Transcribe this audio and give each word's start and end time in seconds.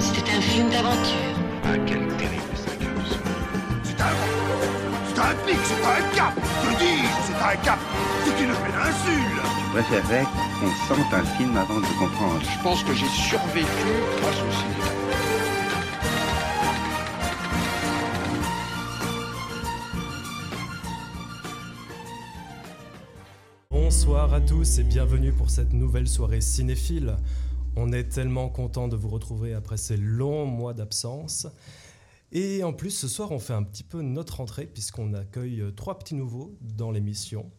C'était 0.00 0.30
un 0.36 0.40
film 0.40 0.70
d'aventure. 0.70 1.34
Ah, 1.64 1.76
quel 1.86 2.06
terrible 2.16 2.56
sacrifice. 2.56 3.18
C'est 3.82 4.00
un... 4.00 4.14
C'est 5.06 5.20
un 5.20 5.34
pic, 5.46 5.58
c'est 5.64 5.84
un 5.84 6.16
cap 6.16 6.34
Je 6.36 6.74
te 6.74 6.78
dis, 6.80 7.02
c'est 7.24 7.34
un 7.34 7.56
cap 7.62 7.78
C'est 8.24 8.42
une 8.42 8.52
péninsule 8.52 9.40
Je 9.66 9.72
préférerais 9.72 10.26
qu'on 10.60 10.94
sente 10.94 11.12
un 11.12 11.24
film 11.36 11.56
avant 11.56 11.76
de 11.76 11.82
le 11.82 11.98
comprendre. 11.98 12.40
Je 12.42 12.62
pense 12.62 12.82
que 12.82 12.92
j'ai 12.92 13.06
survécu 13.06 13.66
grâce 14.20 14.36
au 14.36 14.50
cinéma. 14.52 14.84
Bonsoir 23.70 24.34
à 24.34 24.40
tous 24.40 24.78
et 24.78 24.82
bienvenue 24.82 25.32
pour 25.32 25.50
cette 25.50 25.72
nouvelle 25.72 26.08
soirée 26.08 26.40
cinéphile. 26.40 27.16
On 27.76 27.92
est 27.92 28.04
tellement 28.04 28.48
content 28.48 28.88
de 28.88 28.96
vous 28.96 29.08
retrouver 29.08 29.52
après 29.54 29.76
ces 29.76 29.96
longs 29.96 30.46
mois 30.46 30.74
d'absence. 30.74 31.46
Et 32.32 32.62
en 32.62 32.72
plus, 32.72 32.90
ce 32.90 33.08
soir, 33.08 33.32
on 33.32 33.38
fait 33.38 33.52
un 33.52 33.62
petit 33.62 33.82
peu 33.82 34.00
notre 34.00 34.40
entrée 34.40 34.66
puisqu'on 34.66 35.12
accueille 35.14 35.60
euh, 35.60 35.70
trois 35.70 35.98
petits 35.98 36.14
nouveaux 36.14 36.56
dans 36.60 36.90
l'émission. 36.90 37.50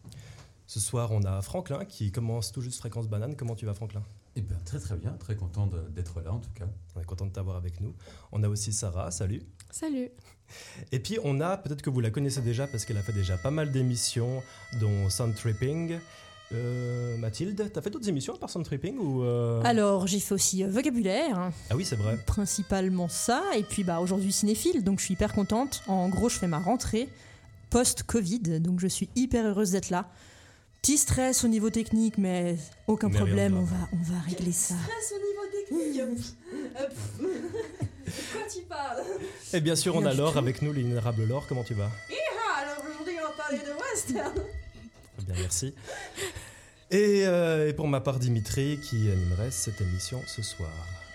Ce 0.66 0.80
soir, 0.80 1.12
on 1.12 1.22
a 1.22 1.40
Franklin 1.42 1.84
qui 1.84 2.10
commence 2.12 2.50
tout 2.50 2.60
juste 2.60 2.78
Fréquence 2.78 3.08
Banane. 3.08 3.36
Comment 3.36 3.54
tu 3.54 3.66
vas, 3.66 3.74
Franklin? 3.74 4.02
Eh 4.36 4.42
bien, 4.42 4.56
très 4.64 4.78
très 4.78 4.96
bien, 4.96 5.12
très 5.12 5.36
content 5.36 5.66
de- 5.66 5.88
d'être 5.90 6.20
là 6.20 6.32
en 6.32 6.40
tout 6.40 6.50
cas. 6.54 6.66
On 6.94 7.00
est 7.00 7.04
content 7.04 7.24
de 7.26 7.30
t'avoir 7.32 7.56
avec 7.56 7.80
nous. 7.80 7.94
On 8.32 8.42
a 8.42 8.48
aussi 8.48 8.72
Sarah, 8.72 9.10
salut. 9.10 9.42
Salut. 9.70 10.10
Et 10.92 10.98
puis, 10.98 11.18
on 11.24 11.40
a, 11.40 11.56
peut-être 11.56 11.82
que 11.82 11.88
vous 11.90 12.00
la 12.00 12.10
connaissez 12.10 12.42
déjà 12.42 12.66
parce 12.66 12.84
qu'elle 12.84 12.98
a 12.98 13.02
fait 13.02 13.12
déjà 13.14 13.36
pas 13.38 13.50
mal 13.50 13.70
d'émissions, 13.72 14.42
dont 14.80 15.08
Sound 15.08 15.34
Tripping. 15.34 15.98
Euh, 16.52 17.16
Mathilde, 17.16 17.70
t'as 17.72 17.82
fait 17.82 17.90
d'autres 17.90 18.08
émissions 18.08 18.34
à 18.34 18.38
part 18.38 18.50
Tripping 18.50 18.98
ou 18.98 19.24
euh, 19.24 19.60
Alors, 19.64 20.06
j'ai 20.06 20.20
fait 20.20 20.34
aussi 20.34 20.62
euh, 20.62 20.68
vocabulaire, 20.68 21.36
hein, 21.38 21.52
Ah 21.70 21.76
oui, 21.76 21.84
c'est 21.84 21.96
vrai. 21.96 22.16
principalement 22.24 23.08
ça, 23.08 23.42
et 23.56 23.64
puis 23.64 23.82
bah 23.82 23.98
aujourd'hui 23.98 24.32
cinéphile, 24.32 24.84
donc 24.84 25.00
je 25.00 25.06
suis 25.06 25.14
hyper 25.14 25.32
contente. 25.32 25.82
En 25.88 26.08
gros, 26.08 26.28
je 26.28 26.38
fais 26.38 26.46
ma 26.46 26.58
rentrée 26.58 27.08
post-Covid, 27.70 28.60
donc 28.60 28.78
je 28.78 28.86
suis 28.86 29.08
hyper 29.16 29.44
heureuse 29.44 29.72
d'être 29.72 29.90
là. 29.90 30.08
Petit 30.82 30.98
stress 30.98 31.42
au 31.42 31.48
niveau 31.48 31.68
technique, 31.68 32.16
mais 32.16 32.56
aucun 32.86 33.08
Mais 33.08 33.16
problème, 33.16 33.56
on 33.56 33.64
va, 33.64 33.88
on 33.92 34.12
va 34.12 34.20
régler 34.20 34.52
ça. 34.52 34.76
Stress 34.76 35.14
au 35.16 35.18
niveau 35.18 35.90
technique. 35.90 36.36
Quoi 38.32 38.42
tu 38.48 38.62
parles 38.68 39.02
Et 39.52 39.60
bien 39.60 39.74
sûr, 39.74 39.96
on 39.96 40.06
a 40.06 40.14
Laure 40.14 40.36
avec 40.36 40.62
nous, 40.62 40.72
l'inénarrable 40.72 41.24
Laure. 41.24 41.48
Comment 41.48 41.64
tu 41.64 41.74
vas? 41.74 41.90
Alors 42.56 42.84
aujourd'hui 42.88 43.14
on 43.20 43.26
va 43.26 43.34
parler 43.36 43.58
de 43.58 43.72
western. 43.72 44.32
Bien, 45.26 45.34
merci. 45.40 45.74
Et, 46.90 47.26
euh, 47.26 47.68
et 47.68 47.72
pour 47.72 47.88
ma 47.88 48.00
part, 48.00 48.20
Dimitri 48.20 48.78
qui 48.78 49.10
animerait 49.10 49.50
cette 49.50 49.80
émission 49.80 50.22
ce 50.26 50.40
soir. 50.40 50.70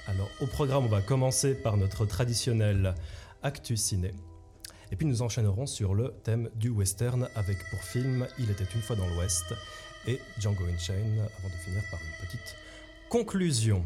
Alors, 0.08 0.30
au 0.42 0.48
programme, 0.48 0.86
on 0.86 0.90
va 0.90 1.02
commencer 1.02 1.54
par 1.54 1.78
notre 1.78 2.06
traditionnel 2.06 2.94
Actu 3.42 3.78
Ciné. 3.78 4.14
Et 4.92 4.98
puis 4.98 5.06
nous 5.06 5.22
enchaînerons 5.22 5.68
sur 5.68 5.94
le 5.94 6.14
thème 6.24 6.50
du 6.56 6.68
western 6.68 7.30
avec 7.36 7.58
pour 7.70 7.80
film 7.82 8.28
Il 8.38 8.52
était 8.52 8.68
une 8.76 8.82
fois 8.82 8.98
dans 8.98 9.08
l'Ouest 9.08 9.54
et 10.06 10.20
Django 10.38 10.66
Unchained 10.66 11.20
avant 11.40 11.48
de 11.48 11.60
finir 11.64 11.82
par 11.90 12.00
une 12.02 12.28
petite 12.28 12.56
conclusion. 13.08 13.86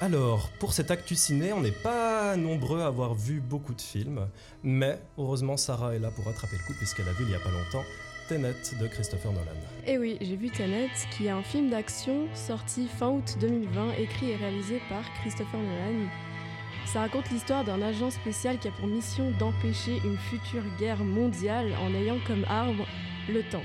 Alors, 0.00 0.50
pour 0.58 0.74
cet 0.74 0.90
Actu 0.90 1.14
Ciné, 1.14 1.54
on 1.54 1.62
n'est 1.62 1.70
pas 1.70 2.36
nombreux 2.36 2.82
à 2.82 2.86
avoir 2.86 3.14
vu 3.14 3.40
beaucoup 3.40 3.72
de 3.72 3.80
films, 3.80 4.28
mais 4.62 4.98
heureusement 5.16 5.56
Sarah 5.56 5.94
est 5.94 6.00
là 6.00 6.10
pour 6.10 6.26
rattraper 6.26 6.56
le 6.58 6.64
coup 6.66 6.74
puisqu'elle 6.74 7.08
a 7.08 7.12
vu 7.12 7.24
il 7.24 7.28
n'y 7.28 7.34
a 7.34 7.40
pas 7.40 7.50
longtemps 7.50 7.84
Tenet 8.28 8.54
de 8.80 8.86
Christopher 8.86 9.32
Nolan. 9.32 9.52
Et 9.86 9.98
oui, 9.98 10.16
j'ai 10.20 10.36
vu 10.36 10.48
Tenet, 10.48 10.88
qui 11.10 11.26
est 11.26 11.30
un 11.30 11.42
film 11.42 11.68
d'action 11.68 12.26
sorti 12.34 12.86
fin 12.86 13.08
août 13.08 13.36
2020, 13.40 13.94
écrit 13.98 14.30
et 14.30 14.36
réalisé 14.36 14.80
par 14.88 15.02
Christopher 15.20 15.60
Nolan. 15.60 16.08
Ça 16.86 17.00
raconte 17.00 17.30
l'histoire 17.30 17.64
d'un 17.64 17.82
agent 17.82 18.10
spécial 18.10 18.58
qui 18.58 18.68
a 18.68 18.70
pour 18.70 18.86
mission 18.86 19.30
d'empêcher 19.38 20.00
une 20.04 20.16
future 20.16 20.62
guerre 20.78 21.04
mondiale 21.04 21.72
en 21.82 21.94
ayant 21.94 22.18
comme 22.26 22.44
arme 22.48 22.84
le 23.28 23.42
temps. 23.42 23.62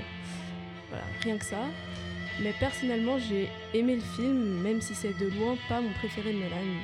Voilà, 0.90 1.04
rien 1.22 1.38
que 1.38 1.44
ça. 1.44 1.64
Mais 2.42 2.52
personnellement, 2.58 3.18
j'ai 3.18 3.48
aimé 3.72 3.96
le 3.96 4.02
film, 4.16 4.62
même 4.62 4.80
si 4.80 4.94
c'est 4.94 5.16
de 5.18 5.28
loin 5.38 5.56
pas 5.68 5.80
mon 5.80 5.92
préféré 5.92 6.32
de 6.32 6.38
Nolan. 6.38 6.80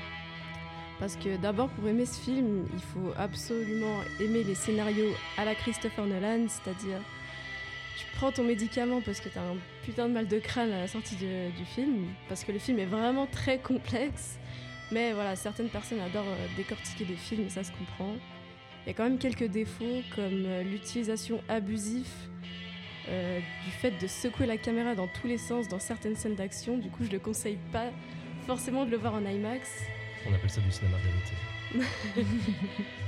Parce 0.98 1.16
que 1.16 1.37
d'abord, 1.37 1.69
pour 1.70 1.88
aimer 1.88 2.06
ce 2.06 2.20
film, 2.20 2.66
il 2.72 2.81
faut 2.81 3.12
absolument 3.19 4.00
aimer 4.19 4.44
les 4.44 4.54
scénarios 4.54 5.12
à 5.37 5.44
la 5.44 5.54
Christopher 5.54 6.06
Nolan, 6.06 6.47
c'est-à-dire 6.48 7.00
tu 7.98 8.04
prends 8.16 8.30
ton 8.32 8.44
médicament 8.44 9.00
parce 9.00 9.20
que 9.20 9.28
t'as 9.28 9.40
un 9.40 9.56
putain 9.84 10.08
de 10.08 10.12
mal 10.14 10.26
de 10.28 10.38
crâne 10.38 10.72
à 10.72 10.80
la 10.80 10.88
sortie 10.88 11.16
de- 11.16 11.50
du 11.56 11.64
film, 11.64 12.06
parce 12.28 12.44
que 12.44 12.52
le 12.52 12.58
film 12.58 12.78
est 12.78 12.84
vraiment 12.86 13.26
très 13.26 13.58
complexe. 13.58 14.38
Mais 14.92 15.12
voilà, 15.12 15.34
certaines 15.36 15.68
personnes 15.68 16.00
adorent 16.00 16.24
euh, 16.28 16.46
décortiquer 16.56 17.04
des 17.04 17.16
films, 17.16 17.48
ça 17.50 17.64
se 17.64 17.72
comprend. 17.72 18.14
Il 18.84 18.88
y 18.88 18.90
a 18.90 18.94
quand 18.94 19.02
même 19.04 19.18
quelques 19.18 19.44
défauts, 19.48 20.02
comme 20.14 20.44
euh, 20.46 20.62
l'utilisation 20.62 21.40
abusive 21.48 22.06
euh, 23.08 23.40
du 23.64 23.70
fait 23.70 23.92
de 24.00 24.06
secouer 24.06 24.46
la 24.46 24.56
caméra 24.58 24.94
dans 24.94 25.08
tous 25.08 25.26
les 25.26 25.38
sens 25.38 25.66
dans 25.68 25.78
certaines 25.80 26.16
scènes 26.16 26.34
d'action. 26.36 26.78
Du 26.78 26.88
coup, 26.90 27.04
je 27.04 27.10
ne 27.10 27.18
conseille 27.18 27.58
pas 27.72 27.90
forcément 28.46 28.84
de 28.84 28.90
le 28.90 28.96
voir 28.96 29.14
en 29.14 29.24
IMAX. 29.24 29.68
On 30.28 30.34
appelle 30.34 30.50
ça 30.50 30.60
du 30.60 30.70
cinéma 30.70 30.96
vérité. 30.98 31.84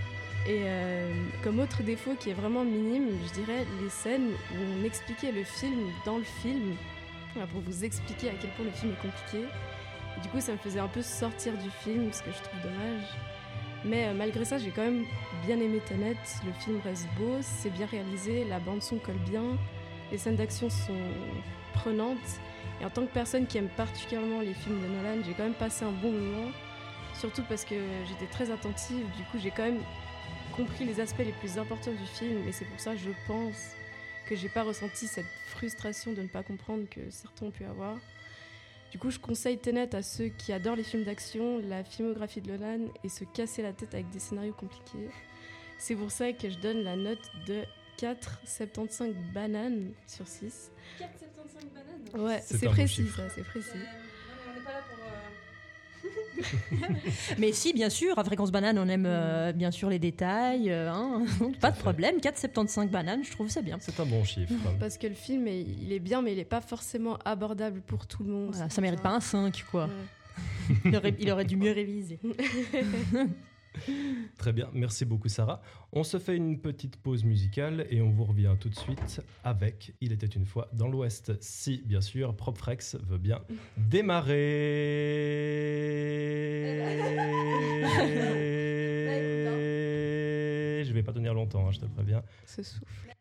Et 0.48 0.62
euh, 0.64 1.12
comme 1.44 1.60
autre 1.60 1.82
défaut 1.82 2.14
qui 2.18 2.30
est 2.30 2.34
vraiment 2.34 2.64
minime, 2.64 3.10
je 3.26 3.32
dirais 3.34 3.66
les 3.82 3.90
scènes 3.90 4.30
où 4.30 4.80
on 4.80 4.84
expliquait 4.84 5.30
le 5.30 5.44
film 5.44 5.90
dans 6.06 6.16
le 6.16 6.24
film, 6.24 6.74
pour 7.52 7.60
vous 7.60 7.84
expliquer 7.84 8.30
à 8.30 8.32
quel 8.40 8.50
point 8.52 8.64
le 8.64 8.70
film 8.70 8.92
est 8.92 9.02
compliqué. 9.02 9.44
Du 10.22 10.28
coup, 10.30 10.40
ça 10.40 10.52
me 10.52 10.56
faisait 10.56 10.80
un 10.80 10.88
peu 10.88 11.02
sortir 11.02 11.52
du 11.58 11.68
film, 11.68 12.10
ce 12.14 12.22
que 12.22 12.32
je 12.32 12.42
trouve 12.42 12.62
dommage. 12.62 13.04
Mais 13.84 14.06
euh, 14.06 14.14
malgré 14.14 14.46
ça, 14.46 14.56
j'ai 14.56 14.70
quand 14.70 14.82
même 14.82 15.04
bien 15.44 15.60
aimé 15.60 15.80
Tenet. 15.86 16.16
Le 16.46 16.52
film 16.64 16.80
reste 16.82 17.08
beau, 17.18 17.36
c'est 17.42 17.70
bien 17.70 17.86
réalisé, 17.86 18.44
la 18.44 18.58
bande 18.58 18.82
son 18.82 18.96
colle 18.96 19.18
bien, 19.28 19.44
les 20.10 20.16
scènes 20.16 20.36
d'action 20.36 20.70
sont 20.70 20.96
prenantes. 21.74 22.16
Et 22.80 22.86
en 22.86 22.90
tant 22.90 23.02
que 23.02 23.12
personne 23.12 23.46
qui 23.46 23.58
aime 23.58 23.68
particulièrement 23.68 24.40
les 24.40 24.54
films 24.54 24.80
de 24.80 24.86
Nolan, 24.86 25.22
j'ai 25.26 25.34
quand 25.34 25.44
même 25.44 25.52
passé 25.52 25.84
un 25.84 25.92
bon 25.92 26.10
moment. 26.10 26.50
Surtout 27.14 27.42
parce 27.48 27.64
que 27.64 27.74
j'étais 28.08 28.30
très 28.30 28.50
attentive, 28.50 29.04
du 29.16 29.24
coup 29.24 29.38
j'ai 29.42 29.50
quand 29.50 29.64
même 29.64 29.80
compris 30.56 30.84
les 30.84 31.00
aspects 31.00 31.18
les 31.18 31.32
plus 31.32 31.58
importants 31.58 31.92
du 31.92 32.06
film 32.06 32.46
et 32.48 32.52
c'est 32.52 32.64
pour 32.64 32.80
ça 32.80 32.96
je 32.96 33.10
pense 33.26 33.70
que 34.28 34.36
j'ai 34.36 34.48
pas 34.48 34.62
ressenti 34.62 35.06
cette 35.06 35.26
frustration 35.46 36.12
de 36.12 36.22
ne 36.22 36.28
pas 36.28 36.42
comprendre 36.42 36.84
que 36.90 37.00
certains 37.10 37.46
ont 37.46 37.50
pu 37.50 37.64
avoir. 37.64 37.96
Du 38.90 38.98
coup, 38.98 39.10
je 39.10 39.18
conseille 39.18 39.58
Tenet 39.58 39.94
à 39.94 40.02
ceux 40.02 40.28
qui 40.28 40.52
adorent 40.52 40.76
les 40.76 40.82
films 40.82 41.04
d'action, 41.04 41.58
la 41.66 41.82
filmographie 41.84 42.40
de 42.42 42.50
Nolan 42.52 42.88
et 43.04 43.08
se 43.08 43.24
casser 43.24 43.62
la 43.62 43.72
tête 43.72 43.92
avec 43.94 44.10
des 44.10 44.18
scénarios 44.18 44.52
compliqués. 44.54 45.08
C'est 45.78 45.94
pour 45.94 46.10
ça 46.10 46.32
que 46.32 46.48
je 46.50 46.58
donne 46.58 46.82
la 46.82 46.96
note 46.96 47.30
de 47.46 47.62
4,75 47.98 49.14
bananes 49.32 49.92
sur 50.06 50.26
6. 50.26 50.70
4,75 51.00 51.04
bananes? 52.12 52.26
Ouais, 52.26 52.40
C'est 52.44 52.66
précis 52.68 53.06
ça, 53.14 53.28
c'est 53.30 53.44
précis. 53.44 53.68
On 53.74 54.54
n'est 54.58 54.64
pas 54.64 54.72
là 54.72 54.82
pour. 54.90 55.04
euh, 55.04 55.10
Mais 57.38 57.52
si, 57.52 57.72
bien 57.72 57.90
sûr, 57.90 58.18
à 58.18 58.24
Fréquence 58.24 58.50
Banane, 58.52 58.78
on 58.78 58.88
aime 58.88 59.04
euh, 59.06 59.52
bien 59.52 59.70
sûr 59.70 59.90
les 59.90 59.98
détails, 59.98 60.70
euh, 60.70 60.90
hein, 60.90 61.24
pas 61.60 61.70
de 61.72 61.78
problème. 61.78 62.18
4,75 62.18 62.88
bananes, 62.88 63.24
je 63.24 63.30
trouve 63.32 63.48
ça 63.48 63.60
bien. 63.62 63.76
C'est 63.80 63.98
un 64.00 64.06
bon 64.06 64.22
chiffre. 64.24 64.52
Parce 64.80 64.96
que 64.98 65.06
le 65.08 65.14
film, 65.14 65.46
est- 65.48 65.62
il 65.62 65.92
est 65.92 65.98
bien, 65.98 66.22
mais 66.22 66.32
il 66.32 66.36
n'est 66.36 66.44
pas 66.44 66.60
forcément 66.60 67.18
abordable 67.24 67.80
pour 67.80 68.06
tout 68.06 68.22
le 68.22 68.30
monde. 68.30 68.50
Voilà, 68.52 68.70
ça 68.70 68.80
mérite 68.80 69.02
pas 69.02 69.10
un 69.10 69.20
5, 69.20 69.64
quoi. 69.70 69.86
Ouais. 69.86 69.90
Il 70.84 70.96
aurait, 70.96 71.14
il 71.18 71.30
aurait 71.32 71.44
dû 71.44 71.56
mieux 71.56 71.72
réviser. 71.72 72.20
Très 74.38 74.52
bien, 74.52 74.68
merci 74.72 75.04
beaucoup 75.04 75.28
Sarah. 75.28 75.60
On 75.92 76.04
se 76.04 76.18
fait 76.18 76.36
une 76.36 76.60
petite 76.60 76.96
pause 76.96 77.24
musicale 77.24 77.86
et 77.90 78.00
on 78.00 78.10
vous 78.10 78.24
revient 78.24 78.54
tout 78.60 78.68
de 78.68 78.74
suite 78.74 79.20
avec 79.44 79.94
Il 80.00 80.12
était 80.12 80.26
une 80.26 80.46
fois 80.46 80.68
dans 80.72 80.88
l'Ouest. 80.88 81.32
Si, 81.40 81.82
bien 81.84 82.00
sûr, 82.00 82.36
Propfrex 82.36 82.96
veut 82.96 83.18
bien 83.18 83.40
démarrer. 83.76 84.34
Je 90.84 90.92
vais 90.92 91.02
pas 91.02 91.12
tenir 91.12 91.34
longtemps, 91.34 91.66
hein, 91.68 91.72
je 91.72 91.80
te 91.80 91.86
préviens. 91.86 92.22
Ce 92.46 92.62
souffle. 92.62 93.17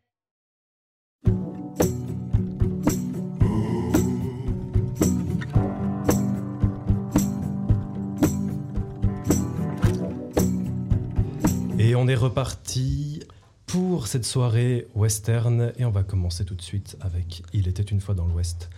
Et 11.88 11.94
on 11.94 12.06
est 12.06 12.14
reparti 12.14 13.20
pour 13.64 14.08
cette 14.08 14.26
soirée 14.26 14.88
western 14.94 15.72
et 15.78 15.86
on 15.86 15.90
va 15.90 16.02
commencer 16.02 16.44
tout 16.44 16.54
de 16.54 16.60
suite 16.60 16.98
avec 17.00 17.42
Il 17.54 17.66
était 17.66 17.82
une 17.82 17.98
fois 17.98 18.14
dans 18.14 18.26
l'Ouest, 18.26 18.68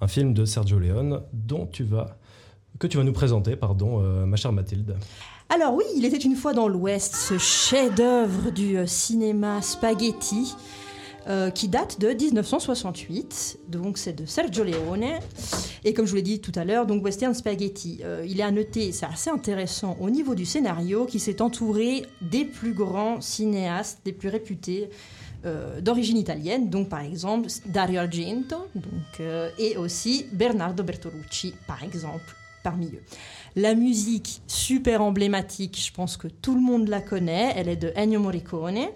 un 0.00 0.08
film 0.08 0.34
de 0.34 0.44
Sergio 0.44 0.80
Leone 0.80 1.22
dont 1.32 1.66
tu 1.66 1.84
vas 1.84 2.18
que 2.80 2.88
tu 2.88 2.96
vas 2.96 3.04
nous 3.04 3.12
présenter, 3.12 3.54
pardon, 3.54 4.02
euh, 4.02 4.26
ma 4.26 4.34
chère 4.34 4.50
Mathilde. 4.50 4.96
Alors 5.48 5.74
oui, 5.74 5.84
il 5.96 6.04
était 6.04 6.16
une 6.16 6.34
fois 6.34 6.54
dans 6.54 6.66
l'Ouest, 6.66 7.14
ce 7.14 7.38
chef-d'œuvre 7.38 8.50
du 8.50 8.78
euh, 8.78 8.86
cinéma 8.88 9.62
spaghetti. 9.62 10.56
Euh, 11.28 11.50
qui 11.50 11.66
date 11.66 12.00
de 12.00 12.08
1968. 12.08 13.58
Donc 13.68 13.98
c'est 13.98 14.12
de 14.12 14.26
Sergio 14.26 14.62
Leone. 14.62 15.04
Et 15.84 15.92
comme 15.92 16.06
je 16.06 16.10
vous 16.10 16.16
l'ai 16.16 16.22
dit 16.22 16.40
tout 16.40 16.52
à 16.54 16.64
l'heure, 16.64 16.86
donc 16.86 17.04
Western 17.04 17.34
Spaghetti. 17.34 18.00
Euh, 18.04 18.24
il 18.28 18.38
est 18.38 18.44
à 18.44 18.50
noter, 18.52 18.92
c'est 18.92 19.06
assez 19.06 19.30
intéressant 19.30 19.96
au 20.00 20.08
niveau 20.08 20.34
du 20.36 20.44
scénario, 20.44 21.04
qui 21.04 21.18
s'est 21.18 21.42
entouré 21.42 22.04
des 22.20 22.44
plus 22.44 22.74
grands 22.74 23.20
cinéastes, 23.20 24.00
des 24.04 24.12
plus 24.12 24.28
réputés. 24.28 24.88
euh, 25.44 25.80
d'origine 25.80 26.16
italienne, 26.16 26.70
donc 26.70 26.88
par 26.88 27.02
exemple 27.02 27.48
Dario 27.66 28.00
Argento, 28.00 28.66
donc, 28.74 29.20
et 29.58 29.76
aussi 29.76 30.26
Bernardo 30.32 30.82
Bertolucci, 30.82 31.54
par 31.68 31.84
exemple, 31.84 32.34
parmi 32.64 32.86
eux. 32.86 33.02
La 33.54 33.74
musique, 33.74 34.42
super 34.48 35.02
emblématique, 35.02 35.80
je 35.80 35.92
pense 35.92 36.16
que 36.16 36.26
tout 36.26 36.54
le 36.54 36.60
monde 36.60 36.88
la 36.88 37.00
connaît, 37.00 37.52
elle 37.54 37.68
est 37.68 37.76
de 37.76 37.92
Ennio 37.96 38.18
Morricone. 38.18 38.88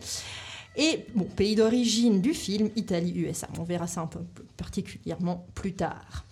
Et 0.77 1.05
bon, 1.15 1.25
pays 1.25 1.55
d'origine 1.57 2.21
du 2.21 2.33
film, 2.33 2.71
Italie-USA. 2.77 3.49
On 3.59 3.65
verra 3.65 3.87
ça 3.87 4.03
un 4.03 4.07
peu 4.07 4.21
particulièrement 4.57 5.47
plus 5.55 5.75
tard. 5.75 6.25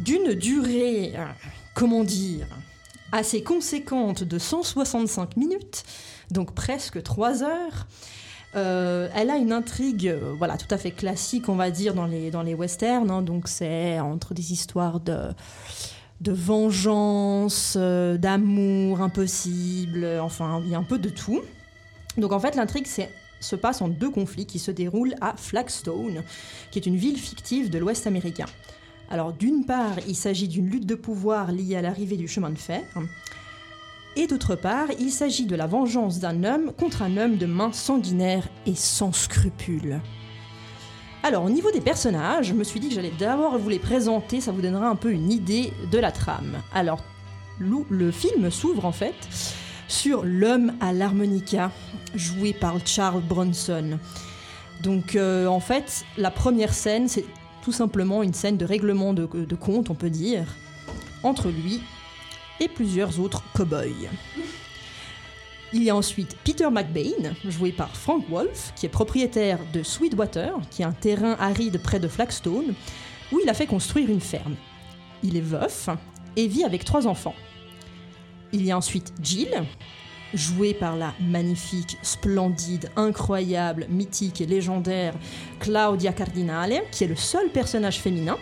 D'une 0.00 0.34
durée, 0.34 1.12
euh, 1.16 1.24
comment 1.74 2.04
dire, 2.04 2.46
assez 3.12 3.42
conséquente 3.42 4.22
de 4.24 4.38
165 4.38 5.36
minutes, 5.36 5.84
donc 6.30 6.54
presque 6.54 7.02
3 7.02 7.42
heures. 7.42 7.86
Euh, 8.56 9.08
elle 9.14 9.30
a 9.30 9.36
une 9.36 9.52
intrigue, 9.52 10.06
euh, 10.08 10.32
voilà, 10.38 10.56
tout 10.56 10.72
à 10.72 10.78
fait 10.78 10.90
classique, 10.92 11.48
on 11.48 11.56
va 11.56 11.70
dire, 11.70 11.94
dans 11.94 12.06
les, 12.06 12.30
dans 12.30 12.42
les 12.42 12.54
westerns. 12.54 13.10
hein. 13.10 13.22
donc 13.22 13.48
c'est 13.48 13.98
entre 13.98 14.32
des 14.34 14.52
histoires 14.52 15.00
de, 15.00 15.30
de 16.20 16.32
vengeance, 16.32 17.76
d'amour 17.76 19.00
impossible, 19.00 20.06
enfin, 20.20 20.60
il 20.64 20.70
y 20.70 20.74
a 20.74 20.78
un 20.78 20.84
peu 20.84 20.98
de 20.98 21.08
tout. 21.08 21.40
Donc 22.16 22.32
en 22.32 22.38
fait, 22.38 22.54
l'intrigue 22.54 22.86
c'est- 22.86 23.10
se 23.44 23.56
passe 23.56 23.82
en 23.82 23.88
deux 23.88 24.10
conflits 24.10 24.46
qui 24.46 24.58
se 24.58 24.70
déroulent 24.70 25.14
à 25.20 25.34
Flagstone, 25.36 26.22
qui 26.70 26.78
est 26.78 26.86
une 26.86 26.96
ville 26.96 27.18
fictive 27.18 27.70
de 27.70 27.78
l'Ouest 27.78 28.06
américain. 28.06 28.46
Alors 29.10 29.32
d'une 29.32 29.64
part, 29.64 29.96
il 30.08 30.16
s'agit 30.16 30.48
d'une 30.48 30.68
lutte 30.68 30.86
de 30.86 30.94
pouvoir 30.94 31.52
liée 31.52 31.76
à 31.76 31.82
l'arrivée 31.82 32.16
du 32.16 32.28
chemin 32.28 32.50
de 32.50 32.58
fer. 32.58 32.82
Et 34.16 34.26
d'autre 34.26 34.54
part, 34.54 34.88
il 34.98 35.10
s'agit 35.10 35.46
de 35.46 35.56
la 35.56 35.66
vengeance 35.66 36.20
d'un 36.20 36.44
homme 36.44 36.72
contre 36.78 37.02
un 37.02 37.16
homme 37.16 37.36
de 37.36 37.46
main 37.46 37.72
sanguinaire 37.72 38.48
et 38.64 38.74
sans 38.74 39.12
scrupules. 39.12 40.00
Alors, 41.24 41.44
au 41.44 41.50
niveau 41.50 41.70
des 41.70 41.80
personnages, 41.80 42.48
je 42.48 42.54
me 42.54 42.64
suis 42.64 42.80
dit 42.80 42.88
que 42.88 42.94
j'allais 42.94 43.12
d'abord 43.18 43.58
vous 43.58 43.70
les 43.70 43.78
présenter, 43.78 44.40
ça 44.40 44.52
vous 44.52 44.60
donnera 44.60 44.88
un 44.88 44.94
peu 44.94 45.10
une 45.10 45.32
idée 45.32 45.72
de 45.90 45.98
la 45.98 46.12
trame. 46.12 46.60
Alors, 46.72 47.02
le, 47.58 47.78
le 47.88 48.10
film 48.10 48.50
s'ouvre 48.50 48.84
en 48.84 48.92
fait 48.92 49.14
sur 49.88 50.24
l'homme 50.24 50.72
à 50.80 50.92
l'harmonica, 50.92 51.70
joué 52.14 52.52
par 52.52 52.74
Charles 52.86 53.22
Bronson. 53.22 53.98
Donc, 54.82 55.16
euh, 55.16 55.46
en 55.46 55.60
fait, 55.60 56.04
la 56.18 56.30
première 56.30 56.74
scène, 56.74 57.08
c'est 57.08 57.24
tout 57.62 57.72
simplement 57.72 58.22
une 58.22 58.34
scène 58.34 58.56
de 58.56 58.64
règlement 58.64 59.14
de, 59.14 59.26
de 59.26 59.54
compte, 59.54 59.90
on 59.90 59.94
peut 59.94 60.10
dire, 60.10 60.46
entre 61.22 61.48
lui 61.48 61.80
et 62.60 62.68
plusieurs 62.68 63.20
autres 63.20 63.42
cow-boys. 63.54 64.10
Il 65.72 65.82
y 65.82 65.90
a 65.90 65.96
ensuite 65.96 66.36
Peter 66.44 66.68
McBain, 66.70 67.34
joué 67.44 67.72
par 67.72 67.96
Frank 67.96 68.24
Wolf, 68.28 68.72
qui 68.76 68.86
est 68.86 68.90
propriétaire 68.90 69.58
de 69.72 69.82
Sweetwater, 69.82 70.52
qui 70.70 70.82
est 70.82 70.84
un 70.84 70.92
terrain 70.92 71.36
aride 71.40 71.82
près 71.82 71.98
de 71.98 72.06
Flagstone, 72.06 72.74
où 73.32 73.40
il 73.42 73.48
a 73.48 73.54
fait 73.54 73.66
construire 73.66 74.08
une 74.08 74.20
ferme. 74.20 74.54
Il 75.24 75.36
est 75.36 75.40
veuf 75.40 75.88
et 76.36 76.46
vit 76.46 76.62
avec 76.62 76.84
trois 76.84 77.08
enfants. 77.08 77.34
Il 78.52 78.64
y 78.64 78.70
a 78.72 78.76
ensuite 78.76 79.12
Jill, 79.22 79.50
jouée 80.32 80.74
par 80.74 80.96
la 80.96 81.12
magnifique, 81.20 81.96
splendide, 82.02 82.90
incroyable, 82.96 83.86
mythique 83.90 84.40
et 84.40 84.46
légendaire 84.46 85.14
Claudia 85.60 86.12
Cardinale, 86.12 86.82
qui 86.90 87.04
est 87.04 87.08
le 87.08 87.16
seul 87.16 87.48
personnage 87.50 88.00
féminin. 88.00 88.36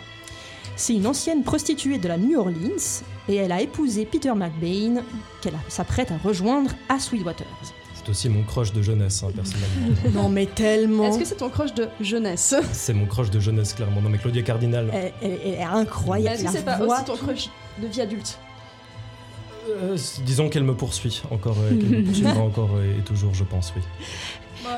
C'est 0.75 0.95
une 0.95 1.05
ancienne 1.05 1.43
prostituée 1.43 1.99
de 1.99 2.07
la 2.07 2.17
New 2.17 2.39
Orleans 2.39 3.03
et 3.29 3.35
elle 3.35 3.51
a 3.51 3.61
épousé 3.61 4.05
Peter 4.05 4.33
McBain, 4.33 5.03
qu'elle 5.41 5.53
s'apprête 5.67 6.11
à 6.11 6.17
rejoindre 6.17 6.71
à 6.89 6.97
Sweetwater. 6.99 7.45
C'est 7.93 8.09
aussi 8.09 8.27
mon 8.27 8.43
crush 8.43 8.73
de 8.73 8.81
jeunesse, 8.81 9.23
hein, 9.23 9.31
personnellement. 9.33 9.95
Non 10.23 10.29
mais 10.29 10.47
tellement. 10.47 11.05
Est-ce 11.07 11.19
que 11.19 11.25
c'est 11.25 11.35
ton 11.37 11.49
crush 11.49 11.73
de 11.75 11.87
jeunesse? 12.01 12.55
C'est 12.71 12.93
mon 12.93 13.05
crush 13.05 13.29
de 13.29 13.39
jeunesse, 13.39 13.73
clairement. 13.73 14.01
Non, 14.01 14.09
mais 14.09 14.17
Claudia 14.17 14.41
Cardinal, 14.41 14.89
Elle, 14.91 15.13
elle- 15.21 15.39
elle 15.45 15.53
est 15.53 15.63
incroyable. 15.63 16.35
Est-ce 16.35 16.41
que 16.41 16.47
la 16.47 16.51
c'est 16.51 16.65
pas 16.65 16.77
voix 16.77 16.95
aussi 16.97 17.05
ton 17.05 17.15
crush 17.17 17.49
de 17.81 17.87
vie 17.87 18.01
adulte? 18.01 18.37
Euh, 19.69 19.97
disons 20.25 20.49
qu'elle 20.49 20.63
me 20.63 20.75
poursuit 20.75 21.21
encore, 21.31 21.57
euh, 21.59 21.69
qu'elle 21.69 21.89
me 21.89 22.03
poursuivra 22.03 22.39
encore 22.39 22.71
euh, 22.75 22.97
et 22.99 23.01
toujours, 23.03 23.33
je 23.33 23.43
pense, 23.43 23.73
oui. 23.75 23.81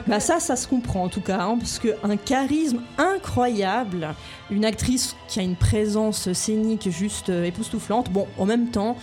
Bah 0.08 0.20
ça, 0.20 0.40
ça 0.40 0.56
se 0.56 0.68
comprend 0.68 1.04
en 1.04 1.10
tout 1.10 1.22
cas, 1.22 1.42
hein, 1.42 1.58
parce 1.60 1.78
qu'un 1.80 2.18
charisme 2.18 2.82
incroyable, 2.98 4.16
une 4.50 4.66
actrice 4.66 5.16
qui 5.28 5.40
a 5.40 5.44
une 5.44 5.56
présence 5.56 6.32
scénique 6.34 6.90
juste 6.90 7.30
euh, 7.30 7.44
époustouflante. 7.44 8.10
Bon, 8.10 8.26
en 8.40 8.46
même 8.46 8.72
temps, 8.72 8.98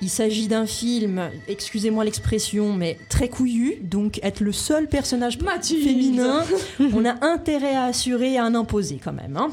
il 0.00 0.08
s'agit 0.08 0.48
d'un 0.48 0.64
film, 0.66 1.20
excusez-moi 1.46 2.04
l'expression, 2.04 2.72
mais 2.72 2.98
très 3.10 3.28
couillu, 3.28 3.76
donc 3.82 4.18
être 4.22 4.40
le 4.40 4.52
seul 4.52 4.88
personnage 4.88 5.38
Mathilde 5.40 5.84
féminin, 5.84 6.42
on 6.94 7.04
a 7.04 7.24
intérêt 7.24 7.74
à 7.76 7.84
assurer 7.84 8.32
et 8.32 8.38
à 8.38 8.44
en 8.46 8.54
imposer 8.54 8.98
quand 9.02 9.12
même. 9.12 9.36
Hein. 9.36 9.50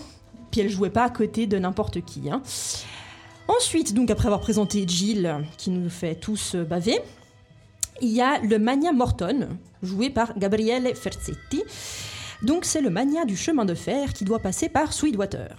Puis 0.51 0.61
elle 0.61 0.69
jouait 0.69 0.89
pas 0.89 1.03
à 1.03 1.09
côté 1.09 1.47
de 1.47 1.59
n'importe 1.59 2.01
qui. 2.05 2.29
hein. 2.31 2.41
Ensuite, 3.49 3.95
donc 3.95 4.11
après 4.11 4.27
avoir 4.27 4.41
présenté 4.41 4.85
Jill, 4.87 5.43
qui 5.57 5.71
nous 5.71 5.89
fait 5.89 6.13
tous 6.13 6.53
euh, 6.53 6.63
baver, 6.63 6.99
il 7.99 8.09
y 8.09 8.21
a 8.21 8.39
le 8.41 8.59
Mania 8.59 8.91
Morton, 8.91 9.49
joué 9.81 10.11
par 10.11 10.37
Gabriele 10.37 10.93
Ferzetti. 10.93 11.63
Donc 12.43 12.63
c'est 12.63 12.79
le 12.79 12.91
mania 12.91 13.25
du 13.25 13.35
chemin 13.35 13.65
de 13.65 13.73
fer 13.73 14.13
qui 14.13 14.23
doit 14.23 14.37
passer 14.37 14.69
par 14.69 14.93
Sweetwater. 14.93 15.57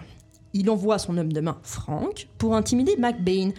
Il 0.53 0.71
envoie 0.71 0.99
son 0.99 1.19
homme 1.19 1.33
de 1.33 1.41
main, 1.41 1.59
Frank, 1.65 2.29
pour 2.39 2.55
intimider 2.55 2.97
McBain. 2.97 3.51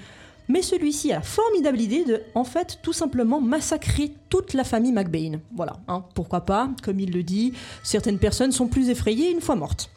Mais 0.47 0.61
celui-ci 0.61 1.11
a 1.11 1.15
la 1.15 1.21
formidable 1.21 1.81
idée 1.81 2.05
de, 2.05 2.21
en 2.33 2.45
fait, 2.45 2.79
tout 2.81 2.93
simplement 2.93 3.41
massacrer 3.41 4.13
toute 4.29 4.53
la 4.53 4.63
famille 4.63 4.93
McBain. 4.93 5.39
Voilà, 5.53 5.73
hein, 5.89 6.05
pourquoi 6.15 6.41
pas, 6.41 6.69
comme 6.83 7.01
il 7.01 7.11
le 7.11 7.23
dit, 7.23 7.51
certaines 7.83 8.17
personnes 8.17 8.53
sont 8.53 8.67
plus 8.67 8.89
effrayées 8.89 9.29
une 9.29 9.41
fois 9.41 9.55
mortes. 9.55 9.89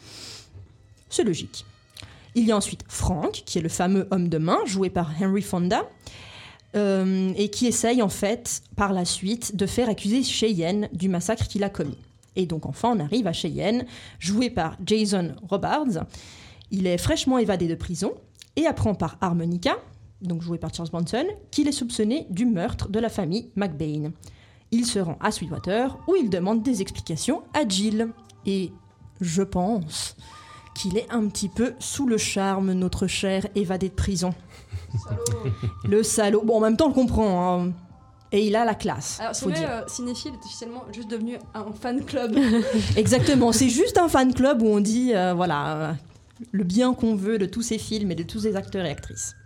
C'est 1.09 1.25
logique. 1.25 1.65
Il 2.35 2.47
y 2.47 2.53
a 2.53 2.57
ensuite 2.57 2.85
Frank, 2.89 3.43
qui 3.47 3.59
est 3.59 3.63
le 3.63 3.69
fameux 3.69 4.09
homme 4.11 4.29
de 4.29 4.39
main, 4.39 4.59
joué 4.67 4.91
par 4.91 5.11
Henry 5.21 5.43
Fonda, 5.43 5.83
euh, 6.75 7.33
et 7.37 7.49
qui 7.51 7.67
essaye 7.67 8.03
en 8.03 8.09
fait, 8.09 8.63
par 8.77 8.93
la 8.93 9.05
suite, 9.05 9.55
de 9.55 9.67
faire 9.67 9.89
accuser 9.89 10.23
Cheyenne 10.23 10.89
du 10.93 11.09
massacre 11.09 11.47
qu'il 11.47 11.63
a 11.63 11.69
commis. 11.69 11.99
Et 12.37 12.47
donc 12.47 12.67
enfin, 12.67 12.95
on 12.97 13.01
arrive 13.01 13.29
à 13.29 13.33
Cheyenne, 13.33 13.87
joué 14.19 14.51
par 14.51 14.77
Jason 14.85 15.37
Robards. 15.49 16.07
Il 16.73 16.87
est 16.87 16.99
fraîchement 16.99 17.39
évadé 17.39 17.69
de 17.69 17.77
prison 17.77 18.13
et 18.57 18.67
apprend 18.67 18.95
par 18.95 19.17
Harmonica, 19.21 19.77
donc 20.21 20.43
joué 20.43 20.59
par 20.59 20.75
Charles 20.75 20.91
Bronson, 20.91 21.27
qu'il 21.53 21.69
est 21.69 21.73
soupçonné 21.73 22.27
du 22.31 22.47
meurtre 22.47 22.89
de 22.89 22.99
la 22.99 23.09
famille 23.09 23.51
McBain. 23.55 24.11
Il 24.73 24.87
se 24.87 24.99
rend 24.99 25.17
à 25.21 25.31
Sweetwater 25.31 25.97
où 26.09 26.17
il 26.17 26.31
demande 26.31 26.65
des 26.65 26.83
explications 26.83 27.43
à 27.53 27.69
Jill. 27.69 28.09
Et 28.47 28.73
je 29.21 29.43
pense 29.43 30.17
qu'il 30.75 30.97
est 30.99 31.07
un 31.11 31.27
petit 31.29 31.49
peu 31.49 31.75
sous 31.79 32.07
le 32.07 32.19
charme, 32.19 32.73
notre 32.73 33.07
cher 33.07 33.47
évadé 33.55 33.89
de 33.89 33.95
prison. 33.95 34.35
Le 35.85 36.03
salaud. 36.03 36.43
Bon, 36.45 36.57
en 36.57 36.61
même 36.61 36.77
temps, 36.77 36.87
on 36.87 36.89
le 36.89 36.95
comprend. 36.95 37.63
hein. 37.65 37.73
Et 38.33 38.47
il 38.47 38.57
a 38.57 38.65
la 38.65 38.75
classe. 38.75 39.21
Alors, 39.21 39.35
c'est 39.35 39.45
vrai, 39.49 39.65
euh, 39.65 39.83
Cinéphile 39.87 40.33
est 40.33 40.45
officiellement 40.45 40.85
juste 40.93 41.09
devenu 41.09 41.37
un 41.55 41.67
fan 41.81 42.05
club. 42.05 42.37
Exactement. 42.97 43.53
C'est 43.53 43.69
juste 43.69 43.97
un 43.97 44.09
fan 44.09 44.35
club 44.35 44.61
où 44.63 44.67
on 44.67 44.81
dit, 44.81 45.13
euh, 45.15 45.35
voilà, 45.35 45.77
euh, 45.77 45.93
le 46.51 46.65
bien 46.65 46.95
qu'on 46.95 47.15
veut 47.15 47.39
de 47.39 47.47
tous 47.47 47.63
ces 47.63 47.79
films 47.79 48.11
et 48.11 48.17
de 48.17 48.25
tous 48.25 48.41
ces 48.41 48.57
acteurs 48.57 48.85
et 48.85 48.91
actrices. 48.91 49.37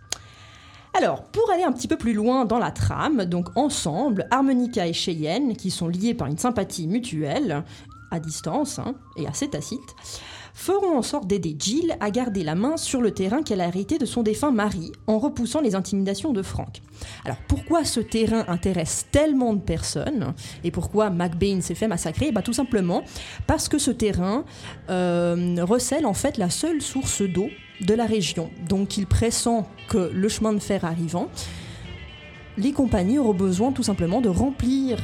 Alors, 0.97 1.23
pour 1.25 1.51
aller 1.51 1.61
un 1.63 1.71
petit 1.71 1.87
peu 1.87 1.97
plus 1.97 2.13
loin 2.13 2.45
dans 2.45 2.57
la 2.57 2.71
trame, 2.71 3.25
donc 3.25 3.49
ensemble, 3.55 4.25
Harmonica 4.31 4.87
et 4.87 4.93
Cheyenne, 4.93 5.55
qui 5.55 5.69
sont 5.69 5.87
liés 5.87 6.15
par 6.15 6.27
une 6.27 6.39
sympathie 6.39 6.87
mutuelle, 6.87 7.63
à 8.09 8.19
distance 8.19 8.79
hein, 8.79 8.95
et 9.17 9.27
assez 9.27 9.47
tacite, 9.47 9.79
feront 10.59 10.97
en 10.97 11.01
sorte 11.01 11.25
d'aider 11.25 11.55
Jill 11.57 11.95
à 12.01 12.11
garder 12.11 12.43
la 12.43 12.53
main 12.53 12.75
sur 12.75 12.99
le 12.99 13.11
terrain 13.11 13.43
qu'elle 13.43 13.61
a 13.61 13.67
hérité 13.67 13.97
de 13.97 14.05
son 14.05 14.23
défunt 14.23 14.51
mari, 14.51 14.91
en 15.07 15.17
repoussant 15.17 15.61
les 15.61 15.73
intimidations 15.73 16.33
de 16.33 16.41
Frank. 16.41 16.81
Alors 17.23 17.37
pourquoi 17.47 17.85
ce 17.85 18.01
terrain 18.01 18.43
intéresse 18.49 19.07
tellement 19.09 19.53
de 19.53 19.61
personnes 19.61 20.33
et 20.65 20.71
pourquoi 20.71 21.11
McBain 21.11 21.61
s'est 21.61 21.75
fait 21.75 21.87
massacrer? 21.87 22.33
Bah, 22.33 22.41
Tout 22.41 22.51
simplement 22.51 23.03
parce 23.47 23.69
que 23.69 23.77
ce 23.77 23.89
terrain 23.89 24.43
euh, 24.89 25.55
recèle 25.61 26.05
en 26.05 26.13
fait 26.13 26.37
la 26.37 26.49
seule 26.49 26.81
source 26.81 27.21
d'eau 27.21 27.47
de 27.79 27.93
la 27.93 28.05
région. 28.05 28.49
Donc 28.67 28.97
il 28.97 29.07
pressent 29.07 29.65
que 29.87 30.11
le 30.13 30.27
chemin 30.27 30.51
de 30.51 30.59
fer 30.59 30.83
arrivant, 30.83 31.29
les 32.57 32.73
compagnies 32.73 33.17
auront 33.17 33.33
besoin 33.33 33.71
tout 33.71 33.83
simplement 33.83 34.19
de 34.19 34.27
remplir 34.27 34.99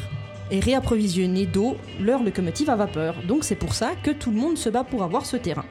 et 0.51 0.59
réapprovisionner 0.59 1.45
d'eau 1.45 1.75
leur 1.99 2.23
locomotive 2.23 2.69
à 2.69 2.75
vapeur. 2.75 3.15
Donc 3.27 3.43
c'est 3.43 3.55
pour 3.55 3.73
ça 3.73 3.91
que 4.03 4.11
tout 4.11 4.31
le 4.31 4.37
monde 4.37 4.57
se 4.57 4.69
bat 4.69 4.83
pour 4.83 5.03
avoir 5.03 5.25
ce 5.25 5.37
terrain. 5.37 5.65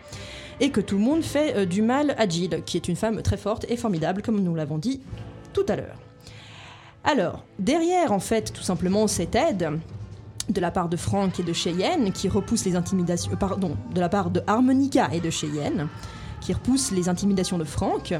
Et 0.60 0.70
que 0.70 0.80
tout 0.80 0.96
le 0.96 1.02
monde 1.02 1.22
fait 1.22 1.56
euh, 1.56 1.66
du 1.66 1.82
mal 1.82 2.14
à 2.16 2.28
Jill, 2.28 2.62
qui 2.64 2.76
est 2.76 2.88
une 2.88 2.96
femme 2.96 3.22
très 3.22 3.36
forte 3.36 3.66
et 3.68 3.76
formidable, 3.76 4.22
comme 4.22 4.40
nous 4.40 4.54
l'avons 4.54 4.78
dit 4.78 5.00
tout 5.52 5.66
à 5.68 5.76
l'heure. 5.76 5.98
Alors, 7.02 7.44
derrière, 7.58 8.12
en 8.12 8.20
fait, 8.20 8.52
tout 8.52 8.62
simplement, 8.62 9.06
cette 9.06 9.34
aide, 9.34 9.78
de 10.48 10.60
la 10.60 10.70
part 10.70 10.88
de 10.88 10.96
Frank 10.96 11.38
et 11.40 11.42
de 11.42 11.52
Cheyenne, 11.52 12.12
qui 12.12 12.28
repousse 12.28 12.64
les 12.64 12.76
intimidations. 12.76 13.32
euh, 13.32 13.36
pardon, 13.36 13.76
de 13.92 14.00
la 14.00 14.08
part 14.08 14.30
de 14.30 14.42
Harmonica 14.46 15.08
et 15.12 15.20
de 15.20 15.30
Cheyenne, 15.30 15.88
qui 16.40 16.52
repousse 16.52 16.92
les 16.92 17.08
intimidations 17.08 17.58
de 17.58 17.64
Frank, 17.64 18.14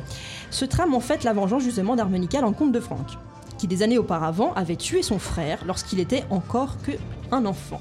se 0.50 0.64
trame 0.64 0.94
en 0.94 1.00
fait 1.00 1.25
la 1.25 1.32
vengeance 1.32 1.62
justement 1.62 1.94
d'Harmonica 1.94 2.38
à 2.38 2.42
l'encontre 2.42 2.73
de 2.73 2.80
Frank, 2.80 3.06
qui 3.58 3.66
des 3.66 3.82
années 3.82 3.99
auparavant 3.99 4.52
avait 4.54 4.76
tué 4.76 5.02
son 5.02 5.18
frère 5.18 5.64
lorsqu'il 5.66 6.00
était 6.00 6.25
encore 6.30 6.76
que 6.82 6.92
un 7.30 7.46
enfant. 7.46 7.80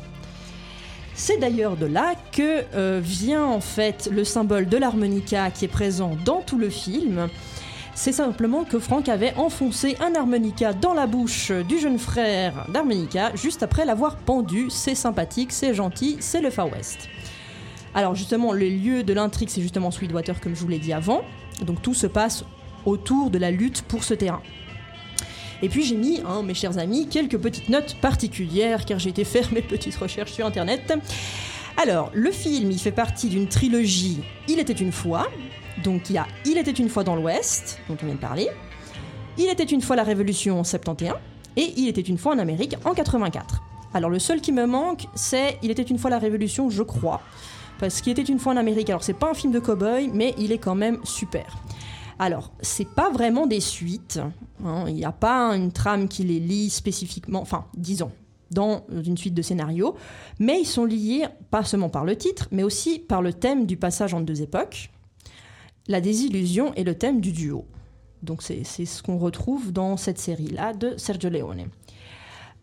C'est 1.15 1.37
d'ailleurs 1.37 1.77
de 1.77 1.85
là 1.85 2.15
que 2.31 2.63
euh, 2.73 2.99
vient 3.03 3.45
en 3.45 3.59
fait 3.59 4.09
le 4.11 4.23
symbole 4.23 4.67
de 4.67 4.77
l'harmonica 4.77 5.51
qui 5.51 5.65
est 5.65 5.69
présent 5.69 6.17
dans 6.25 6.41
tout 6.41 6.57
le 6.57 6.69
film. 6.69 7.29
C'est 7.93 8.11
simplement 8.11 8.63
que 8.63 8.79
Frank 8.79 9.07
avait 9.07 9.35
enfoncé 9.35 9.95
un 9.99 10.15
harmonica 10.15 10.73
dans 10.73 10.95
la 10.95 11.05
bouche 11.05 11.51
du 11.51 11.79
jeune 11.79 11.99
frère 11.99 12.65
d'harmonica 12.69 13.31
juste 13.35 13.61
après 13.61 13.85
l'avoir 13.85 14.15
pendu. 14.15 14.71
C'est 14.71 14.95
sympathique, 14.95 15.51
c'est 15.51 15.75
gentil, 15.75 16.17
c'est 16.19 16.41
le 16.41 16.49
Far 16.49 16.71
West. 16.71 17.07
Alors 17.93 18.15
justement, 18.15 18.51
le 18.51 18.67
lieu 18.67 19.03
de 19.03 19.13
l'intrigue, 19.13 19.49
c'est 19.49 19.61
justement 19.61 19.91
Sweetwater 19.91 20.41
comme 20.41 20.55
je 20.55 20.61
vous 20.61 20.67
l'ai 20.67 20.79
dit 20.79 20.93
avant. 20.93 21.21
Donc 21.61 21.83
tout 21.83 21.93
se 21.93 22.07
passe 22.07 22.43
autour 22.85 23.29
de 23.29 23.37
la 23.37 23.51
lutte 23.51 23.83
pour 23.83 24.03
ce 24.03 24.15
terrain. 24.15 24.41
Et 25.63 25.69
puis 25.69 25.85
j'ai 25.85 25.95
mis, 25.95 26.19
hein, 26.27 26.43
mes 26.43 26.53
chers 26.53 26.77
amis, 26.77 27.07
quelques 27.07 27.37
petites 27.37 27.69
notes 27.69 27.95
particulières 28.01 28.85
car 28.85 28.99
j'ai 28.99 29.11
été 29.11 29.23
faire 29.23 29.49
mes 29.53 29.61
petites 29.61 29.95
recherches 29.95 30.33
sur 30.33 30.45
internet. 30.45 30.93
Alors, 31.81 32.11
le 32.13 32.31
film, 32.31 32.69
il 32.69 32.77
fait 32.77 32.91
partie 32.91 33.29
d'une 33.29 33.47
trilogie 33.47 34.19
Il 34.49 34.59
était 34.59 34.73
une 34.73 34.91
fois. 34.91 35.29
Donc 35.81 36.09
il 36.09 36.15
y 36.15 36.17
a 36.17 36.27
Il 36.45 36.57
était 36.57 36.71
une 36.71 36.89
fois 36.89 37.05
dans 37.05 37.15
l'Ouest, 37.15 37.79
dont 37.87 37.95
on 38.03 38.05
vient 38.05 38.15
de 38.15 38.19
parler. 38.19 38.49
Il 39.37 39.47
était 39.47 39.63
une 39.63 39.81
fois 39.81 39.95
la 39.95 40.03
Révolution 40.03 40.59
en 40.59 40.65
71. 40.65 41.13
Et 41.55 41.73
Il 41.77 41.87
était 41.87 42.01
une 42.01 42.17
fois 42.17 42.35
en 42.35 42.39
Amérique 42.39 42.75
en 42.83 42.93
84. 42.93 43.63
Alors 43.93 44.09
le 44.09 44.19
seul 44.19 44.41
qui 44.41 44.51
me 44.51 44.65
manque, 44.65 45.05
c'est 45.15 45.59
Il 45.63 45.71
était 45.71 45.81
une 45.81 45.97
fois 45.97 46.09
la 46.09 46.19
Révolution, 46.19 46.69
je 46.69 46.83
crois. 46.83 47.21
Parce 47.79 48.01
qu'il 48.01 48.11
était 48.11 48.21
une 48.21 48.37
fois 48.37 48.51
en 48.51 48.57
Amérique. 48.57 48.89
Alors 48.89 49.03
c'est 49.03 49.13
pas 49.13 49.29
un 49.29 49.33
film 49.33 49.53
de 49.53 49.59
cow-boy, 49.59 50.11
mais 50.13 50.35
il 50.37 50.51
est 50.51 50.57
quand 50.57 50.75
même 50.75 50.99
super. 51.05 51.57
Alors, 52.19 52.53
c'est 52.61 52.87
pas 52.87 53.09
vraiment 53.11 53.47
des 53.47 53.59
suites. 53.59 54.19
hein, 54.63 54.85
Il 54.87 54.95
n'y 54.95 55.05
a 55.05 55.11
pas 55.11 55.55
une 55.55 55.71
trame 55.71 56.07
qui 56.07 56.23
les 56.23 56.39
lie 56.39 56.69
spécifiquement, 56.69 57.41
enfin, 57.41 57.65
disons, 57.75 58.11
dans 58.51 58.85
une 58.91 59.17
suite 59.17 59.33
de 59.33 59.41
scénarios, 59.41 59.95
mais 60.39 60.61
ils 60.61 60.65
sont 60.65 60.85
liés 60.85 61.25
pas 61.49 61.63
seulement 61.63 61.89
par 61.89 62.05
le 62.05 62.15
titre, 62.15 62.47
mais 62.51 62.63
aussi 62.63 62.99
par 62.99 63.21
le 63.21 63.33
thème 63.33 63.65
du 63.65 63.77
passage 63.77 64.13
entre 64.13 64.25
deux 64.25 64.41
époques, 64.41 64.91
la 65.87 66.01
désillusion 66.01 66.73
et 66.75 66.83
le 66.83 66.95
thème 66.95 67.19
du 67.19 67.31
duo. 67.31 67.65
Donc 68.21 68.41
c'est 68.41 68.63
ce 68.63 69.03
qu'on 69.03 69.17
retrouve 69.17 69.73
dans 69.73 69.97
cette 69.97 70.19
série-là 70.19 70.73
de 70.73 70.93
Sergio 70.97 71.29
Leone. 71.29 71.65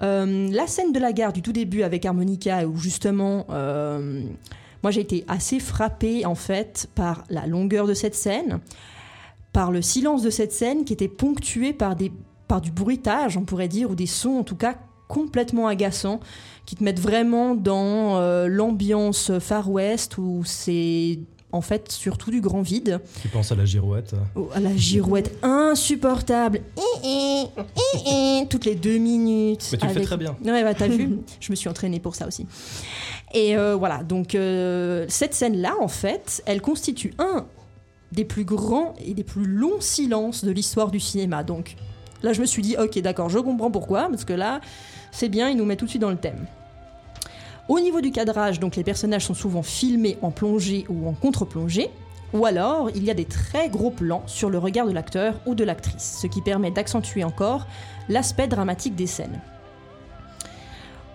Euh, 0.03 0.49
la 0.51 0.67
scène 0.67 0.93
de 0.93 0.99
la 0.99 1.13
gare 1.13 1.33
du 1.33 1.43
tout 1.43 1.53
début 1.53 1.83
avec 1.83 2.07
Harmonica, 2.07 2.67
où 2.67 2.77
justement, 2.79 3.45
euh, 3.51 4.23
moi 4.83 4.91
j'ai 4.91 5.03
été 5.03 5.25
assez 5.29 5.61
frappée 5.61 6.25
en 6.25 6.35
fait 6.35 6.89
par 6.95 7.25
la 7.29 7.47
longueur 7.47 7.87
de 7.87 7.93
cette 7.93 8.15
scène, 8.15 8.61
par 9.53 9.71
le 9.71 9.83
silence 9.83 10.23
de 10.23 10.31
cette 10.31 10.53
scène 10.53 10.85
qui 10.85 10.93
était 10.93 11.09
ponctué 11.09 11.73
par, 11.73 11.97
des, 11.97 12.13
par 12.49 12.61
du 12.61 12.71
bruitage, 12.71 13.37
on 13.37 13.45
pourrait 13.45 13.69
dire, 13.69 13.91
ou 13.91 13.95
des 13.95 14.07
sons 14.07 14.39
en 14.39 14.45
tout 14.45 14.57
cas 14.57 14.77
complètement 15.09 15.67
agaçants, 15.67 16.21
qui 16.67 16.77
te 16.77 16.85
mettent 16.85 17.01
vraiment 17.01 17.57
dans 17.57 18.19
euh, 18.19 18.47
l'ambiance 18.47 19.33
Far 19.41 19.69
West, 19.69 20.19
où 20.19 20.43
c'est 20.45 21.19
en 21.53 21.61
fait 21.61 21.91
surtout 21.91 22.31
du 22.31 22.41
grand 22.41 22.63
vide. 22.63 23.01
Tu 23.21 23.29
penses 23.29 23.51
à 23.51 23.57
la 23.57 23.65
girouette 23.65 24.15
Oh, 24.37 24.49
à 24.55 24.61
la 24.61 24.77
girouette 24.77 25.37
insupportable, 25.43 26.61
toutes 28.49 28.65
les 28.65 28.75
deux 28.75 28.99
minutes. 28.99 29.69
Mais 29.73 29.79
tu 29.79 29.87
le 29.87 29.93
fais 29.93 30.01
très 30.03 30.17
bien. 30.17 30.37
Ouais, 30.45 30.63
bah, 30.63 30.75
t'as 30.75 30.89
vu, 30.89 31.19
je 31.41 31.51
me 31.51 31.57
suis 31.57 31.69
entraînée 31.69 32.01
pour 32.01 32.15
ça 32.15 32.27
aussi. 32.27 32.47
Et 33.35 33.57
euh, 33.57 33.77
voilà, 33.77 34.03
donc 34.03 34.35
euh, 34.35 35.07
cette 35.09 35.35
scène-là, 35.35 35.75
en 35.81 35.89
fait, 35.89 36.43
elle 36.47 36.61
constitue 36.61 37.15
un 37.19 37.47
des 38.13 38.25
plus 38.25 38.45
grands 38.45 38.95
et 39.05 39.15
des 39.15 39.25
plus 39.25 39.47
longs 39.47 39.81
silences 39.81 40.45
de 40.45 40.51
l'histoire 40.51 40.91
du 40.91 41.01
cinéma. 41.01 41.45
Donc 41.45 41.77
là, 42.23 42.33
je 42.33 42.41
me 42.41 42.47
suis 42.47 42.63
dit, 42.63 42.77
ok, 42.77 42.99
d'accord, 43.01 43.29
je 43.29 43.39
comprends 43.39 43.71
pourquoi, 43.71 44.09
parce 44.09 44.25
que 44.25 44.33
là, 44.33 44.61
c'est 45.13 45.29
bien, 45.29 45.49
il 45.49 45.57
nous 45.57 45.65
met 45.65 45.77
tout 45.77 45.85
de 45.85 45.91
suite 45.91 46.03
dans 46.03 46.11
le 46.11 46.17
thème. 46.17 46.47
Au 47.69 47.79
niveau 47.79 48.01
du 48.01 48.11
cadrage, 48.11 48.59
donc 48.59 48.75
les 48.75 48.83
personnages 48.83 49.27
sont 49.27 49.35
souvent 49.35 49.63
filmés 49.63 50.19
en 50.23 50.31
plongée 50.31 50.87
ou 50.89 51.09
en 51.09 51.13
contre-plongée, 51.13 51.89
ou 52.33 52.45
alors 52.45 52.91
il 52.95 53.05
y 53.05 53.11
a 53.11 53.15
des 53.15 53.25
très 53.25 53.69
gros 53.69 53.91
plans 53.91 54.23
sur 54.27 54.51
le 54.51 54.59
regard 54.59 54.87
de 54.87 54.93
l'acteur 54.93 55.35
ou 55.47 55.55
de 55.55 55.63
l'actrice, 55.63 56.19
ce 56.21 56.27
qui 56.27 56.43
permet 56.43 56.71
d'accentuer 56.71 57.23
encore 57.23 57.67
l'aspect 58.09 58.49
dramatique 58.49 58.97
des 58.97 59.07
scènes. 59.07 59.41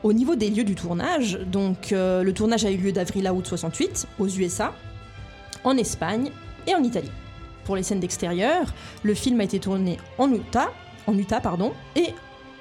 Au 0.04 0.14
niveau 0.14 0.36
des 0.36 0.50
lieux 0.50 0.64
du 0.64 0.76
tournage, 0.76 1.40
donc 1.52 1.92
euh, 1.92 2.24
le 2.24 2.32
tournage 2.32 2.64
a 2.64 2.72
eu 2.72 2.78
lieu 2.78 2.92
d'avril 2.92 3.28
à 3.28 3.34
août 3.34 3.46
68 3.48 4.08
aux 4.20 4.28
USA, 4.28 4.74
en 5.64 5.76
Espagne 5.78 6.32
et 6.68 6.76
en 6.76 6.84
Italie. 6.84 7.12
Pour 7.64 7.76
les 7.76 7.84
scènes 7.84 8.00
d'extérieur, 8.00 8.74
le 9.04 9.14
film 9.14 9.40
a 9.42 9.44
été 9.44 9.60
tourné 9.60 9.98
en 10.18 10.32
Utah, 10.32 10.72
en 11.08 11.18
Utah 11.18 11.42
pardon, 11.42 11.74
et 11.96 12.14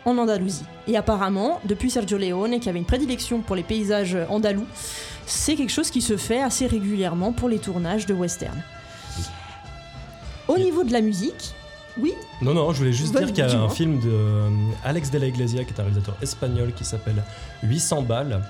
en 0.05 0.19
Andalousie. 0.19 0.65
Et 0.87 0.97
apparemment, 0.97 1.61
depuis 1.65 1.91
Sergio 1.91 2.19
Leone, 2.19 2.61
qui 2.61 2.69
avait 2.69 2.79
une 2.79 2.85
prédilection 2.85 3.41
pour 3.41 3.57
les 3.57 3.63
paysages 3.63 4.17
andalous, 4.29 4.67
c'est 5.27 5.55
quelque 5.57 5.73
chose 5.73 5.91
qui 5.91 6.01
se 6.01 6.17
fait 6.17 6.41
assez 6.43 6.67
régulièrement 6.67 7.33
pour 7.33 7.49
les 7.49 7.59
tournages 7.59 8.07
de 8.07 8.15
western. 8.15 8.63
Au 10.49 10.59
niveau 10.59 10.85
de 10.85 10.93
la 10.93 11.01
musique, 11.01 11.55
oui, 11.97 12.13
Non, 12.43 12.55
non, 12.55 12.73
je 12.73 12.79
voulais 12.79 12.93
juste 12.93 13.17
dire 13.17 13.29
qu'il 13.29 13.39
y 13.39 13.43
a 13.43 13.61
un 13.61 13.69
film 13.69 14.01
de 14.01 14.11
euh, 14.11 14.49
Alex 14.85 15.11
de 15.13 15.19
la 15.19 15.27
Iglesia, 15.27 15.63
qui 15.65 15.73
est 15.73 15.79
un 15.81 15.85
réalisateur 15.85 16.17
espagnol, 16.21 16.73
qui 16.75 16.85
s'appelle 16.85 17.23
800 17.63 18.03
balles, 18.03 18.43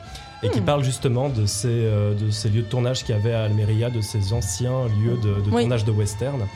et 0.43 0.50
qui 0.50 0.61
Hmm. 0.61 0.64
parle 0.64 0.85
justement 0.85 1.29
de 1.29 1.47
ces, 1.47 1.69
euh, 1.69 2.14
de 2.14 2.31
ces 2.31 2.49
lieux 2.50 2.62
de 2.62 2.67
tournage 2.69 3.05
qu'il 3.05 3.14
y 3.14 3.19
avait 3.19 3.33
à 3.33 3.45
Almeria, 3.45 3.91
de 3.91 4.00
ces 4.00 4.33
anciens 4.33 4.87
lieux 4.88 5.17
de, 5.23 5.41
de 5.41 5.50
Oui. 5.50 5.62
tournage 5.62 5.85
de 5.85 5.91
western. 5.93 6.47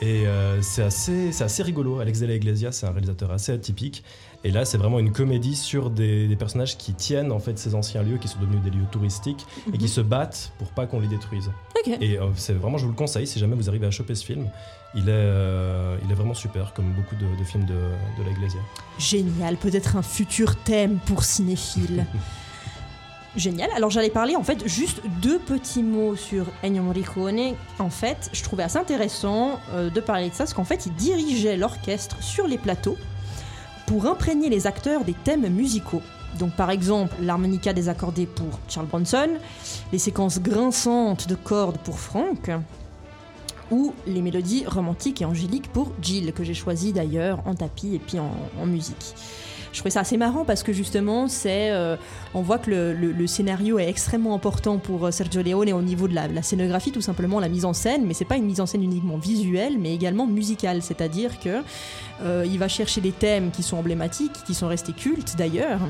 Et 0.00 0.26
euh, 0.26 0.60
c'est 0.62 0.82
assez, 0.82 1.42
assez 1.42 1.62
rigolo. 1.62 2.00
Alex 2.00 2.18
de 2.18 2.26
la 2.26 2.34
Iglesia, 2.34 2.72
c'est 2.72 2.86
un 2.86 2.90
réalisateur 2.90 3.30
assez 3.30 3.52
atypique. 3.52 4.02
Et 4.42 4.50
là, 4.50 4.64
c'est 4.64 4.76
vraiment 4.76 4.98
une 4.98 5.12
comédie 5.12 5.54
sur 5.54 5.90
des, 5.90 6.26
des 6.26 6.34
personnages 6.34 6.76
qui 6.76 6.92
tiennent 6.92 7.30
en 7.30 7.38
fait 7.38 7.56
ces 7.56 7.76
anciens 7.76 8.02
lieux 8.02 8.18
qui 8.18 8.26
sont 8.26 8.40
devenus 8.40 8.60
des 8.62 8.70
lieux 8.70 8.84
touristiques 8.90 9.46
et 9.72 9.78
qui 9.78 9.84
Mhm. 9.84 9.88
se 9.90 10.00
battent 10.00 10.50
pour 10.58 10.68
pas 10.72 10.86
qu'on 10.86 10.98
les 10.98 11.06
détruise. 11.06 11.50
Et 12.00 12.18
euh, 12.18 12.26
c'est 12.34 12.52
vraiment, 12.52 12.78
je 12.78 12.84
vous 12.84 12.90
le 12.90 12.96
conseille, 12.96 13.26
si 13.28 13.38
jamais 13.38 13.54
vous 13.54 13.68
arrivez 13.68 13.86
à 13.86 13.90
choper 13.92 14.16
ce 14.16 14.24
film, 14.24 14.48
il 14.96 15.02
est, 15.08 15.12
euh, 15.12 15.96
il 16.04 16.10
est 16.10 16.14
vraiment 16.14 16.34
super, 16.34 16.74
comme 16.74 16.92
beaucoup 16.92 17.14
de, 17.16 17.38
de 17.38 17.44
films 17.44 17.64
de, 17.66 17.74
de 17.74 18.24
la 18.24 18.30
Iglesia. 18.32 18.60
Génial, 18.98 19.56
peut-être 19.56 19.96
un 19.96 20.02
futur 20.02 20.56
thème 20.56 20.98
pour 21.06 21.22
cinéphiles. 21.22 22.06
Génial. 23.34 23.70
Alors 23.74 23.88
j'allais 23.88 24.10
parler 24.10 24.36
en 24.36 24.42
fait 24.42 24.68
juste 24.68 25.00
deux 25.22 25.38
petits 25.38 25.82
mots 25.82 26.16
sur 26.16 26.46
Ennio 26.62 26.82
Morricone. 26.82 27.54
En 27.78 27.88
fait, 27.88 28.28
je 28.34 28.42
trouvais 28.42 28.62
assez 28.62 28.76
intéressant 28.76 29.58
euh, 29.72 29.88
de 29.88 30.00
parler 30.00 30.28
de 30.28 30.34
ça 30.34 30.44
parce 30.44 30.52
qu'en 30.52 30.64
fait, 30.64 30.84
il 30.84 30.94
dirigeait 30.94 31.56
l'orchestre 31.56 32.22
sur 32.22 32.46
les 32.46 32.58
plateaux 32.58 32.96
pour 33.86 34.06
imprégner 34.06 34.50
les 34.50 34.66
acteurs 34.66 35.04
des 35.04 35.14
thèmes 35.14 35.48
musicaux. 35.48 36.02
Donc 36.38 36.52
par 36.56 36.70
exemple, 36.70 37.14
l'harmonica 37.22 37.72
désaccordée 37.72 38.26
pour 38.26 38.58
Charles 38.68 38.86
Bronson, 38.86 39.30
les 39.92 39.98
séquences 39.98 40.40
grinçantes 40.40 41.26
de 41.26 41.34
cordes 41.34 41.78
pour 41.78 41.98
Frank, 41.98 42.50
ou 43.70 43.94
les 44.06 44.20
mélodies 44.20 44.64
romantiques 44.66 45.22
et 45.22 45.24
angéliques 45.24 45.72
pour 45.72 45.92
Jill, 46.02 46.32
que 46.34 46.44
j'ai 46.44 46.54
choisi 46.54 46.92
d'ailleurs 46.92 47.40
en 47.46 47.54
tapis 47.54 47.94
et 47.94 47.98
puis 47.98 48.18
en, 48.18 48.30
en 48.60 48.66
musique. 48.66 49.14
Je 49.72 49.78
trouvais 49.78 49.90
ça 49.90 50.00
assez 50.00 50.18
marrant 50.18 50.44
parce 50.44 50.62
que 50.62 50.72
justement, 50.72 51.28
c'est, 51.28 51.70
euh, 51.70 51.96
on 52.34 52.42
voit 52.42 52.58
que 52.58 52.70
le, 52.70 53.26
scénario 53.26 53.78
est 53.78 53.88
extrêmement 53.88 54.34
important 54.34 54.78
pour 54.78 55.06
euh, 55.06 55.10
Sergio 55.10 55.42
Leone 55.42 55.72
au 55.72 55.80
niveau 55.80 56.08
de 56.08 56.14
la, 56.14 56.28
la 56.28 56.42
scénographie, 56.42 56.92
tout 56.92 57.00
simplement 57.00 57.40
la 57.40 57.48
mise 57.48 57.64
en 57.64 57.72
scène, 57.72 58.04
mais 58.06 58.12
c'est 58.12 58.26
pas 58.26 58.36
une 58.36 58.44
mise 58.44 58.60
en 58.60 58.66
scène 58.66 58.82
uniquement 58.82 59.16
visuelle, 59.16 59.78
mais 59.78 59.94
également 59.94 60.26
musicale, 60.26 60.82
c'est-à-dire 60.82 61.40
que 61.40 61.62
euh, 62.22 62.44
il 62.46 62.58
va 62.58 62.68
chercher 62.68 63.00
des 63.00 63.12
thèmes 63.12 63.50
qui 63.50 63.62
sont 63.62 63.78
emblématiques, 63.78 64.44
qui 64.44 64.52
sont 64.52 64.68
restés 64.68 64.92
cultes 64.92 65.36
d'ailleurs, 65.38 65.80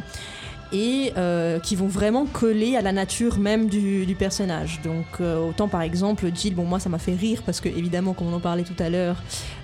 et 0.73 1.13
euh, 1.17 1.59
qui 1.59 1.77
vont 1.77 1.87
vraiment 1.87 2.27
coller 2.27 2.77
à 2.77 2.81
la 2.83 2.93
nature 2.93 3.39
même 3.39 3.69
du, 3.69 4.15
personnage. 4.19 4.81
Donc 4.85 5.05
euh, 5.21 5.49
autant 5.49 5.69
par 5.69 5.83
exemple 5.83 6.31
Jill, 6.35 6.55
bon 6.55 6.65
moi 6.65 6.79
ça 6.81 6.89
m'a 6.89 6.99
fait 6.99 7.15
rire 7.15 7.43
parce 7.45 7.61
que 7.61 7.69
évidemment 7.69 8.13
comme 8.15 8.29
on 8.29 8.35
en 8.37 8.41
parlait 8.41 8.63
tout 8.65 8.81
à 8.83 8.89
l'heure, 8.89 9.17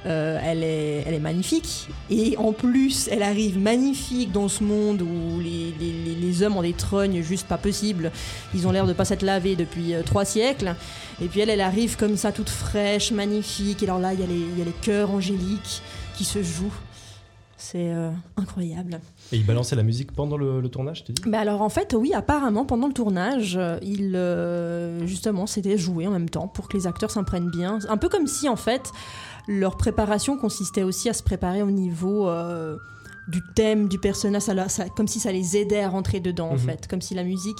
euh, 0.06 0.38
elle, 0.42 0.62
est, 0.62 1.04
elle 1.06 1.14
est 1.14 1.18
magnifique 1.20 1.88
et 2.10 2.36
en 2.38 2.52
plus 2.52 3.08
elle 3.10 3.22
arrive 3.22 3.58
magnifique 3.58 4.32
dans 4.32 4.48
ce 4.48 4.62
monde 4.64 5.02
où 5.02 5.40
les, 5.40 5.74
les- 5.80 6.42
hommes 6.42 6.56
ont 6.56 6.62
des 6.62 6.72
trognes 6.72 7.20
juste 7.22 7.48
pas 7.48 7.58
possible. 7.58 8.12
Ils 8.54 8.66
ont 8.68 8.70
l'air 8.72 8.86
de 8.86 8.92
pas 8.92 9.04
s'être 9.04 9.22
lavés 9.22 9.56
depuis 9.56 9.94
trois 10.04 10.24
siècles. 10.24 10.74
Et 11.20 11.26
puis 11.26 11.40
elle, 11.40 11.50
elle 11.50 11.60
arrive 11.60 11.96
comme 11.96 12.16
ça 12.16 12.30
toute 12.30 12.48
fraîche, 12.50 13.10
magnifique. 13.10 13.82
Et 13.82 13.86
alors 13.86 13.98
là 13.98 14.12
il 14.14 14.20
y, 14.20 14.22
a 14.22 14.26
les- 14.26 14.34
il 14.34 14.58
y 14.58 14.62
a 14.62 14.64
les 14.64 14.74
chœurs 14.82 15.10
angéliques 15.10 15.82
qui 16.16 16.24
se 16.24 16.42
jouent. 16.42 16.72
C'est 17.60 17.92
euh, 17.92 18.10
incroyable. 18.36 19.00
Et 19.32 19.36
il 19.36 19.44
balançait 19.44 19.74
la 19.74 19.82
musique 19.82 20.12
pendant 20.12 20.36
le, 20.36 20.60
le 20.60 20.68
tournage, 20.68 21.02
tu 21.04 21.12
dis 21.12 21.22
Mais 21.26 21.36
alors 21.38 21.60
en 21.60 21.68
fait, 21.68 21.92
oui, 21.98 22.14
apparemment 22.14 22.64
pendant 22.64 22.86
le 22.86 22.92
tournage, 22.92 23.56
euh, 23.56 23.78
il 23.82 24.14
euh, 24.14 25.04
justement 25.06 25.46
c'était 25.48 25.76
joué 25.76 26.06
en 26.06 26.12
même 26.12 26.30
temps 26.30 26.46
pour 26.46 26.68
que 26.68 26.76
les 26.76 26.86
acteurs 26.86 27.10
s'imprègnent 27.10 27.50
bien. 27.50 27.80
Un 27.88 27.96
peu 27.96 28.08
comme 28.08 28.28
si 28.28 28.48
en 28.48 28.54
fait 28.56 28.92
leur 29.48 29.76
préparation 29.76 30.38
consistait 30.38 30.84
aussi 30.84 31.08
à 31.08 31.12
se 31.14 31.22
préparer 31.24 31.62
au 31.62 31.70
niveau 31.72 32.28
euh, 32.28 32.76
du 33.26 33.42
thème 33.56 33.88
du 33.88 33.98
personnage, 33.98 34.42
ça, 34.42 34.54
la- 34.54 34.68
ça- 34.68 34.88
comme 34.88 35.08
si 35.08 35.18
ça 35.18 35.32
les 35.32 35.56
aidait 35.56 35.80
à 35.82 35.88
rentrer 35.88 36.20
dedans 36.20 36.50
en 36.50 36.54
Mhm. 36.54 36.58
fait, 36.60 36.86
comme 36.86 37.00
si 37.00 37.14
la 37.14 37.24
musique 37.24 37.58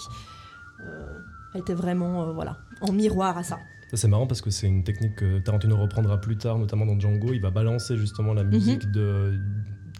était 1.55 1.75
vraiment 1.75 2.33
voilà 2.33 2.59
en 2.81 2.93
miroir 2.93 3.37
à 3.37 3.43
ça. 3.43 3.59
Ça, 3.91 3.97
C'est 3.97 4.09
marrant 4.09 4.27
parce 4.27 4.43
que 4.43 4.51
c'est 4.51 4.67
une 4.67 4.85
technique 4.85 5.17
que 5.17 5.39
Tarantino 5.39 5.77
reprendra 5.77 6.21
plus 6.21 6.37
tard, 6.37 6.59
notamment 6.59 6.85
dans 6.85 7.01
Django. 7.01 7.33
Il 7.33 7.41
va 7.41 7.51
balancer 7.51 7.97
justement 7.97 8.35
la 8.35 8.45
musique 8.45 8.91
de 8.93 9.33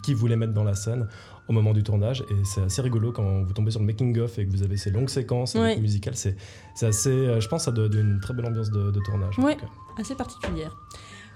qu'il 0.09 0.17
voulait 0.17 0.37
mettre 0.37 0.53
dans 0.53 0.65
la 0.65 0.75
scène 0.75 1.07
au 1.49 1.53
moment 1.53 1.73
du 1.73 1.83
tournage. 1.83 2.23
Et 2.31 2.45
c'est 2.45 2.63
assez 2.63 2.83
rigolo 2.83 3.13
quand 3.13 3.43
vous 3.43 3.53
tombez 3.53 3.71
sur 3.71 3.81
le 3.81 3.87
making-of 3.87 4.39
et 4.39 4.47
que 4.47 4.51
vous 4.51 4.63
avez 4.63 4.77
ces 4.77 4.91
longues 4.91 5.09
séquences 5.09 5.55
Ouais. 5.55 5.79
musicales. 5.79 6.17
C'est 6.17 6.37
c'est 6.75 6.87
assez, 6.87 7.11
euh, 7.11 7.41
je 7.41 7.49
pense, 7.49 7.65
ça 7.65 7.71
donne 7.73 7.95
une 7.95 8.21
très 8.21 8.35
belle 8.35 8.47
ambiance 8.47 8.71
de, 8.71 8.91
de 8.91 9.01
tournage. 9.01 9.37
cas. 9.37 9.67
assez 9.99 10.15
particulière. 10.15 10.77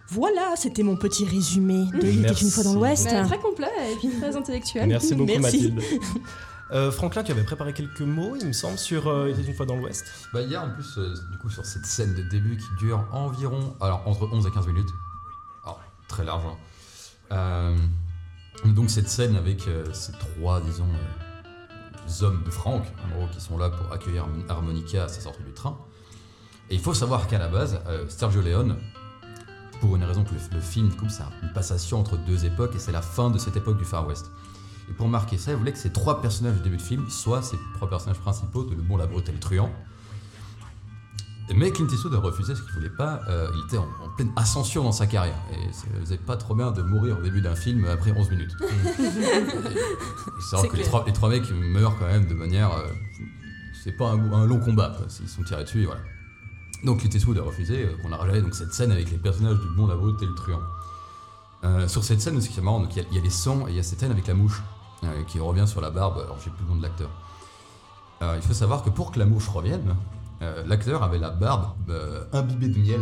Voilà, 0.08 0.54
c'était 0.56 0.82
mon 0.82 0.96
petit 0.96 1.24
résumé 1.24 1.84
de 2.00 2.06
Il 2.06 2.24
était 2.24 2.34
une 2.34 2.50
fois 2.50 2.64
dans 2.64 2.74
l'Ouest. 2.74 3.08
Très 3.08 3.38
complet 3.38 3.68
et 3.92 3.96
puis 3.96 4.08
très 4.20 4.36
intellectuel. 4.36 4.88
Merci 4.88 5.14
beaucoup, 5.14 5.32
Merci. 5.38 5.70
Mathilde. 5.70 5.80
Euh, 6.74 6.90
Franklin, 6.90 7.22
tu 7.22 7.30
avais 7.32 7.42
préparé 7.44 7.74
quelques 7.74 8.00
mots, 8.00 8.34
il 8.40 8.46
me 8.46 8.52
semble, 8.54 8.78
sur 8.78 9.06
euh, 9.06 9.28
Il 9.28 9.38
était 9.38 9.50
une 9.50 9.54
fois 9.54 9.66
dans 9.66 9.76
l'Ouest. 9.76 10.06
Bah, 10.32 10.40
il 10.40 10.50
y 10.50 10.54
a 10.54 10.64
en 10.64 10.70
plus, 10.70 10.96
euh, 10.96 11.12
du 11.30 11.36
coup, 11.36 11.50
sur 11.50 11.66
cette 11.66 11.84
scène 11.84 12.14
de 12.14 12.22
début 12.22 12.56
qui 12.56 12.64
dure 12.78 13.04
environ, 13.12 13.74
alors 13.78 14.02
entre 14.06 14.26
11 14.32 14.46
et 14.46 14.50
15 14.50 14.66
minutes. 14.68 14.88
Alors, 15.64 15.82
très 16.08 16.24
large. 16.24 16.44
hein. 17.30 17.74
Donc, 18.64 18.90
cette 18.90 19.08
scène 19.08 19.36
avec 19.36 19.66
euh, 19.66 19.92
ces 19.92 20.12
trois, 20.12 20.60
disons, 20.60 20.86
euh, 20.86 22.24
hommes 22.24 22.42
de 22.44 22.50
Franck, 22.50 22.84
en 23.04 23.16
gros, 23.16 23.26
qui 23.32 23.40
sont 23.40 23.58
là 23.58 23.70
pour 23.70 23.92
accueillir 23.92 24.26
Harmonica 24.48 25.04
à 25.04 25.08
sa 25.08 25.20
sortie 25.20 25.42
du 25.42 25.52
train. 25.52 25.78
Et 26.70 26.74
il 26.74 26.80
faut 26.80 26.94
savoir 26.94 27.26
qu'à 27.26 27.38
la 27.38 27.48
base, 27.48 27.80
euh, 27.86 28.04
Sergio 28.08 28.40
Leone, 28.40 28.76
pour 29.80 29.96
une 29.96 30.04
raison 30.04 30.22
que 30.24 30.32
le, 30.32 30.40
le 30.52 30.60
film, 30.60 30.94
coup, 30.94 31.08
c'est 31.08 31.24
une 31.42 31.52
passation 31.52 31.98
entre 31.98 32.16
deux 32.16 32.44
époques 32.44 32.74
et 32.76 32.78
c'est 32.78 32.92
la 32.92 33.02
fin 33.02 33.30
de 33.30 33.38
cette 33.38 33.56
époque 33.56 33.78
du 33.78 33.84
Far 33.84 34.06
West. 34.06 34.30
Et 34.88 34.92
pour 34.92 35.08
marquer 35.08 35.38
ça, 35.38 35.52
il 35.52 35.56
voulait 35.56 35.72
que 35.72 35.78
ces 35.78 35.90
trois 35.90 36.20
personnages 36.20 36.56
du 36.56 36.62
début 36.62 36.76
de 36.76 36.82
film 36.82 37.08
soient 37.08 37.42
ces 37.42 37.56
trois 37.74 37.88
personnages 37.88 38.20
principaux 38.20 38.64
de 38.64 38.74
Le 38.74 38.82
Bon, 38.82 38.96
la 38.96 39.06
Brute 39.06 39.28
et 39.28 39.32
le 39.32 39.40
Truand. 39.40 39.70
Mais 41.54 41.70
Clint 41.70 41.86
Eastwood 41.88 42.14
a 42.14 42.18
refusé 42.18 42.54
ce 42.54 42.62
qu'il 42.62 42.72
voulait 42.72 42.88
pas. 42.88 43.20
euh, 43.28 43.50
il 43.54 43.64
était 43.66 43.76
en, 43.76 43.82
en 44.02 44.08
pleine 44.16 44.32
ascension 44.36 44.84
dans 44.84 44.92
sa 44.92 45.06
carrière. 45.06 45.36
Et 45.52 45.72
ça 45.72 45.84
faisait 46.00 46.16
pas 46.18 46.36
trop 46.36 46.54
bien 46.54 46.70
de 46.70 46.82
mourir 46.82 47.18
au 47.18 47.22
début 47.22 47.40
d'un 47.42 47.54
film 47.56 47.84
après 47.86 48.12
11 48.12 48.30
minutes. 48.30 48.56
C'est 50.50 50.68
que 50.68 50.76
les 50.76 50.82
trois, 50.84 51.04
les 51.06 51.12
trois 51.12 51.28
mecs 51.28 51.50
meurent 51.50 51.98
quand 51.98 52.06
même 52.06 52.26
de 52.26 52.34
manière. 52.34 52.72
euh, 52.72 52.86
c'est 53.84 53.92
pas 53.92 54.10
un, 54.12 54.32
un 54.32 54.46
long 54.46 54.60
combat, 54.60 54.94
quoi. 54.96 55.06
Ils 55.20 55.28
sont 55.28 55.42
tirés 55.42 55.64
dessus 55.64 55.82
et 55.82 55.86
voilà. 55.86 56.00
Donc 56.84 57.00
Clint 57.00 57.10
Eastwood 57.12 57.38
a 57.38 57.42
refusé 57.42 57.84
euh, 57.84 57.96
qu'on 58.02 58.12
a 58.12 58.16
rajouté 58.16 58.40
donc 58.42 58.54
cette 58.54 58.72
scène 58.72 58.92
avec 58.92 59.10
les 59.10 59.18
personnages 59.18 59.58
du 59.58 59.66
Bon, 59.76 59.86
la 59.86 59.94
et 59.94 60.26
le 60.26 60.34
Truand. 60.34 60.60
Euh, 61.64 61.86
sur 61.88 62.02
cette 62.04 62.20
scène, 62.20 62.40
ce 62.40 62.48
qui 62.48 62.58
est 62.58 62.62
marrant, 62.62 62.86
il 62.90 62.96
y 62.96 63.00
a- 63.00 63.04
il 63.10 63.16
y, 63.16 63.20
a 63.20 63.22
les 63.22 63.30
sangs 63.30 63.66
et 63.66 63.70
il 63.70 63.76
y 63.76 63.80
a 63.80 63.82
cette 63.82 64.00
scène 64.00 64.10
avec 64.12 64.26
la 64.26 64.34
mouche 64.34 64.62
qui 65.26 65.40
revient 65.40 65.66
sur 65.66 65.80
la 65.80 65.90
barbe. 65.90 66.18
Alors 66.24 66.38
j'ai 66.44 66.50
plus 66.50 66.62
le 66.64 66.70
nom 66.70 66.76
de 66.76 66.82
l'acteur. 66.82 67.10
Il 68.20 68.42
faut 68.42 68.54
savoir 68.54 68.84
que 68.84 68.90
pour 68.90 69.10
que 69.10 69.18
la 69.18 69.26
mouche 69.26 69.48
revienne, 69.48 69.96
euh, 70.42 70.62
l'acteur 70.66 71.02
avait 71.02 71.18
la 71.18 71.30
barbe 71.30 71.72
euh, 71.88 72.24
imbibée 72.32 72.68
de 72.68 72.78
miel. 72.78 73.00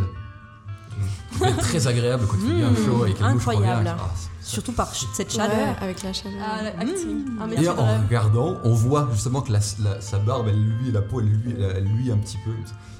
Très 1.60 1.86
agréable 1.86 2.26
quand 2.28 2.36
il 2.44 2.58
y 2.58 2.62
a 2.62 2.66
un 2.68 2.70
Mmh, 2.72 2.76
show 2.76 3.06
et 3.06 3.14
que 3.14 3.22
la 3.22 3.32
mouche 3.32 3.46
revient. 3.46 3.58
incroyable. 3.58 3.96
Ah, 3.98 4.10
Surtout 4.42 4.72
par 4.72 4.88
ch- 4.92 5.06
cette 5.14 5.28
Ouais, 5.32 5.36
chaleur. 5.36 5.76
avec 5.80 6.02
la 6.02 6.12
chaleur. 6.12 6.40
Ah, 6.44 6.62
la- 6.62 6.68
acting. 6.80 7.24
Un 7.40 7.48
Et 7.50 7.56
de 7.62 7.68
en 7.68 7.86
rêve. 7.86 8.02
regardant, 8.06 8.56
on 8.64 8.74
voit 8.74 9.08
justement 9.12 9.40
que 9.40 9.52
la- 9.52 9.60
la- 9.82 10.00
sa 10.00 10.18
barbe, 10.18 10.48
elle 10.48 10.60
luit, 10.62 10.88
et 10.88 10.92
la 10.92 11.02
peau, 11.02 11.20
elle 11.20 11.28
luit, 11.28 11.54
elle, 11.56 11.72
elle 11.76 11.84
luit 11.84 12.10
un 12.10 12.18
petit 12.18 12.36
peu. 12.44 12.50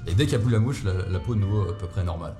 Et 0.07 0.13
dès 0.15 0.25
qu'il 0.25 0.37
n'y 0.37 0.41
a 0.41 0.45
plus 0.45 0.51
la 0.53 0.59
mouche, 0.59 0.83
la, 0.83 0.93
la 1.09 1.19
peau 1.19 1.33
est 1.33 1.37
de 1.37 1.41
nouveau 1.41 1.69
à 1.69 1.77
peu 1.77 1.87
près 1.87 2.03
normale. 2.03 2.33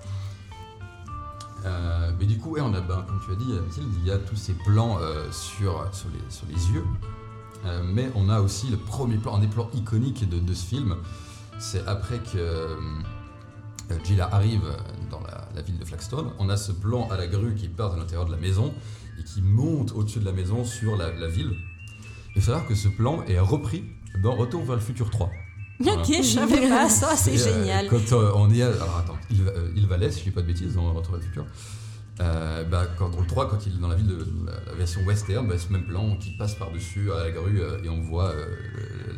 Euh, 1.65 2.11
mais 2.19 2.25
du 2.25 2.37
coup, 2.39 2.51
ouais, 2.51 2.61
on 2.61 2.73
a, 2.73 2.81
ben, 2.81 3.03
comme 3.07 3.19
tu 3.25 3.31
as 3.31 3.35
dit, 3.35 3.51
Mathilde, 3.53 3.87
il 4.01 4.07
y 4.07 4.11
a 4.11 4.17
tous 4.17 4.35
ces 4.35 4.53
plans 4.53 4.97
euh, 4.99 5.25
sur, 5.31 5.85
sur, 5.91 6.07
les, 6.09 6.31
sur 6.33 6.47
les 6.47 6.71
yeux. 6.73 6.85
Euh, 7.65 7.81
mais 7.85 8.09
on 8.15 8.29
a 8.29 8.39
aussi 8.39 8.69
le 8.69 8.77
premier 8.77 9.17
plan, 9.17 9.35
un 9.35 9.39
des 9.39 9.47
plans 9.47 9.69
iconiques 9.75 10.27
de, 10.27 10.39
de 10.39 10.53
ce 10.55 10.65
film. 10.65 10.95
C'est 11.61 11.85
après 11.87 12.17
que 12.17 12.37
euh, 12.37 12.75
Gilla 14.03 14.27
arrive 14.31 14.63
dans 15.11 15.21
la, 15.21 15.47
la 15.55 15.61
ville 15.61 15.77
de 15.77 15.85
Flagstone. 15.85 16.31
On 16.39 16.49
a 16.49 16.57
ce 16.57 16.71
plan 16.71 17.07
à 17.09 17.17
la 17.17 17.27
grue 17.27 17.53
qui 17.55 17.67
part 17.67 17.93
de 17.93 17.99
l'intérieur 17.99 18.25
de 18.25 18.31
la 18.31 18.37
maison 18.37 18.73
et 19.19 19.23
qui 19.23 19.41
monte 19.41 19.91
au-dessus 19.93 20.19
de 20.19 20.25
la 20.25 20.31
maison 20.31 20.65
sur 20.65 20.95
la, 20.97 21.11
la 21.13 21.27
ville. 21.27 21.51
Il 22.35 22.41
faut 22.41 22.47
savoir 22.47 22.67
que 22.67 22.75
ce 22.75 22.87
plan 22.87 23.23
est 23.27 23.39
repris 23.39 23.83
dans 24.23 24.35
Retour 24.35 24.63
vers 24.65 24.75
le 24.75 24.81
futur 24.81 25.09
3. 25.11 25.29
Ok, 25.85 26.05
je 26.17 26.21
savais 26.23 26.67
pas 26.69 26.89
ça, 26.89 27.15
c'est 27.15 27.39
euh, 27.39 27.59
génial. 27.59 27.87
quand 27.89 28.11
euh, 28.13 28.31
on 28.35 28.49
y 28.51 28.61
a. 28.61 28.67
Alors 28.67 28.97
attends, 28.97 29.17
il, 29.29 29.43
va- 29.43 29.51
il 29.75 30.11
si 30.11 30.19
je 30.19 30.23
dis 30.25 30.31
pas 30.31 30.41
de 30.41 30.47
bêtises, 30.47 30.75
dans 30.75 30.91
Retour 30.93 31.13
vers 31.13 31.21
le 31.21 31.27
futur. 31.27 31.45
Euh, 32.19 32.63
bah, 32.65 32.85
quand, 32.97 33.09
dans 33.09 33.19
le 33.19 33.25
3, 33.25 33.49
quand 33.49 33.65
il 33.65 33.75
est 33.75 33.79
dans 33.79 33.87
la 33.87 33.95
ville 33.95 34.07
de 34.07 34.17
la, 34.45 34.53
la 34.67 34.73
version 34.77 35.01
western, 35.03 35.47
bah, 35.47 35.57
ce 35.57 35.71
même 35.73 35.85
plan 35.85 36.15
qui 36.17 36.31
passe 36.37 36.55
par-dessus 36.55 37.11
à 37.11 37.23
la 37.23 37.31
grue 37.31 37.61
et 37.83 37.89
on 37.89 38.01
voit 38.01 38.33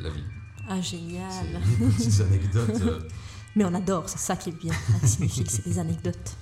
la 0.02 0.10
ville. 0.10 0.24
Ah, 0.68 0.80
génial. 0.82 1.30
Des 1.80 1.86
petites 1.88 2.22
anecdotes. 2.22 2.82
euh, 2.82 3.00
Mais 3.56 3.66
on 3.66 3.74
adore, 3.74 4.04
c'est 4.08 4.18
ça 4.20 4.36
qui 4.36 4.50
est 4.50 4.60
bien. 4.60 4.74
Cinéphile, 5.04 5.50
c'est 5.50 5.64
des 5.66 5.78
anecdotes. 5.80 6.36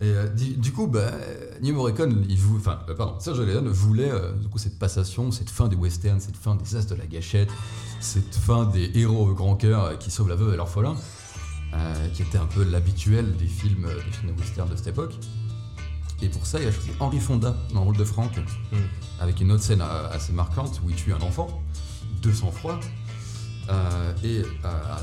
Et 0.00 0.04
euh, 0.06 0.28
du, 0.28 0.54
du 0.56 0.72
coup, 0.72 0.86
bah, 0.86 1.10
Ennio 1.58 1.74
Morricone, 1.74 2.24
il 2.28 2.38
vou- 2.38 2.56
enfin, 2.58 2.80
euh, 2.88 2.94
pardon, 2.94 3.18
Sergio 3.18 3.44
Leone 3.44 3.68
voulait 3.68 4.10
euh, 4.10 4.32
du 4.34 4.48
coup, 4.48 4.58
cette 4.58 4.78
passation, 4.78 5.32
cette 5.32 5.50
fin 5.50 5.68
des 5.68 5.76
westerns, 5.76 6.20
cette 6.20 6.36
fin 6.36 6.54
des 6.54 6.76
as 6.76 6.86
de 6.86 6.94
la 6.94 7.06
gâchette, 7.06 7.50
cette 8.00 8.34
fin 8.34 8.66
des 8.66 8.90
héros 8.94 9.28
au 9.30 9.34
grand 9.34 9.56
cœur 9.56 9.98
qui 9.98 10.10
sauvent 10.10 10.28
la 10.28 10.34
veuve 10.36 10.52
et 10.54 10.56
l'orphelin, 10.56 10.94
euh, 11.74 12.08
qui 12.10 12.22
était 12.22 12.38
un 12.38 12.46
peu 12.46 12.62
l'habituel 12.62 13.36
des 13.36 13.46
films, 13.46 13.86
des 13.86 14.12
films 14.12 14.34
de 14.34 14.40
western 14.40 14.68
de 14.68 14.76
cette 14.76 14.86
époque. 14.88 15.14
Et 16.22 16.28
pour 16.28 16.46
ça, 16.46 16.60
il 16.60 16.66
a 16.68 16.72
choisi 16.72 16.90
Henry 17.00 17.18
Fonda 17.20 17.54
dans 17.72 17.80
le 17.80 17.86
rôle 17.86 17.96
de 17.96 18.04
Frank, 18.04 18.32
avec 19.20 19.40
une 19.42 19.52
autre 19.52 19.62
scène 19.62 19.82
assez 19.82 20.32
marquante 20.32 20.80
où 20.84 20.88
il 20.90 20.96
tue 20.96 21.12
un 21.12 21.20
enfant, 21.20 21.48
de 22.22 22.32
sang-froid. 22.32 22.80
Euh, 23.68 24.12
et 24.22 24.42
euh, 24.64 24.96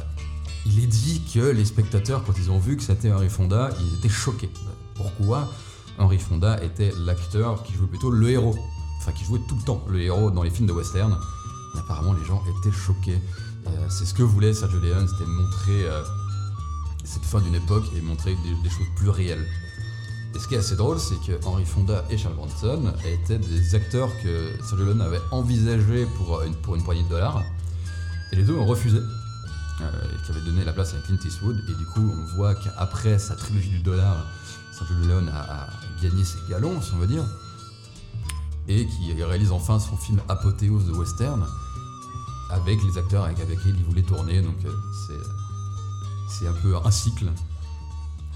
il 0.65 0.83
est 0.83 0.87
dit 0.87 1.21
que 1.33 1.39
les 1.39 1.65
spectateurs, 1.65 2.23
quand 2.23 2.33
ils 2.37 2.51
ont 2.51 2.59
vu 2.59 2.77
que 2.77 2.83
c'était 2.83 3.11
Henry 3.11 3.29
Fonda, 3.29 3.69
ils 3.79 3.99
étaient 3.99 4.13
choqués. 4.13 4.49
Pourquoi 4.95 5.49
Henry 5.97 6.19
Fonda 6.19 6.63
était 6.63 6.91
l'acteur 7.05 7.63
qui 7.63 7.73
jouait 7.73 7.87
plutôt 7.87 8.09
le 8.09 8.29
héros, 8.29 8.55
enfin 8.99 9.11
qui 9.11 9.25
jouait 9.25 9.41
tout 9.47 9.55
le 9.55 9.63
temps 9.63 9.83
le 9.89 10.01
héros 10.01 10.31
dans 10.31 10.43
les 10.43 10.49
films 10.49 10.67
de 10.67 10.73
western. 10.73 11.17
Apparemment, 11.77 12.13
les 12.13 12.25
gens 12.25 12.41
étaient 12.59 12.75
choqués. 12.75 13.19
Euh, 13.67 13.87
c'est 13.89 14.05
ce 14.05 14.13
que 14.13 14.23
voulait 14.23 14.53
Sergio 14.53 14.79
Leone, 14.79 15.07
c'était 15.07 15.29
montrer 15.29 15.85
cette 17.03 17.23
fin 17.23 17.41
d'une 17.41 17.55
époque 17.55 17.83
et 17.95 18.01
montrer 18.01 18.35
des, 18.63 18.69
choses 18.69 18.87
plus 18.95 19.09
réelles. 19.09 19.45
Et 20.35 20.39
ce 20.39 20.47
qui 20.47 20.55
est 20.55 20.59
assez 20.59 20.75
drôle, 20.75 20.99
c'est 20.99 21.19
que 21.27 21.45
Henry 21.45 21.65
Fonda 21.65 22.03
et 22.09 22.17
Charles 22.17 22.35
Bronson 22.35 22.93
étaient 23.05 23.37
des 23.37 23.75
acteurs 23.75 24.09
que 24.23 24.49
Sergio 24.67 24.85
Leone 24.85 25.01
avait 25.01 25.21
envisagé 25.31 26.07
pour 26.17 26.41
une, 26.41 26.55
pour 26.55 26.75
une 26.75 26.83
poignée 26.83 27.03
de 27.03 27.09
dollars. 27.09 27.43
Et 28.33 28.35
les 28.35 28.41
deux 28.41 28.55
ont 28.55 28.65
refusé, 28.65 28.97
euh, 28.97 29.91
qui 30.25 30.31
avait 30.31 30.41
donné 30.41 30.65
la 30.65 30.73
place 30.73 30.95
à 30.95 30.97
Clint 31.05 31.19
Eastwood. 31.23 31.55
Et 31.69 31.75
du 31.75 31.85
coup, 31.85 32.01
on 32.01 32.35
voit 32.35 32.55
qu'après 32.55 33.19
sa 33.19 33.35
trilogie 33.35 33.69
du 33.69 33.77
dollar, 33.77 34.25
Sergio 34.71 34.95
Leone 35.05 35.29
a, 35.29 35.65
a 35.65 35.69
gagné 36.01 36.23
ses 36.23 36.39
galons, 36.49 36.81
si 36.81 36.93
on 36.95 36.97
veut 36.97 37.05
dire, 37.05 37.23
et 38.67 38.87
qui 38.87 39.13
réalise 39.21 39.51
enfin 39.51 39.77
son 39.77 39.95
film 39.97 40.19
apothéose 40.29 40.87
de 40.87 40.93
western 40.93 41.45
avec 42.49 42.81
les 42.83 42.97
acteurs 42.97 43.25
avec, 43.25 43.39
avec 43.39 43.59
lesquels 43.59 43.75
il 43.77 43.85
voulait 43.85 44.01
tourner. 44.01 44.41
Donc 44.41 44.65
euh, 44.65 44.73
c'est 45.05 46.39
c'est 46.39 46.47
un 46.47 46.53
peu 46.53 46.75
un 46.75 46.89
cycle. 46.89 47.27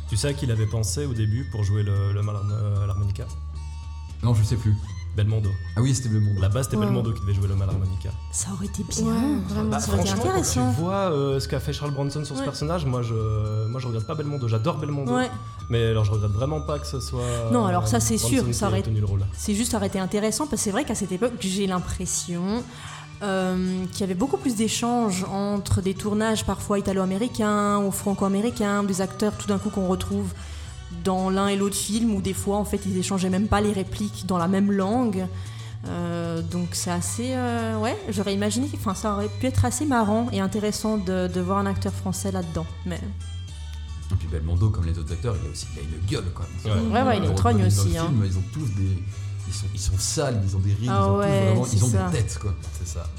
Tu 0.10 0.16
sais 0.16 0.28
à 0.28 0.34
qui 0.34 0.46
il 0.46 0.52
avait 0.52 0.68
pensé 0.68 1.08
au 1.08 1.14
début 1.16 1.50
pour 1.50 1.64
jouer 1.64 1.82
le, 1.82 2.14
le 2.14 2.22
mal 2.22 2.36
euh, 2.52 2.84
à 2.84 2.86
l'harmonica? 2.86 3.26
Non, 4.22 4.36
je 4.36 4.44
sais 4.44 4.58
plus. 4.58 4.76
Belmondo. 5.18 5.50
Ah 5.76 5.82
oui, 5.82 5.94
c'était 5.96 6.10
Belmondo. 6.10 6.38
À 6.40 6.42
la 6.44 6.50
base, 6.50 6.66
c'était 6.66 6.78
Ouais. 6.78 6.86
Belmondo 6.86 7.12
qui 7.12 7.20
devait 7.22 7.34
jouer 7.34 7.48
le 7.48 7.56
mal 7.56 7.68
harmonica. 7.70 8.10
Ça 8.32 8.50
aurait 8.54 8.68
été 8.68 8.84
bien. 8.84 9.04
Ouais, 9.04 9.14
vraiment. 9.50 9.70
Bah, 9.72 9.80
ça 9.80 9.92
aurait 9.92 10.02
été 10.02 10.08
franchement, 10.10 10.24
quand 10.24 10.30
intéressant. 10.30 10.74
tu 10.74 10.80
vois 10.82 11.12
euh, 11.12 11.40
ce 11.40 11.48
qu'a 11.48 11.60
fait 11.60 11.74
Charles 11.74 11.92
Bronson 11.92 12.24
sur 12.24 12.38
ce 12.38 12.44
personnage, 12.44 12.86
moi 12.86 13.02
je, 13.02 13.68
moi 13.68 13.82
je 13.82 13.88
regrette 13.88 14.06
pas 14.08 14.16
Belmondo. 14.16 14.48
J'adore 14.48 14.78
Belmondo. 14.78 15.14
Ouais. 15.16 15.30
Mais 15.70 15.88
alors 15.88 16.06
je 16.06 16.12
regrette 16.12 16.32
vraiment 16.32 16.62
pas 16.62 16.80
que 16.80 16.88
ce 16.88 17.00
soit. 17.02 17.50
Non, 17.52 17.66
alors 17.66 17.88
ça, 17.88 18.00
c'est 18.00 18.18
sûr, 18.18 18.44
ça 18.54 18.68
ait 18.68 18.70
aurait- 18.70 18.82
tenu 18.84 19.00
le 19.00 19.06
rôle. 19.08 19.26
C'est 19.34 19.54
juste 19.56 19.72
ça 19.72 19.78
aurait 19.78 19.88
été 19.88 20.00
intéressant 20.00 20.46
parce 20.46 20.62
que 20.62 20.64
c'est 20.66 20.72
vrai 20.72 20.86
qu'à 20.86 20.96
cette 20.96 21.12
époque, 21.12 21.34
j'ai 21.40 21.68
l'impression 21.68 22.64
euh, 23.24 23.86
qu'il 23.92 24.02
y 24.02 24.04
avait 24.04 24.14
beaucoup 24.14 24.38
plus 24.38 24.56
d'échanges 24.56 25.26
entre 25.32 25.82
des 25.82 25.96
tournages 25.96 26.46
parfois 26.46 26.78
italo-américains 26.78 27.80
ou 27.80 27.92
franco-américains, 27.92 28.84
des 28.84 29.02
acteurs 29.02 29.34
tout 29.36 29.48
d'un 29.48 29.58
coup 29.58 29.72
qu'on 29.72 29.88
retrouve 29.88 30.32
dans 31.04 31.30
l'un 31.30 31.48
et 31.48 31.56
l'autre 31.56 31.76
film 31.76 32.14
où 32.16 32.22
des 32.22 32.34
fois 32.34 32.58
en 32.58 32.66
fait 32.66 32.80
ils 32.86 32.98
échangeaient 32.98 33.30
même 33.30 33.48
pas 33.48 33.62
les 33.62 33.72
répliques 33.74 34.26
dans 34.26 34.38
la 34.38 34.48
même 34.48 34.72
langue. 34.72 35.26
Euh, 35.88 36.42
donc 36.42 36.70
c'est 36.74 36.90
assez 36.92 37.34
euh, 37.36 37.78
ouais 37.80 37.96
j'aurais 38.10 38.34
imaginé 38.34 38.68
enfin 38.76 38.96
ça 38.96 39.14
aurait 39.14 39.30
pu 39.30 39.46
être 39.46 39.64
assez 39.64 39.86
marrant 39.86 40.28
et 40.34 40.40
intéressant 40.40 40.98
de, 40.98 41.28
de 41.28 41.40
voir 41.40 41.60
un 41.60 41.66
acteur 41.68 41.94
français 41.94 42.32
là-dedans 42.32 42.66
mais 42.86 43.00
Et 44.12 44.16
puis 44.18 44.28
Belmondo, 44.28 44.70
comme 44.70 44.86
les 44.86 44.98
autres 44.98 45.14
acteurs, 45.14 45.36
il 45.42 45.48
a 45.48 45.52
aussi 45.52 45.68
il 45.76 45.80
a 45.80 45.84
une 45.84 46.06
gueule 46.10 46.34
quoi. 46.34 46.46
Ouais. 46.66 46.72
Ouais, 46.94 47.04
ouais, 47.08 47.18
il 47.20 47.26
est 47.26 47.36
trogne 47.36 47.64
aussi, 47.66 47.90
film, 47.92 47.98
hein. 48.00 48.12
Ils 48.26 48.38
ont 48.38 48.44
tous 48.54 48.66
des. 48.76 48.98
Ils 49.50 49.54
sont, 49.54 49.66
ils 49.74 49.80
sont 49.80 49.98
sales, 49.98 50.42
ils 50.46 50.56
ont 50.58 50.60
des 50.60 50.74
rides, 50.74 50.90
Ah 50.92 51.00
ils 51.00 51.04
ont 51.04 51.14
tous 51.14 51.20
ouais, 51.20 51.46
vraiment. 51.46 51.64
c'est 51.66 51.76
Ils 51.78 51.84
ont 51.86 51.90
ça. 51.90 52.10
des 52.10 52.18
têtes 52.18 52.40
quoi. 52.42 52.54
C'est 52.80 52.88
ça. 52.88 53.10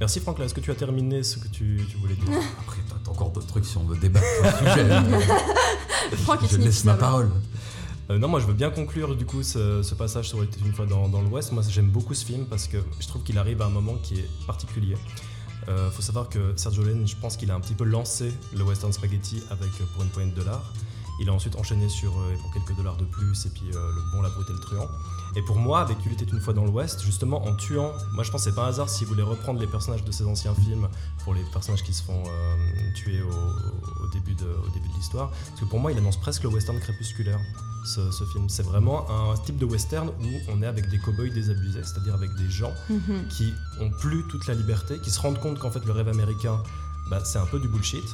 Merci 0.00 0.20
Franklin, 0.20 0.44
est-ce 0.44 0.54
que 0.54 0.60
tu 0.60 0.70
as 0.70 0.74
terminé 0.74 1.22
ce 1.22 1.38
que 1.38 1.48
tu, 1.48 1.80
tu 1.88 1.96
voulais 1.96 2.14
dire 2.14 2.26
Après, 2.60 2.78
t'as 2.88 3.10
encore 3.10 3.30
d'autres 3.30 3.46
trucs 3.46 3.64
si 3.64 3.76
on 3.76 3.84
veut 3.84 3.96
débattre 3.96 4.26
sur 4.26 4.44
le 4.44 4.70
sujet. 4.70 4.88
Franck 6.24 6.42
est 6.42 6.48
je 6.52 6.56
laisse 6.58 6.84
ma 6.84 6.94
parole. 6.94 7.30
Euh, 8.10 8.18
non, 8.18 8.28
moi 8.28 8.38
je 8.38 8.46
veux 8.46 8.52
bien 8.52 8.70
conclure 8.70 9.16
du 9.16 9.24
coup 9.24 9.42
ce, 9.42 9.82
ce 9.82 9.94
passage 9.94 10.28
sur 10.28 10.42
une 10.42 10.72
fois 10.74 10.84
dans, 10.86 11.08
dans 11.08 11.22
l'Ouest. 11.22 11.52
Moi 11.52 11.62
j'aime 11.68 11.88
beaucoup 11.88 12.12
ce 12.14 12.24
film 12.24 12.44
parce 12.46 12.66
que 12.66 12.76
je 13.00 13.06
trouve 13.08 13.22
qu'il 13.22 13.38
arrive 13.38 13.62
à 13.62 13.66
un 13.66 13.70
moment 13.70 13.94
qui 14.02 14.18
est 14.18 14.28
particulier. 14.46 14.96
Euh, 15.68 15.90
faut 15.90 16.02
savoir 16.02 16.28
que 16.28 16.52
Sergio 16.56 16.82
Leone, 16.82 17.06
je 17.06 17.16
pense 17.16 17.36
qu'il 17.38 17.50
a 17.50 17.54
un 17.54 17.60
petit 17.60 17.74
peu 17.74 17.84
lancé 17.84 18.32
le 18.54 18.62
western 18.64 18.92
spaghetti 18.92 19.42
avec 19.50 19.70
euh, 19.80 19.84
pour 19.94 20.02
une 20.02 20.10
poignée 20.10 20.30
de 20.30 20.36
dollars. 20.36 20.72
Il 21.20 21.28
a 21.28 21.32
ensuite 21.32 21.54
enchaîné 21.56 21.88
sur 21.88 22.12
euh, 22.18 22.34
pour 22.42 22.52
quelques 22.52 22.76
dollars 22.76 22.96
de 22.96 23.04
plus 23.04 23.46
et 23.46 23.50
puis 23.50 23.70
euh, 23.72 23.92
le 23.94 24.02
bon, 24.12 24.22
la 24.22 24.30
brute 24.30 24.48
et 24.50 24.52
le 24.52 24.58
truand. 24.58 24.88
Et 25.36 25.42
pour 25.42 25.56
moi, 25.56 25.80
avec 25.80 25.96
Il 26.06 26.12
était 26.12 26.24
une 26.24 26.40
fois 26.40 26.54
dans 26.54 26.64
l'Ouest, 26.64 27.02
justement 27.02 27.44
en 27.46 27.54
tuant, 27.56 27.92
moi 28.12 28.22
je 28.24 28.30
pense 28.30 28.44
que 28.44 28.50
c'est 28.50 28.54
pas 28.56 28.64
un 28.64 28.68
hasard 28.68 28.88
s'il 28.88 29.06
voulait 29.08 29.22
reprendre 29.22 29.58
les 29.60 29.66
personnages 29.66 30.04
de 30.04 30.12
ses 30.12 30.24
anciens 30.24 30.54
films 30.54 30.88
pour 31.24 31.34
les 31.34 31.42
personnages 31.52 31.82
qui 31.82 31.92
se 31.92 32.02
font 32.02 32.22
euh, 32.26 32.92
tuer 32.94 33.20
au, 33.22 34.04
au 34.04 34.08
début 34.12 34.34
de, 34.34 34.44
au 34.44 34.70
début 34.72 34.88
de 34.88 34.94
l'histoire. 34.94 35.30
Parce 35.48 35.60
que 35.60 35.64
pour 35.66 35.78
moi, 35.80 35.90
il 35.92 35.98
annonce 35.98 36.16
presque 36.20 36.42
le 36.44 36.50
western 36.50 36.78
crépusculaire. 36.80 37.38
Ce, 37.86 38.10
ce 38.12 38.24
film, 38.24 38.48
c'est 38.48 38.62
vraiment 38.62 39.04
un 39.10 39.36
type 39.36 39.58
de 39.58 39.66
western 39.66 40.08
où 40.08 40.28
on 40.50 40.62
est 40.62 40.66
avec 40.66 40.88
des 40.88 40.98
cow-boys 40.98 41.28
désabusés, 41.34 41.82
c'est-à-dire 41.84 42.14
avec 42.14 42.34
des 42.36 42.48
gens 42.48 42.72
Mhm. 42.88 43.28
qui 43.28 43.52
ont 43.80 43.90
plus 43.90 44.24
toute 44.28 44.46
la 44.46 44.54
liberté, 44.54 44.98
qui 45.00 45.10
se 45.10 45.20
rendent 45.20 45.38
compte 45.40 45.58
qu'en 45.58 45.70
fait 45.70 45.84
le 45.84 45.92
rêve 45.92 46.08
américain, 46.08 46.62
bah, 47.10 47.20
c'est 47.24 47.38
un 47.38 47.44
peu 47.46 47.58
du 47.58 47.68
bullshit, 47.68 48.04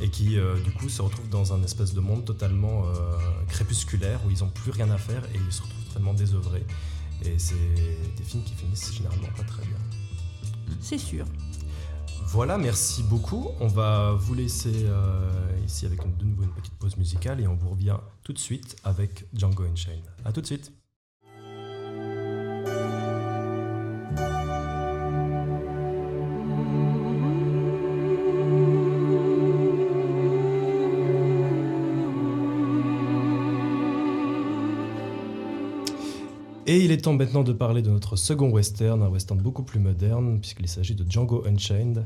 et 0.00 0.08
qui 0.10 0.38
euh, 0.38 0.58
du 0.62 0.70
coup 0.72 0.88
se 0.88 1.02
retrouvent 1.02 1.28
dans 1.28 1.52
un 1.52 1.62
espèce 1.62 1.92
de 1.94 2.00
monde 2.00 2.24
totalement 2.24 2.84
euh, 2.86 2.92
crépusculaire 3.48 4.20
où 4.26 4.30
ils 4.30 4.38
n'ont 4.40 4.50
plus 4.50 4.70
rien 4.70 4.90
à 4.90 4.98
faire 4.98 5.24
et 5.34 5.38
ils 5.46 5.52
se 5.52 5.62
retrouvent 5.62 5.84
totalement 5.86 6.14
désœuvrés. 6.14 6.64
Et 7.24 7.38
c'est 7.38 7.54
des 8.16 8.22
films 8.22 8.44
qui 8.44 8.54
finissent 8.54 8.92
généralement 8.94 9.28
pas 9.36 9.42
très 9.42 9.62
bien. 9.62 9.76
C'est 10.80 10.98
sûr. 10.98 11.24
Voilà, 12.26 12.58
merci 12.58 13.02
beaucoup. 13.02 13.48
On 13.58 13.66
va 13.68 14.12
vous 14.12 14.34
laisser 14.34 14.84
euh, 14.84 15.30
ici 15.66 15.86
avec 15.86 16.04
une- 16.04 16.14
de 16.16 16.24
nouveau 16.24 16.42
une 16.42 16.50
petite 16.52 16.74
pause 16.74 16.96
musicale 16.96 17.40
et 17.40 17.46
on 17.48 17.54
vous 17.54 17.70
revient 17.70 17.96
tout 18.22 18.32
de 18.34 18.38
suite 18.38 18.76
avec 18.84 19.24
Django 19.34 19.64
Unchained. 19.64 20.04
A 20.24 20.32
tout 20.32 20.42
de 20.42 20.46
suite. 20.46 20.70
Et 36.70 36.76
il 36.84 36.92
est 36.92 36.98
temps 36.98 37.14
maintenant 37.14 37.44
de 37.44 37.54
parler 37.54 37.80
de 37.80 37.88
notre 37.88 38.16
second 38.16 38.50
western, 38.50 39.02
un 39.02 39.08
western 39.08 39.40
beaucoup 39.40 39.62
plus 39.62 39.80
moderne, 39.80 40.38
puisqu'il 40.38 40.68
s'agit 40.68 40.94
de 40.94 41.02
Django 41.10 41.42
Unchained, 41.46 42.04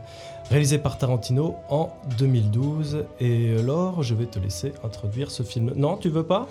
réalisé 0.50 0.78
par 0.78 0.98
Tarantino 0.98 1.56
en 1.68 1.90
2012. 2.16 3.04
Et 3.18 3.60
Laure, 3.60 4.04
je 4.04 4.14
vais 4.14 4.26
te 4.26 4.38
laisser 4.38 4.72
introduire 4.84 5.32
ce 5.32 5.42
film. 5.42 5.72
Non, 5.74 5.96
tu 5.96 6.10
veux 6.10 6.22
pas? 6.22 6.46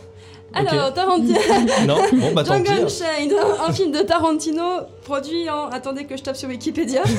Alors. 0.54 0.93
Tarantino. 0.93 1.39
Non 1.88 2.00
Bon, 2.19 2.34
bah 2.34 2.43
Django. 2.43 2.69
Unchained, 2.69 3.34
un 3.65 3.71
film 3.71 3.93
de 3.93 4.02
Tarantino 4.02 4.82
produit 5.04 5.50
en. 5.50 5.69
Attendez 5.69 6.04
que 6.04 6.17
je 6.17 6.24
tape 6.24 6.36
sur 6.36 6.50
Wikipédia. 6.50 7.04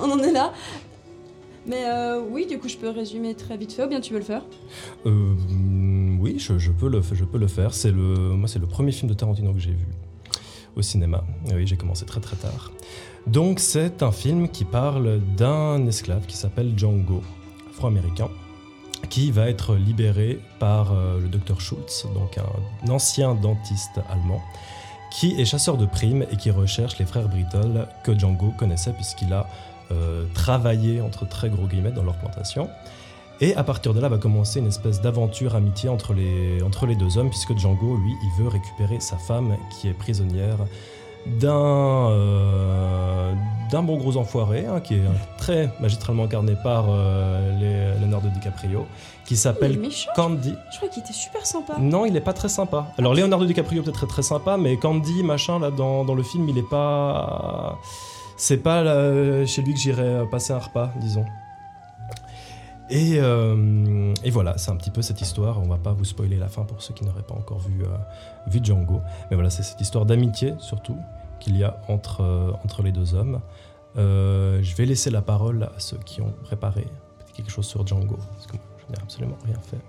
On 0.00 0.08
en 0.08 0.20
est 0.20 0.30
là. 0.30 0.52
Mais 1.66 1.84
euh, 1.86 2.20
oui, 2.20 2.46
du 2.46 2.58
coup, 2.58 2.68
je 2.68 2.76
peux 2.76 2.90
résumer 2.90 3.34
très 3.34 3.56
vite 3.56 3.72
fait, 3.72 3.84
ou 3.84 3.88
bien 3.88 4.00
tu 4.00 4.12
veux 4.12 4.18
le 4.18 4.24
faire? 4.24 4.44
Euh, 5.06 5.34
oui, 6.22 6.38
je, 6.38 6.70
peux 6.70 6.88
le, 6.88 7.02
faire. 7.48 7.74
C'est 7.74 7.90
le, 7.90 8.14
moi, 8.36 8.48
c'est 8.48 8.60
le 8.60 8.66
premier 8.66 8.92
film 8.92 9.10
de 9.10 9.14
Tarantino 9.14 9.52
que 9.52 9.58
j'ai 9.58 9.72
vu 9.72 9.86
au 10.76 10.82
cinéma. 10.82 11.24
Oui, 11.52 11.66
j'ai 11.66 11.76
commencé 11.76 12.06
très 12.06 12.20
très 12.20 12.36
tard. 12.36 12.70
Donc, 13.26 13.58
c'est 13.58 14.04
un 14.04 14.12
film 14.12 14.48
qui 14.48 14.64
parle 14.64 15.20
d'un 15.36 15.84
esclave 15.86 16.24
qui 16.26 16.36
s'appelle 16.36 16.74
Django, 16.76 17.22
afro-américain, 17.70 18.28
qui 19.10 19.32
va 19.32 19.48
être 19.48 19.74
libéré 19.74 20.38
par 20.60 20.92
euh, 20.92 21.20
le 21.20 21.26
docteur 21.28 21.60
Schultz, 21.60 22.06
donc 22.14 22.38
un 22.38 22.88
ancien 22.88 23.34
dentiste 23.34 24.00
allemand, 24.08 24.40
qui 25.10 25.40
est 25.40 25.44
chasseur 25.44 25.76
de 25.76 25.86
primes 25.86 26.24
et 26.30 26.36
qui 26.36 26.52
recherche 26.52 26.98
les 26.98 27.04
frères 27.04 27.28
Brittle 27.28 27.88
que 28.04 28.16
Django 28.16 28.52
connaissait 28.56 28.92
puisqu'il 28.92 29.32
a 29.32 29.48
euh, 29.90 30.24
travaillé 30.34 31.00
entre 31.00 31.28
très 31.28 31.50
gros 31.50 31.66
guillemets 31.66 31.90
dans 31.90 32.04
leur 32.04 32.16
plantation. 32.16 32.70
Et 33.42 33.56
à 33.56 33.64
partir 33.64 33.92
de 33.92 33.98
là 33.98 34.08
va 34.08 34.18
commencer 34.18 34.60
une 34.60 34.68
espèce 34.68 35.00
d'aventure 35.00 35.56
amitié 35.56 35.88
entre 35.88 36.14
les, 36.14 36.62
entre 36.62 36.86
les 36.86 36.94
deux 36.94 37.18
hommes, 37.18 37.28
puisque 37.28 37.58
Django, 37.58 37.96
lui, 37.96 38.14
il 38.22 38.40
veut 38.40 38.48
récupérer 38.48 39.00
sa 39.00 39.16
femme 39.16 39.56
qui 39.68 39.88
est 39.88 39.94
prisonnière 39.94 40.58
d'un 41.26 42.10
euh, 42.10 43.32
d'un 43.68 43.82
bon 43.82 43.96
gros 43.96 44.16
enfoiré, 44.16 44.66
hein, 44.66 44.78
qui 44.78 44.94
est 44.94 45.02
très 45.38 45.72
magistralement 45.80 46.24
incarné 46.24 46.54
par 46.62 46.86
euh, 46.88 47.96
Leonardo 48.00 48.28
DiCaprio, 48.28 48.86
qui 49.26 49.36
s'appelle. 49.36 49.76
Candy. 50.14 50.54
Je 50.70 50.76
crois 50.76 50.88
qu'il 50.88 51.02
était 51.02 51.12
super 51.12 51.44
sympa. 51.44 51.78
Non, 51.80 52.06
il 52.06 52.16
est 52.16 52.20
pas 52.20 52.34
très 52.34 52.48
sympa. 52.48 52.92
Alors 52.96 53.12
Leonardo 53.12 53.44
DiCaprio 53.44 53.82
peut-être 53.82 53.96
très, 53.96 54.06
très 54.06 54.22
sympa, 54.22 54.56
mais 54.56 54.76
Candy, 54.76 55.24
machin, 55.24 55.58
là, 55.58 55.72
dans, 55.72 56.04
dans 56.04 56.14
le 56.14 56.22
film, 56.22 56.48
il 56.48 56.58
est 56.58 56.70
pas... 56.70 57.76
C'est 58.36 58.58
pas 58.58 58.82
là, 58.82 59.46
chez 59.46 59.62
lui 59.62 59.74
que 59.74 59.80
j'irais 59.80 60.26
passer 60.30 60.52
un 60.52 60.58
repas, 60.58 60.90
disons. 61.00 61.24
Et, 62.92 63.14
euh, 63.16 64.12
et 64.22 64.30
voilà, 64.30 64.58
c'est 64.58 64.70
un 64.70 64.76
petit 64.76 64.90
peu 64.90 65.00
cette 65.00 65.22
histoire. 65.22 65.58
On 65.62 65.66
va 65.66 65.78
pas 65.78 65.94
vous 65.94 66.04
spoiler 66.04 66.36
la 66.36 66.48
fin 66.48 66.64
pour 66.64 66.82
ceux 66.82 66.92
qui 66.92 67.06
n'auraient 67.06 67.22
pas 67.22 67.34
encore 67.34 67.60
vu, 67.60 67.82
euh, 67.82 67.86
vu 68.48 68.60
Django. 68.62 69.00
Mais 69.30 69.34
voilà, 69.34 69.48
c'est 69.48 69.62
cette 69.62 69.80
histoire 69.80 70.04
d'amitié, 70.04 70.52
surtout, 70.58 70.98
qu'il 71.40 71.56
y 71.56 71.64
a 71.64 71.80
entre, 71.88 72.20
euh, 72.20 72.52
entre 72.64 72.82
les 72.82 72.92
deux 72.92 73.14
hommes. 73.14 73.40
Euh, 73.96 74.58
je 74.62 74.76
vais 74.76 74.84
laisser 74.84 75.08
la 75.08 75.22
parole 75.22 75.70
à 75.74 75.80
ceux 75.80 75.96
qui 76.04 76.20
ont 76.20 76.34
préparé 76.44 76.86
quelque 77.34 77.50
chose 77.50 77.64
sur 77.64 77.86
Django, 77.86 78.18
parce 78.34 78.46
que 78.46 78.58
je 78.76 78.92
n'ai 78.92 79.02
absolument 79.02 79.38
rien 79.46 79.58
fait. 79.62 79.80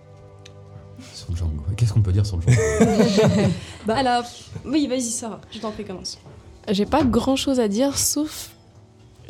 Sur 1.13 1.35
Django. 1.35 1.61
Qu'est-ce 1.75 1.91
qu'on 1.91 2.01
peut 2.01 2.13
dire 2.13 2.25
sur 2.25 2.39
Django 2.39 2.57
Bah, 3.85 3.97
alors, 3.97 4.23
oui, 4.63 4.87
vas-y, 4.87 5.01
Sarah, 5.01 5.41
je 5.51 5.59
t'en 5.59 5.71
prie, 5.71 5.83
commence. 5.83 6.19
J'ai 6.69 6.85
pas 6.85 7.03
grand 7.03 7.35
chose 7.35 7.59
à 7.59 7.67
dire 7.67 7.97
sauf. 7.97 8.52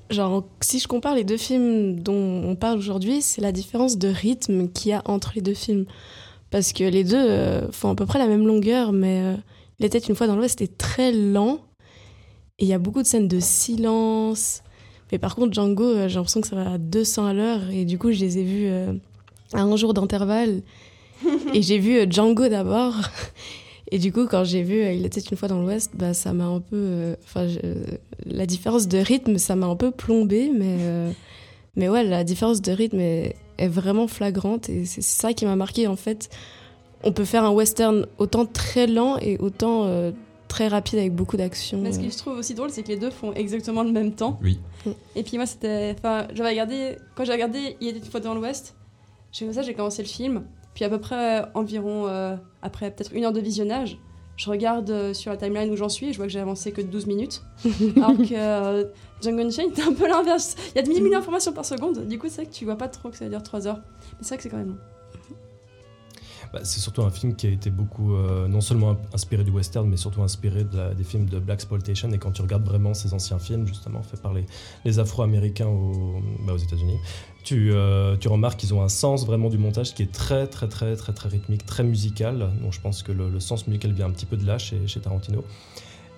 Genre, 0.09 0.43
si 0.61 0.79
je 0.79 0.87
compare 0.87 1.15
les 1.15 1.23
deux 1.23 1.37
films 1.37 1.99
dont 1.99 2.43
on 2.43 2.55
parle 2.55 2.77
aujourd'hui, 2.77 3.21
c'est 3.21 3.41
la 3.41 3.51
différence 3.51 3.97
de 3.97 4.09
rythme 4.09 4.69
qu'il 4.69 4.91
y 4.91 4.93
a 4.93 5.01
entre 5.05 5.31
les 5.35 5.41
deux 5.41 5.53
films. 5.53 5.85
Parce 6.51 6.71
que 6.71 6.83
les 6.83 7.03
deux 7.03 7.15
euh, 7.17 7.71
font 7.71 7.89
à 7.89 7.95
peu 7.95 8.05
près 8.05 8.19
la 8.19 8.27
même 8.27 8.45
longueur, 8.45 8.91
mais 8.91 9.21
euh, 9.21 9.35
Il 9.79 9.85
était 9.85 9.97
une 9.97 10.15
fois 10.15 10.27
dans 10.27 10.35
l'Ouest 10.35 10.61
est 10.61 10.77
très 10.77 11.11
lent. 11.11 11.59
Et 12.59 12.65
il 12.65 12.67
y 12.67 12.73
a 12.73 12.79
beaucoup 12.79 13.01
de 13.01 13.07
scènes 13.07 13.27
de 13.27 13.39
silence. 13.39 14.61
Mais 15.11 15.19
par 15.19 15.35
contre, 15.35 15.53
Django, 15.53 15.83
euh, 15.83 16.07
j'ai 16.07 16.15
l'impression 16.15 16.41
que 16.41 16.47
ça 16.47 16.55
va 16.55 16.73
à 16.73 16.77
200 16.77 17.25
à 17.25 17.33
l'heure. 17.33 17.69
Et 17.71 17.85
du 17.85 17.97
coup, 17.97 18.11
je 18.11 18.19
les 18.19 18.37
ai 18.37 18.43
vus 18.43 18.65
euh, 18.67 18.93
à 19.53 19.61
un 19.61 19.75
jour 19.75 19.93
d'intervalle. 19.93 20.61
et 21.53 21.61
j'ai 21.61 21.79
vu 21.79 21.99
Django 22.09 22.47
d'abord. 22.47 22.95
Et 23.91 23.99
du 23.99 24.11
coup, 24.13 24.27
quand 24.27 24.43
j'ai 24.43 24.63
vu 24.63 24.81
euh, 24.81 24.93
Il 24.93 25.05
était 25.05 25.21
une 25.21 25.37
fois 25.37 25.47
dans 25.47 25.61
l'Ouest, 25.61 25.91
bah, 25.95 26.13
ça 26.13 26.33
m'a 26.33 26.45
un 26.45 26.59
peu. 26.61 26.75
euh, 26.77 27.15
Enfin, 27.23 27.47
je- 27.47 27.59
la 28.25 28.45
différence 28.45 28.87
de 28.87 28.97
rythme, 28.97 29.37
ça 29.37 29.55
m'a 29.55 29.67
un 29.67 29.75
peu 29.75 29.91
plombé, 29.91 30.49
mais. 30.53 30.77
euh, 30.81 31.11
mais 31.75 31.89
ouais, 31.89 32.03
la 32.03 32.23
différence 32.23 32.61
de 32.61 32.71
rythme 32.71 32.99
est, 32.99 33.35
est 33.57 33.67
vraiment 33.67 34.07
flagrante 34.07 34.69
et 34.69 34.85
c'est 34.85 35.01
ça 35.01 35.33
qui 35.33 35.45
m'a 35.45 35.55
marqué 35.55 35.87
en 35.87 35.95
fait. 35.95 36.29
On 37.03 37.11
peut 37.11 37.25
faire 37.25 37.43
un 37.43 37.51
western 37.51 38.05
autant 38.19 38.45
très 38.45 38.87
lent 38.87 39.17
et 39.19 39.37
autant 39.39 39.85
euh, 39.87 40.11
très 40.47 40.67
rapide 40.67 40.99
avec 40.99 41.13
beaucoup 41.13 41.35
d'action. 41.35 41.81
Mais 41.81 41.91
ce 41.91 41.99
que 41.99 42.09
je 42.09 42.15
trouve 42.17 42.37
aussi 42.37 42.53
drôle, 42.53 42.69
c'est 42.69 42.83
que 42.83 42.87
les 42.89 42.97
deux 42.97 43.09
font 43.09 43.33
exactement 43.33 43.83
le 43.83 43.91
même 43.91 44.13
temps. 44.13 44.39
Oui. 44.41 44.59
Et 45.15 45.23
puis 45.23 45.37
moi, 45.37 45.45
c'était. 45.47 45.95
Enfin, 45.97 46.27
j'avais 46.33 46.49
regardé. 46.51 46.97
Quand 47.15 47.25
j'ai 47.25 47.31
regardé 47.33 47.75
Il 47.81 47.87
était 47.89 47.99
une 47.99 48.05
fois 48.05 48.19
dans 48.19 48.35
l'Ouest, 48.35 48.75
j'ai 49.31 49.45
fait 49.47 49.53
ça, 49.53 49.61
j'ai 49.63 49.73
commencé 49.73 50.01
le 50.03 50.07
film. 50.07 50.43
Puis 50.73 50.83
à 50.85 50.89
peu 50.89 50.99
près 50.99 51.41
euh, 51.41 51.45
environ. 51.53 52.07
euh, 52.07 52.35
après 52.61 52.91
peut-être 52.91 53.13
une 53.13 53.25
heure 53.25 53.33
de 53.33 53.39
visionnage, 53.41 53.97
je 54.37 54.49
regarde 54.49 54.89
euh, 54.89 55.13
sur 55.13 55.29
la 55.31 55.37
timeline 55.37 55.69
où 55.71 55.75
j'en 55.75 55.89
suis 55.89 56.07
et 56.09 56.13
je 56.13 56.17
vois 56.17 56.25
que 56.25 56.31
j'ai 56.31 56.39
avancé 56.39 56.71
que 56.71 56.81
de 56.81 56.87
12 56.87 57.05
minutes. 57.07 57.43
Alors 57.97 58.17
que 58.17 58.33
euh, 58.33 58.85
Django 59.21 59.41
Unchained, 59.41 59.73
c'est 59.75 59.83
un 59.83 59.93
peu 59.93 60.07
l'inverse. 60.07 60.55
Il 60.73 60.75
y 60.77 60.79
a 60.79 60.81
10 60.81 60.93
000 60.95 61.13
informations 61.13 61.53
par 61.53 61.65
seconde. 61.65 62.07
Du 62.07 62.17
coup, 62.17 62.27
c'est 62.29 62.37
vrai 62.41 62.45
que 62.47 62.53
tu 62.55 62.65
vois 62.65 62.77
pas 62.77 62.87
trop 62.87 63.09
que 63.09 63.17
ça 63.17 63.25
va 63.25 63.29
dire 63.29 63.43
3 63.43 63.67
heures. 63.67 63.81
Mais 64.13 64.17
c'est 64.21 64.29
vrai 64.29 64.37
que 64.37 64.43
c'est 64.43 64.49
quand 64.49 64.57
même 64.57 64.69
long. 64.69 64.77
Bah, 66.51 66.59
c'est 66.63 66.79
surtout 66.79 67.01
un 67.01 67.09
film 67.09 67.35
qui 67.35 67.47
a 67.47 67.49
été 67.49 67.71
beaucoup, 67.71 68.13
euh, 68.15 68.47
non 68.47 68.61
seulement 68.61 68.95
inspiré 69.11 69.43
du 69.43 69.49
western, 69.49 69.87
mais 69.89 69.97
surtout 69.97 70.21
inspiré 70.21 70.63
de 70.63 70.77
la- 70.77 70.93
des 70.93 71.03
films 71.03 71.25
de 71.25 71.39
Black 71.39 71.55
Exploitation. 71.55 72.11
Et 72.11 72.19
quand 72.19 72.31
tu 72.31 72.43
regardes 72.43 72.65
vraiment 72.65 72.93
ces 72.93 73.13
anciens 73.15 73.39
films, 73.39 73.65
justement, 73.67 74.03
faits 74.03 74.21
par 74.21 74.33
les, 74.33 74.45
les 74.85 74.99
Afro-Américains 74.99 75.67
au- 75.67 76.21
bah, 76.45 76.53
aux 76.53 76.57
États-Unis, 76.57 76.97
tu, 77.43 77.71
euh, 77.71 78.15
tu 78.17 78.29
remarques 78.29 78.59
qu'ils 78.59 78.73
ont 78.73 78.81
un 78.81 78.89
sens 78.89 79.25
vraiment 79.25 79.49
du 79.49 79.57
montage 79.57 79.93
qui 79.93 80.01
est 80.01 80.11
très, 80.11 80.47
très, 80.47 80.67
très, 80.67 80.95
très, 80.95 81.13
très 81.13 81.29
rythmique, 81.29 81.65
très 81.65 81.83
musical. 81.83 82.51
Donc 82.61 82.71
je 82.71 82.79
pense 82.79 83.03
que 83.03 83.11
le, 83.11 83.39
sens 83.39 83.67
musical 83.67 83.91
vient 83.91 84.07
un 84.07 84.11
petit 84.11 84.25
peu 84.25 84.37
de 84.37 84.45
là 84.45 84.57
chez, 84.57 84.79
Tarantino. 85.01 85.43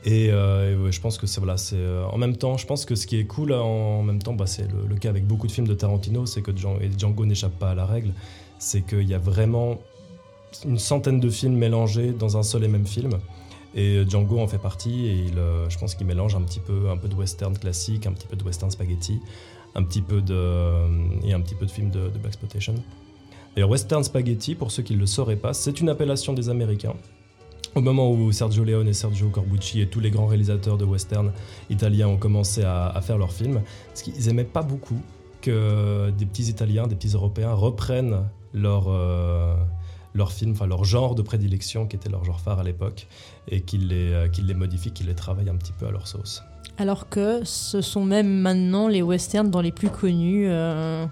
Et, 0.03 0.29
euh, 0.29 0.91
je 0.91 1.01
pense 1.01 1.17
que 1.17 1.25
c'est 1.25 1.39
voilà, 1.39 1.57
c'est 1.57 1.77
euh, 1.77 2.05
en 2.05 2.17
même 2.19 2.37
temps, 2.37 2.57
je 2.57 2.67
pense 2.67 2.85
que 2.85 2.93
ce 2.93 3.07
qui 3.07 3.17
est 3.17 3.25
cool 3.25 3.53
en 3.53 4.03
même 4.03 4.21
temps, 4.21 4.33
bah, 4.33 4.45
c'est 4.45 4.67
le, 4.71 4.95
cas 4.95 5.09
avec 5.09 5.25
beaucoup 5.25 5.47
de 5.47 5.51
films 5.51 5.67
de 5.67 5.73
Tarantino, 5.73 6.27
c'est 6.27 6.43
que 6.43 6.55
Django, 6.55 6.79
et 6.79 6.91
Django 6.95 7.25
n'échappe 7.25 7.57
pas 7.57 7.71
à 7.71 7.75
la 7.75 7.87
règle, 7.87 8.13
c'est 8.59 8.81
qu'il 8.85 9.09
y 9.09 9.15
a 9.15 9.19
vraiment 9.19 9.79
une 10.63 10.77
centaine 10.77 11.19
de 11.19 11.29
films 11.29 11.55
mélangés 11.55 12.11
dans 12.11 12.37
un 12.37 12.43
seul 12.43 12.63
et 12.63 12.67
même 12.67 12.85
film. 12.85 13.13
Et 13.73 14.05
Django 14.07 14.39
en 14.39 14.47
fait 14.47 14.59
partie, 14.59 15.07
et 15.07 15.15
il, 15.15 15.33
je 15.69 15.77
pense 15.77 15.95
qu'il 15.95 16.05
mélange 16.07 16.35
un 16.35 16.41
petit 16.41 16.61
peu, 16.61 16.89
un 16.89 16.97
peu 16.97 17.09
de 17.09 17.15
western 17.15 17.57
classique, 17.57 18.05
un 18.05 18.13
petit 18.13 18.27
peu 18.27 18.37
de 18.37 18.43
western 18.43 18.71
spaghetti, 18.71 19.19
un 19.75 19.83
petit 19.83 20.01
peu 20.01 20.21
de, 20.21 21.25
et 21.25 21.33
un 21.33 21.41
petit 21.41 21.55
peu 21.55 21.65
de 21.65 21.71
films 21.71 21.91
de, 21.91 22.09
de. 22.09 22.19
D'ailleurs, 23.55 23.69
western 23.69 24.03
spaghetti, 24.03 24.55
pour 24.55 24.71
ceux 24.71 24.83
qui 24.83 24.95
ne 24.95 24.99
le 24.99 25.05
sauraient 25.05 25.35
pas, 25.35 25.53
c'est 25.53 25.79
une 25.79 25.89
appellation 25.89 26.33
des 26.33 26.49
Américains. 26.49 26.95
Au 27.75 27.81
moment 27.81 28.09
où 28.09 28.31
Sergio 28.31 28.63
Leone 28.63 28.87
et 28.87 28.93
Sergio 28.93 29.29
Corbucci 29.29 29.81
et 29.81 29.87
tous 29.87 29.99
les 29.99 30.09
grands 30.09 30.27
réalisateurs 30.27 30.77
de 30.77 30.85
western 30.85 31.31
italiens 31.69 32.07
ont 32.07 32.17
commencé 32.17 32.63
à, 32.63 32.99
faire 33.01 33.17
leur 33.17 33.33
film, 33.33 33.61
parce 33.89 34.01
qu'ils 34.01 34.29
aimaient 34.29 34.45
pas 34.45 34.61
beaucoup 34.61 35.01
que 35.41 36.09
des 36.11 36.25
petits 36.25 36.49
Italiens, 36.49 36.87
des 36.87 36.95
petits 36.95 37.13
Européens 37.13 37.53
reprennent 37.53 38.23
leur, 38.53 38.85
euh, 38.87 39.55
leur 40.13 40.31
enfin 40.49 40.67
leur 40.67 40.85
genre 40.85 41.15
de 41.15 41.21
prédilection, 41.21 41.85
qui 41.85 41.97
était 41.97 42.09
leur 42.09 42.23
genre 42.23 42.39
phare 42.39 42.59
à 42.59 42.63
l'époque, 42.63 43.07
et 43.49 43.61
qu'ils 43.61 43.89
les, 43.89 44.11
euh, 44.13 44.27
les 44.41 44.53
modifient, 44.53 44.91
qu'ils 44.91 45.07
les 45.07 45.15
travaillent 45.15 45.49
un 45.49 45.57
petit 45.57 45.73
peu 45.73 45.85
à 45.85 45.91
leur 45.91 46.07
sauce. 46.07 46.43
Alors 46.77 47.07
que 47.07 47.39
ce 47.45 47.81
sont 47.81 48.03
même 48.03 48.27
maintenant 48.27 48.87
les 48.87 49.01
westerns 49.01 49.49
dans 49.49 49.61
les 49.61 49.71
plus 49.71 49.89
connus, 49.89 50.47
euh, 50.49 51.05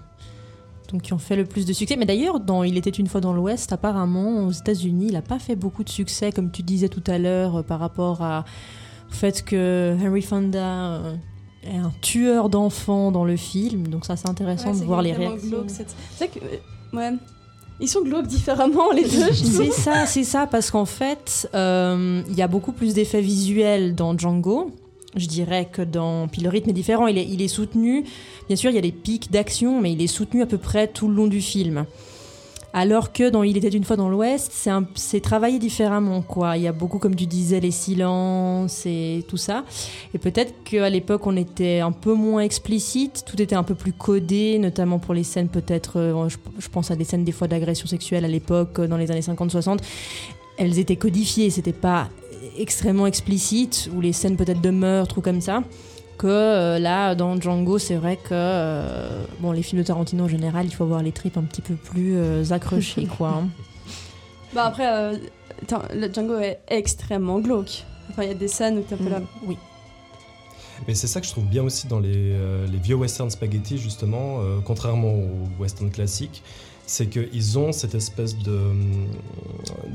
donc 0.92 1.02
qui 1.02 1.14
ont 1.14 1.18
fait 1.18 1.36
le 1.36 1.46
plus 1.46 1.64
de 1.64 1.72
succès. 1.72 1.96
Mais 1.96 2.04
d'ailleurs, 2.04 2.38
dans 2.40 2.64
Il 2.64 2.76
était 2.76 2.90
une 2.90 3.06
fois 3.06 3.22
dans 3.22 3.32
l'Ouest, 3.32 3.72
apparemment 3.72 4.46
aux 4.46 4.50
États-Unis, 4.50 5.06
il 5.08 5.12
n'a 5.14 5.22
pas 5.22 5.38
fait 5.38 5.56
beaucoup 5.56 5.82
de 5.82 5.88
succès, 5.88 6.32
comme 6.32 6.50
tu 6.50 6.62
disais 6.62 6.88
tout 6.90 7.02
à 7.06 7.18
l'heure, 7.18 7.56
euh, 7.56 7.62
par 7.62 7.80
rapport 7.80 8.22
à, 8.22 8.44
au 9.10 9.14
fait 9.14 9.42
que 9.42 9.96
Henry 10.04 10.20
Fonda 10.20 10.96
euh, 10.96 11.14
est 11.62 11.78
un 11.78 11.92
tueur 12.02 12.50
d'enfants 12.50 13.10
dans 13.10 13.24
le 13.24 13.36
film. 13.36 13.88
Donc 13.88 14.04
ça, 14.04 14.16
c'est 14.16 14.28
intéressant 14.28 14.72
Ouais, 14.74 14.80
de 14.80 14.84
voir 14.84 15.00
les 15.00 15.14
réactions. 15.14 15.64
C'est 15.66 16.28
que. 16.28 16.40
Ouais. 16.94 17.12
Ils 17.80 17.88
sont 17.88 18.02
glauques 18.02 18.26
différemment, 18.28 18.92
les 18.92 19.02
deux. 19.02 19.32
C'est 19.32 19.72
ça, 19.72 20.06
c'est 20.06 20.22
ça, 20.22 20.46
parce 20.46 20.70
qu'en 20.70 20.84
fait, 20.84 21.48
il 21.54 22.34
y 22.34 22.42
a 22.42 22.48
beaucoup 22.48 22.70
plus 22.72 22.92
d'effets 22.92 23.22
visuels 23.22 23.94
dans 23.94 24.16
Django. 24.16 24.70
Je 25.16 25.26
dirais 25.26 25.68
que 25.70 25.82
dans. 25.82 26.28
Puis 26.28 26.42
le 26.42 26.48
rythme 26.48 26.70
est 26.70 26.74
différent, 26.74 27.06
il 27.06 27.18
est, 27.18 27.26
il 27.26 27.42
est 27.42 27.48
soutenu. 27.48 28.04
Bien 28.48 28.56
sûr, 28.56 28.70
il 28.70 28.74
y 28.74 28.78
a 28.78 28.82
des 28.82 28.92
pics 28.92 29.30
d'action, 29.30 29.80
mais 29.80 29.92
il 29.92 30.02
est 30.02 30.06
soutenu 30.06 30.42
à 30.42 30.46
peu 30.46 30.58
près 30.58 30.88
tout 30.88 31.08
le 31.08 31.14
long 31.14 31.26
du 31.26 31.40
film. 31.40 31.86
Alors 32.76 33.12
que 33.12 33.30
dans 33.30 33.44
Il 33.44 33.56
était 33.56 33.68
une 33.68 33.84
fois 33.84 33.94
dans 33.94 34.08
l'Ouest, 34.08 34.50
c'est 34.52 34.72
c'est 34.96 35.20
travaillé 35.20 35.60
différemment, 35.60 36.22
quoi. 36.22 36.56
Il 36.56 36.64
y 36.64 36.66
a 36.66 36.72
beaucoup, 36.72 36.98
comme 36.98 37.14
tu 37.14 37.26
disais, 37.26 37.60
les 37.60 37.70
silences 37.70 38.84
et 38.84 39.24
tout 39.28 39.36
ça. 39.36 39.64
Et 40.12 40.18
peut-être 40.18 40.52
qu'à 40.64 40.90
l'époque, 40.90 41.24
on 41.28 41.36
était 41.36 41.78
un 41.78 41.92
peu 41.92 42.14
moins 42.14 42.40
explicite, 42.40 43.22
tout 43.24 43.40
était 43.40 43.54
un 43.54 43.62
peu 43.62 43.76
plus 43.76 43.92
codé, 43.92 44.58
notamment 44.58 44.98
pour 44.98 45.14
les 45.14 45.22
scènes, 45.22 45.48
peut-être, 45.48 46.00
euh, 46.00 46.28
je, 46.28 46.36
je 46.58 46.68
pense 46.68 46.90
à 46.90 46.96
des 46.96 47.04
scènes 47.04 47.22
des 47.22 47.30
fois 47.30 47.46
d'agression 47.46 47.86
sexuelle 47.86 48.24
à 48.24 48.28
l'époque, 48.28 48.80
euh, 48.80 48.88
dans 48.88 48.96
les 48.96 49.08
années 49.12 49.20
50-60. 49.20 49.78
Elles 50.56 50.80
étaient 50.80 50.96
codifiées, 50.96 51.50
c'était 51.50 51.72
pas 51.72 52.08
extrêmement 52.58 53.06
explicite, 53.06 53.88
ou 53.94 54.00
les 54.00 54.12
scènes 54.12 54.36
peut-être 54.36 54.60
de 54.60 54.70
meurtre 54.70 55.18
ou 55.18 55.20
comme 55.20 55.40
ça. 55.40 55.62
Que 56.16 56.26
euh, 56.28 56.78
là, 56.78 57.14
dans 57.16 57.40
Django, 57.40 57.78
c'est 57.78 57.96
vrai 57.96 58.16
que 58.16 58.28
euh, 58.32 59.24
bon, 59.40 59.50
les 59.52 59.62
films 59.62 59.82
de 59.82 59.86
Tarantino 59.86 60.24
en 60.24 60.28
général, 60.28 60.64
il 60.66 60.70
faut 60.72 60.84
avoir 60.84 61.02
les 61.02 61.10
tripes 61.10 61.36
un 61.36 61.42
petit 61.42 61.60
peu 61.62 61.74
plus 61.74 62.14
euh, 62.16 62.44
accrochées, 62.50 63.06
quoi. 63.06 63.42
hein. 63.42 63.48
Bah 64.54 64.66
après, 64.66 64.86
euh, 64.86 65.16
le 65.92 66.12
Django 66.12 66.38
est 66.38 66.60
extrêmement 66.68 67.40
glauque. 67.40 67.82
Enfin, 68.10 68.22
il 68.22 68.28
y 68.28 68.30
a 68.30 68.34
des 68.34 68.46
scènes 68.46 68.78
où 68.78 68.82
t'es 68.82 68.94
un 68.94 68.98
peu 68.98 69.08
là. 69.10 69.18
Mm, 69.18 69.26
Oui. 69.48 69.56
Mais 70.86 70.94
c'est 70.94 71.08
ça 71.08 71.20
que 71.20 71.26
je 71.26 71.32
trouve 71.32 71.46
bien 71.46 71.64
aussi 71.64 71.88
dans 71.88 71.98
les, 71.98 72.12
euh, 72.14 72.64
les 72.68 72.78
vieux 72.78 72.94
western 72.94 73.28
spaghetti, 73.30 73.78
justement, 73.78 74.38
euh, 74.40 74.58
contrairement 74.64 75.12
aux 75.14 75.48
western 75.62 75.90
classiques, 75.90 76.42
c'est 76.86 77.06
qu'ils 77.08 77.58
ont 77.58 77.72
cette 77.72 77.94
espèce 77.96 78.36
de, 78.38 78.60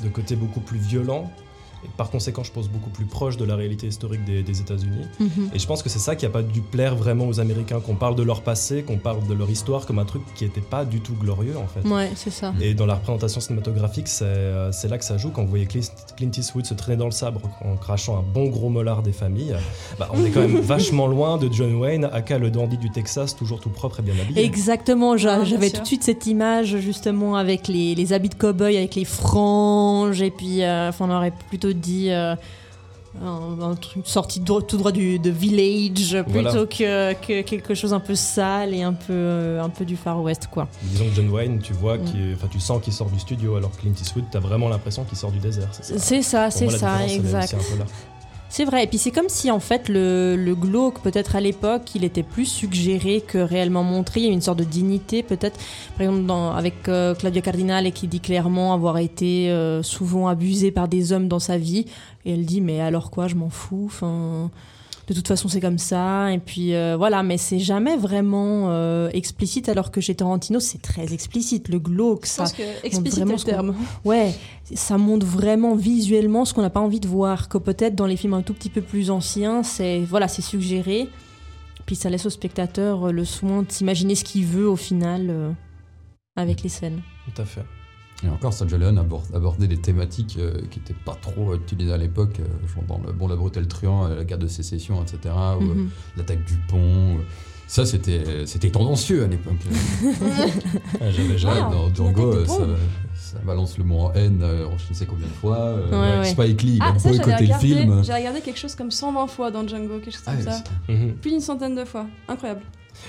de 0.04 0.10
côté 0.10 0.36
beaucoup 0.36 0.60
plus 0.62 0.80
violent, 0.80 1.32
et 1.84 1.90
par 1.98 2.10
conséquent, 2.10 2.44
je 2.44 2.52
pense, 2.52 2.68
beaucoup 2.68 2.90
plus 2.90 3.06
proche 3.06 3.38
de 3.38 3.46
la 3.46 3.56
réalité 3.56 3.88
historique 3.88 4.24
des, 4.26 4.44
des 4.44 4.62
États-Unis. 4.62 5.06
Mhm. 5.20 5.52
Et 5.54 5.60
je 5.60 5.68
pense 5.68 5.84
que 5.84 5.90
c'est 5.90 6.00
ça 6.00 6.16
qui 6.16 6.26
n'a 6.26 6.32
pas 6.32 6.42
dû 6.42 6.62
plaire 6.62 6.96
vraiment 6.96 7.28
aux 7.28 7.40
Américains, 7.40 7.80
qu'on 7.80 7.96
parle 7.96 8.16
de 8.16 8.24
leur 8.24 8.42
passé, 8.42 8.84
qu'on 8.84 8.98
parle 8.98 9.26
de 9.28 9.34
leur 9.34 9.50
histoire 9.50 9.86
comme 9.86 10.00
un 10.00 10.06
truc 10.06 10.22
qui 10.36 10.44
n'était 10.44 10.62
pas 10.62 10.86
du 10.86 11.02
tout 11.02 11.14
glorieux, 11.14 11.58
en 11.58 11.68
fait. 11.68 11.88
Ouais, 11.88 12.12
c'est 12.16 12.32
ça. 12.32 12.54
Et 12.62 12.74
dans 12.74 12.86
la 12.86 12.96
représentation 12.96 13.42
cinématographique, 13.42 14.08
c'est 14.08 14.26
euh, 14.26 14.72
là 14.90 14.98
que 14.98 15.06
ça 15.06 15.18
joue. 15.18 15.30
Quand 15.30 15.44
vous 15.44 15.50
voyez 15.50 15.66
Clint 15.66 15.82
Clint 16.18 16.32
Eastwood 16.36 16.66
se 16.66 16.74
traîner 16.74 16.98
dans 16.98 17.06
le 17.06 17.12
sabre 17.12 17.42
en 17.64 17.76
crachant 17.76 18.18
un 18.18 18.24
bon 18.24 18.48
gros 18.50 18.70
molar 18.70 19.04
des 19.04 19.12
familles, 19.12 19.56
bah, 19.98 20.10
on 20.14 20.24
est 20.26 20.32
quand 20.32 20.42
même 20.42 20.60
vachement 20.62 21.08
loin 21.08 21.38
de 21.38 21.52
John 21.52 21.76
Wayne, 21.76 22.10
aka 22.12 22.38
le 22.38 22.52
dandy 22.52 22.78
du 22.78 22.90
Texas, 22.92 23.36
toujours 23.36 23.60
tout 23.60 23.70
propre 23.70 24.00
et 24.00 24.04
bien 24.04 24.16
habillé. 24.20 24.44
Exactement, 24.44 25.14
Ah, 25.14 25.44
j'avais 25.44 25.70
tout 25.70 25.82
de 25.82 25.88
suite 25.88 26.04
cette 26.04 26.28
image 26.28 26.78
justement 26.78 27.36
avec 27.36 27.68
les, 27.68 27.96
les 27.96 28.14
habits 28.14 28.30
de 28.30 28.36
cow-boy, 28.36 28.78
avec 28.78 28.96
les 28.96 29.06
franges, 29.06 30.22
et 30.22 30.32
puis 30.32 30.64
euh, 30.64 30.90
enfin, 30.90 31.08
on 31.08 31.16
aurait 31.16 31.34
plutôt 31.50 31.69
dit 31.74 32.12
euh, 32.12 32.36
un, 33.24 33.76
truc 33.76 34.06
sorti 34.08 34.42
tout 34.42 34.78
droit 34.78 34.92
du, 34.92 35.20
de 35.20 35.30
Village 35.30 36.16
Voilà. 36.28 36.52
plutôt 36.52 36.66
que, 36.68 37.14
que 37.14 37.42
quelque 37.42 37.74
chose 37.74 37.94
un 37.94 38.00
peu 38.00 38.16
sale 38.16 38.74
et 38.74 38.84
un 38.84 38.94
peu, 38.94 39.14
euh, 39.14 39.62
un 39.64 39.70
peu 39.70 39.84
du 39.86 39.96
Far 39.98 40.22
West 40.22 40.48
quoi. 40.52 40.68
Disons 40.84 41.06
que 41.10 41.16
John 41.16 41.30
Wayne, 41.30 41.60
tu 41.60 41.74
vois, 41.74 41.98
Mm. 41.98 42.34
enfin, 42.36 42.48
tu 42.52 42.60
sens 42.60 42.82
qu'il 42.82 42.94
sort 42.94 43.10
du 43.10 43.20
studio, 43.20 43.56
alors 43.56 43.72
que 43.72 43.82
Clint 43.82 43.94
Eastwood, 44.00 44.26
t'as 44.32 44.40
vraiment 44.40 44.70
l'impression 44.70 45.04
qu'il 45.04 45.18
sort 45.18 45.32
du 45.32 45.40
désert. 45.40 45.70
C'est 45.72 46.22
ça. 46.22 46.52
C'est 46.52 46.70
ça, 46.70 46.78
ça, 46.78 47.08
exact. 47.08 47.56
C'est 48.52 48.66
vrai, 48.66 48.84
et 48.84 48.88
puis 48.88 48.98
c'est 48.98 49.12
comme 49.12 49.30
si 49.30 49.52
en 49.52 49.60
fait 49.60 49.88
le, 49.90 50.36
le 50.36 50.56
glauque, 50.56 51.02
peut-être 51.02 51.36
à 51.36 51.40
l'époque, 51.40 51.94
il 51.94 52.04
était 52.04 52.24
plus 52.24 52.46
suggéré 52.46 53.22
que 53.22 53.38
réellement 53.38 53.84
montré. 53.84 54.22
Il 54.22 54.34
une 54.34 54.42
sorte 54.42 54.58
de 54.58 54.64
dignité, 54.64 55.22
peut-être, 55.22 55.60
par 55.98 56.08
exemple 56.08 56.32
avec 56.58 56.90
euh, 56.90 57.14
Claudia 57.14 57.44
Cardinale 57.44 57.92
qui 57.92 58.08
dit 58.08 58.20
clairement 58.20 58.74
avoir 58.74 58.98
été 58.98 59.52
euh, 59.52 59.84
souvent 59.84 60.28
abusée 60.28 60.72
par 60.72 60.88
des 60.88 61.14
hommes 61.14 61.28
dans 61.28 61.40
sa 61.40 61.60
vie. 61.60 61.86
Et 62.26 62.34
elle 62.34 62.46
dit, 62.46 62.60
mais 62.60 62.82
alors 62.82 63.12
quoi, 63.12 63.28
je 63.28 63.36
m'en 63.36 63.52
fous. 63.52 63.84
Enfin, 63.86 64.50
de 65.14 65.20
toute 65.20 65.28
façon, 65.28 65.48
c'est 65.48 65.62
comme 65.62 65.78
ça. 65.78 66.32
Et 66.32 66.40
puis 66.40 66.74
euh, 66.76 66.96
voilà, 66.98 67.24
mais 67.24 67.38
c'est 67.38 67.60
jamais 67.60 67.98
vraiment 67.98 68.70
euh, 68.70 69.10
explicite, 69.14 69.70
alors 69.70 69.92
que 69.92 70.02
chez 70.02 70.16
Tarantino, 70.16 70.60
c'est 70.60 70.82
très 70.82 71.14
explicite. 71.14 71.68
Le 71.70 71.80
glauque, 71.80 72.26
Je 72.26 72.30
ça. 72.32 72.44
pense 72.44 72.54
que 72.54 72.64
explicite 72.86 73.26
le 73.26 73.36
terme. 73.44 73.76
Ouais, 74.06 74.34
ça 74.76 74.98
montre 74.98 75.26
vraiment 75.26 75.76
visuellement 75.76 76.46
ce 76.46 76.54
qu'on 76.54 76.62
n'a 76.62 76.70
pas 76.70 76.80
envie 76.80 77.00
de 77.00 77.08
voir. 77.08 77.50
Que 77.50 77.58
peut-être 77.58 77.96
dans 77.96 78.06
les 78.06 78.18
films 78.18 78.34
un 78.36 78.42
tout 78.42 78.54
petit 78.54 78.70
peu 78.70 78.82
plus 78.82 79.10
anciens, 79.10 79.64
c'est 79.64 80.00
voilà, 80.02 80.28
c'est 80.28 80.42
suggéré. 80.42 81.10
Puis 81.86 81.96
ça 81.96 82.10
laisse 82.12 82.28
au 82.28 82.30
spectateur 82.30 83.08
euh, 83.08 83.12
le 83.12 83.26
soin 83.26 83.64
de 83.64 83.72
s'imaginer 83.72 84.14
ce 84.14 84.24
qu'il 84.24 84.46
veut 84.46 84.70
au 84.70 84.76
final 84.76 85.28
euh, 85.32 85.52
avec 86.36 86.62
les 86.62 86.70
scènes. 86.70 87.02
Tout 87.34 87.42
à 87.42 87.46
fait. 87.46 87.64
Et 88.24 88.28
encore, 88.30 88.52
Sergio 88.54 88.78
Leone 88.78 88.98
abordait 89.34 89.68
des 89.68 89.78
thématiques 89.78 90.38
euh, 90.40 90.60
qui 90.70 90.80
n'étaient 90.80 90.94
pas 91.06 91.16
trop 91.22 91.56
utilisées 91.56 91.94
à 91.94 91.98
l'époque, 91.98 92.40
euh, 92.42 92.68
genre 92.68 92.84
dans 92.86 93.02
le 93.06 93.14
Bon, 93.14 93.28
la 93.28 93.36
brutale 93.38 93.68
truand, 93.68 94.08
euh, 94.08 94.16
la 94.18 94.26
guerre 94.26 94.38
de 94.40 94.48
sécession, 94.48 95.02
etc., 95.02 95.18
ou 95.60 95.64
euh, 95.64 95.74
Mhm. 95.76 95.90
l'attaque 96.18 96.44
du 96.46 96.56
pont. 96.68 97.18
euh. 97.18 97.22
Ça, 97.68 97.86
c'était 97.86 98.46
c'était 98.48 98.72
tendancieux 98.72 99.24
à 99.24 99.28
l'époque. 99.28 99.54
Ah, 101.02 101.12
J'avais 101.12 101.38
jamais. 101.38 101.62
Dans 101.72 101.94
Django, 101.94 102.34
euh, 102.34 102.46
ça, 102.46 102.58
ça 103.16 103.38
balance 103.46 103.78
le 103.78 103.84
mot 103.84 104.00
en 104.00 104.14
haine, 104.14 104.40
euh, 104.42 104.66
je 104.78 104.90
ne 104.90 104.94
sais 104.96 105.06
combien 105.06 105.28
de 105.28 105.32
fois. 105.34 105.58
euh, 105.60 105.92
Ouais, 105.92 106.20
ouais. 106.20 106.26
Spike 106.26 106.62
Lee, 106.64 106.76
il 106.78 106.82
Ah, 106.82 106.94
a 106.96 107.00
ça, 107.00 107.10
boycotté 107.10 107.32
le 107.32 107.42
regardé, 107.44 107.68
film. 107.68 108.04
j'ai 108.04 108.14
regardé 108.14 108.42
quelque 108.42 108.60
chose 108.60 108.76
comme 108.76 108.92
120 108.92 109.28
fois 109.28 109.52
dans 109.52 109.68
Django, 109.68 110.00
quelque 110.00 110.12
chose 110.14 110.24
Ah, 110.26 110.34
comme 110.34 110.44
ça. 110.52 110.64
Mhm. 110.90 111.14
Plus 111.22 111.32
d'une 111.32 111.40
centaine 111.42 111.76
de 111.76 111.86
fois. 111.86 112.06
Incroyable. 112.28 112.62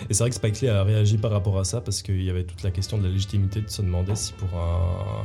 Et 0.09 0.15
c'est 0.15 0.23
vrai 0.23 0.31
que 0.31 0.37
Spike 0.37 0.61
Lee 0.61 0.69
a 0.69 0.83
réagi 0.83 1.19
par 1.19 1.31
rapport 1.31 1.59
à 1.59 1.65
ça 1.65 1.81
parce 1.81 2.03
qu'il 2.03 2.23
y 2.23 2.31
avait 2.31 2.45
toute 2.45 2.63
la 2.63 2.71
question 2.71 2.99
de 2.99 3.05
la 3.05 3.11
légitimité 3.11 3.61
de 3.61 3.69
se 3.69 3.83
demander 3.83 4.17
si 4.17 4.33
pour 4.33 4.49
un, 4.59 5.25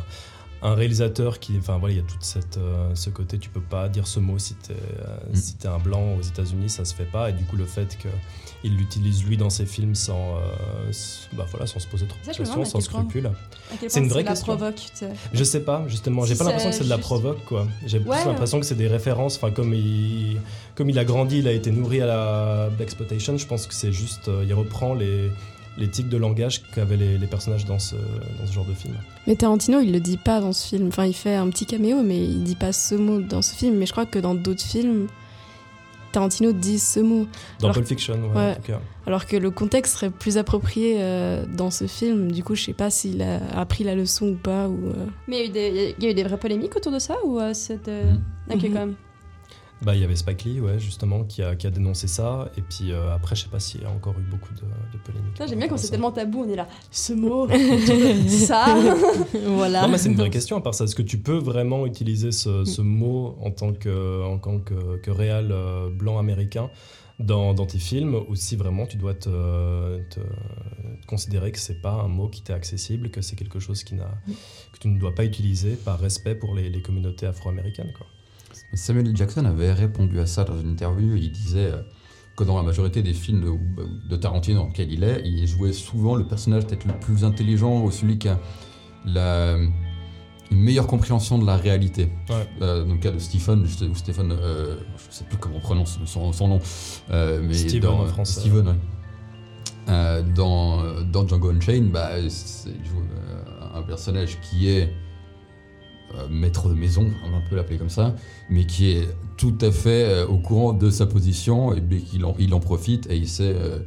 un 0.65 0.73
réalisateur 0.75 1.39
qui. 1.39 1.58
Enfin 1.60 1.78
voilà, 1.78 1.93
il 1.93 1.97
y 1.97 1.99
a 1.99 2.04
tout 2.04 2.15
cette, 2.19 2.58
euh, 2.58 2.89
ce 2.95 3.10
côté, 3.10 3.38
tu 3.38 3.49
peux 3.49 3.62
pas 3.62 3.88
dire 3.89 4.08
ce 4.08 4.19
mot 4.19 4.39
si 4.39 4.56
t'es 4.56 4.73
euh, 4.73 5.17
Mm. 5.32 5.36
si 5.36 5.56
t'es 5.56 5.67
un 5.67 5.78
blanc 5.80 6.15
aux 6.17 6.21
États-Unis, 6.21 6.69
ça 6.69 6.86
se 6.86 6.93
fait 6.93 7.06
pas. 7.06 7.30
Et 7.30 7.34
du 7.34 7.43
coup, 7.45 7.56
le 7.56 7.65
fait 7.65 7.97
qu'il 7.97 8.75
l'utilise 8.78 9.23
lui 9.25 9.38
dans 9.38 9.49
ses 9.49 9.65
films 9.65 9.95
sans, 9.95 10.38
euh, 10.38 10.91
bah, 11.34 11.45
voilà, 11.51 11.67
sans 11.67 11.80
se 11.80 11.88
poser 11.88 12.06
trop 12.08 12.17
de 12.21 12.25
questions, 12.36 12.65
sans 12.65 12.82
scrupules. 12.82 13.32
C'est 13.88 13.99
une 13.99 14.08
vraie 14.10 14.23
la 14.23 14.32
question. 14.32 14.56
provoque, 14.56 14.75
tu 14.75 14.88
sais. 14.93 15.10
Je 15.34 15.43
sais 15.43 15.62
pas, 15.62 15.84
justement. 15.88 16.25
J'ai 16.25 16.34
Si 16.34 16.39
pas 16.39 16.45
l'impression 16.45 16.69
que 16.71 16.75
c'est 16.75 16.84
de 16.84 16.89
la 16.89 16.97
provoque, 16.97 17.43
quoi. 17.45 17.67
J'ai 17.86 17.99
plus 17.99 18.10
Ouais. 18.10 18.25
l'impression 18.25 18.60
que 18.60 18.65
c'est 18.65 18.75
des 18.75 18.88
références. 18.88 19.36
Enfin, 19.38 19.51
comme 19.51 19.73
il, 19.73 20.39
comme 20.75 20.89
il 20.89 20.97
a 20.99 21.06
grandi, 21.06 21.39
il 21.39 21.47
a 21.47 21.51
été 21.51 21.71
nourri 21.71 22.01
à 22.01 22.06
la 22.08 22.69
Blaxploitation. 22.78 23.38
Je 23.38 23.45
pense 23.47 23.67
que 23.67 23.73
c'est 23.73 23.91
juste, 23.91 24.28
euh, 24.30 24.43
il 24.47 24.54
reprend 24.54 24.93
les, 24.93 25.30
les 25.78 25.90
tics 25.90 26.08
de 26.10 26.18
langage 26.18 26.64
qu'avaient 26.74 26.98
les, 26.98 27.18
les 27.18 27.28
personnages 27.28 27.66
dans 27.66 27.80
ce, 27.80 27.96
dans 27.96 28.46
ce 28.48 28.54
genre 28.54 28.66
de 28.66 28.74
film. 28.74 28.94
Mais 29.28 29.36
Tarantino, 29.36 29.80
il 29.82 29.92
le 29.92 30.00
dit 30.00 30.18
pas 30.18 30.40
dans 30.40 30.54
ce 30.54 30.68
film. 30.68 30.88
Enfin, 30.88 31.06
il 31.06 31.14
fait 31.14 31.36
un 31.36 31.50
petit 31.50 31.66
caméo, 31.66 32.02
mais 32.04 32.18
il 32.24 32.44
dit 32.44 32.56
pas 32.56 32.72
ce 32.72 32.96
mot 32.96 33.20
dans 33.20 33.42
ce 33.42 33.54
film. 33.54 33.76
Mais 33.78 33.86
je 33.86 33.92
crois 33.92 34.06
que 34.06 34.20
dans 34.20 34.36
d'autres 34.36 34.64
films, 34.64 35.08
Tarantino 36.12 36.54
dit 36.54 36.80
ce 36.80 37.02
mot. 37.02 37.28
Dans 37.60 37.68
Alors- 37.68 37.76
Pulp 37.76 37.88
Fiction, 37.88 38.14
ouais, 38.14 38.36
ouais. 38.36 38.52
en 38.52 38.56
tout 38.56 38.62
cas. 38.62 38.80
Alors 39.06 39.26
que 39.26 39.36
le 39.36 39.52
contexte 39.52 39.96
serait 39.96 40.10
plus 40.10 40.38
approprié 40.38 40.96
euh, 41.00 41.46
dans 41.46 41.72
ce 41.72 41.88
film. 41.88 42.32
Du 42.32 42.42
coup, 42.44 42.56
je 42.56 42.64
sais 42.64 42.74
pas 42.74 42.90
s'il 42.90 43.22
a 43.22 43.40
appris 43.60 43.84
la 43.84 43.96
leçon 43.96 44.30
ou 44.30 44.36
pas. 44.36 44.68
Ou, 44.70 44.78
euh. 44.88 45.06
Mais 45.28 45.46
il 45.46 45.56
y, 45.56 45.60
a 45.60 45.68
eu 45.68 45.72
des, 45.72 45.96
il 46.00 46.04
y 46.04 46.08
a 46.08 46.12
eu 46.12 46.14
des 46.14 46.24
vraies 46.24 46.38
polémiques 46.40 46.76
autour 46.76 46.92
de 46.94 47.00
ça 47.00 47.18
ou 47.26 47.40
euh, 47.40 47.54
c'était. 47.54 48.04
Ok, 48.50 48.62
quand 48.64 48.70
même? 48.72 48.96
Bah, 49.82 49.94
il 49.94 50.02
y 50.02 50.04
avait 50.06 50.16
Spike 50.16 50.46
Lee, 50.46 50.60
ouais, 50.62 50.80
justement, 50.80 51.26
qui 51.26 51.44
a, 51.44 51.56
qui 51.56 51.68
a 51.68 51.70
dénoncé 51.70 52.08
ça. 52.08 52.50
Et 52.58 52.62
puis 52.62 52.92
euh, 52.92 53.14
après, 53.14 53.36
je 53.36 53.44
sais 53.44 53.50
pas 53.50 53.60
s'il 53.60 53.82
y 53.82 53.86
a 53.86 53.90
encore 53.92 54.14
eu 54.18 54.24
beaucoup 54.24 54.54
de, 54.54 54.62
de 54.62 54.98
polémiques. 55.04 55.36
J'aime 55.48 55.60
bien 55.60 55.68
quand 55.68 55.78
c'est 55.78 55.90
tellement 55.90 56.12
tabou, 56.12 56.44
on 56.46 56.50
est 56.50 56.56
là. 56.56 56.68
Ce 56.92 57.12
mot, 57.14 57.48
ça. 58.28 58.66
voilà. 59.46 59.82
Non, 59.84 59.90
mais 59.90 59.98
c'est 59.98 60.10
une 60.10 60.16
vraie 60.16 60.30
question 60.30 60.56
à 60.58 60.62
part 60.62 60.74
ça. 60.74 60.86
Est-ce 60.86 60.96
que 60.96 61.02
tu 61.02 61.18
peux 61.20 61.38
vraiment 61.38 61.86
utiliser 61.86 62.32
ce, 62.32 62.64
ce 62.66 62.82
mot 62.82 63.38
en 63.42 63.52
tant 63.52 63.74
que, 63.74 64.24
en 64.24 64.38
tant 64.40 64.60
que, 64.60 64.98
que 64.98 65.12
réal 65.12 65.50
euh, 65.52 65.90
blanc 65.90 66.18
américain 66.20 66.70
dans, 67.20 67.54
dans 67.54 67.66
tes 67.66 67.78
films 67.80 68.16
ou 68.28 68.36
si 68.36 68.56
vraiment 68.56 68.86
tu 68.86 68.98
dois 68.98 69.14
te, 69.14 70.00
te- 70.10 70.20
te 70.20 71.06
considérer 71.08 71.52
que 71.52 71.60
c'est 71.60 71.82
pas 71.82 71.94
un 71.94 72.08
mot 72.08 72.28
qui 72.30 72.42
t'est 72.42 72.54
accessible, 72.54 73.10
que 73.10 73.22
c'est 73.22 73.36
quelque 73.36 73.60
chose 73.60 73.84
qui 73.84 73.96
n'a, 73.96 74.10
que 74.74 74.80
tu 74.80 74.88
ne 74.90 74.98
dois 75.00 75.14
pas 75.16 75.24
utiliser 75.26 75.76
par 75.76 76.00
respect 76.00 76.36
pour 76.36 76.56
les, 76.56 76.70
les 76.70 76.82
communautés 76.82 77.26
afro-américaines 77.26 77.92
quoi? 77.98 78.08
Samuel 78.74 79.08
L. 79.08 79.15
Jackson 79.15 79.46
avait 79.46 79.74
répondu 79.74 80.20
à 80.20 80.26
ça 80.26 80.44
dans 80.44 80.60
une 80.60 80.72
interview. 80.72 81.15
Il 81.15 81.32
disait 81.32 81.72
euh, 81.72 81.82
que 82.36 82.44
dans 82.44 82.58
la 82.58 82.63
majorité 82.63 83.02
des 83.02 83.13
films 83.13 83.41
de, 83.41 84.10
de 84.10 84.15
Tarantino 84.15 84.62
dans 84.62 84.68
lesquels 84.68 84.91
il 84.91 85.04
est, 85.04 85.22
il 85.26 85.48
jouait 85.48 85.74
souvent 85.74 86.15
le 86.15 86.26
personnage 86.26 86.65
peut-être 86.65 86.86
le 86.86 86.94
plus 87.00 87.24
intelligent 87.24 87.84
ou 87.84 87.91
celui 87.91 88.18
qui 88.18 88.28
a 88.28 88.39
la, 89.06 89.58
une 90.52 90.60
meilleure 90.60 90.88
compréhension 90.88 91.38
de 91.38 91.46
la 91.46 91.58
réalité. 91.58 92.10
Ouais. 92.30 92.48
Euh, 92.62 92.86
dans 92.86 92.94
le 92.94 93.00
cas 93.00 93.12
de 93.12 93.20
Stephen, 93.20 93.65
je 93.65 93.78
sais, 93.78 93.86
ou 93.86 93.96
Stephen, 93.96 94.32
euh, 94.32 94.78
je 95.10 95.15
sais 95.15 95.24
plus 95.26 95.38
comment 95.38 95.58
on 95.58 95.62
prononce 95.62 96.00
son, 96.06 96.32
son 96.34 96.48
nom, 96.48 96.60
euh, 97.12 97.41
mais 97.44 97.54
Steven 97.54 97.82
dans, 97.82 98.02
en 98.02 98.06
français. 98.06 98.41
Steven, 98.41 98.68
ouais. 98.68 100.24
Dans, 100.36 101.02
dans 101.04 101.28
Django 101.28 101.52
Unchained, 101.52 101.91
bah, 101.91 102.10
c'est 102.30 102.70
il 102.70 102.86
joue, 102.86 103.04
un 103.74 103.84
personnage 103.84 104.39
qui 104.41 104.70
est 104.70 104.91
maître 106.30 106.69
de 106.69 106.73
maison, 106.73 107.10
on 107.25 107.32
va 107.32 107.38
un 107.38 107.49
peu 107.49 107.56
l'appeler 107.56 107.78
comme 107.78 107.89
ça, 107.89 108.15
mais 108.49 108.65
qui 108.65 108.91
est 108.91 109.08
tout 109.38 109.58
à 109.62 109.71
fait 109.71 110.04
euh, 110.06 110.28
au 110.28 110.38
courant 110.38 110.73
de 110.73 110.89
sa 110.89 111.06
position 111.06 111.73
et 111.73 111.82
qu'il 111.99 112.25
en, 112.25 112.36
il 112.39 112.54
en 112.54 112.60
profite 112.60 113.08
et 113.10 113.17
il 113.17 113.28
sait. 113.28 113.54
euh, 113.56 113.80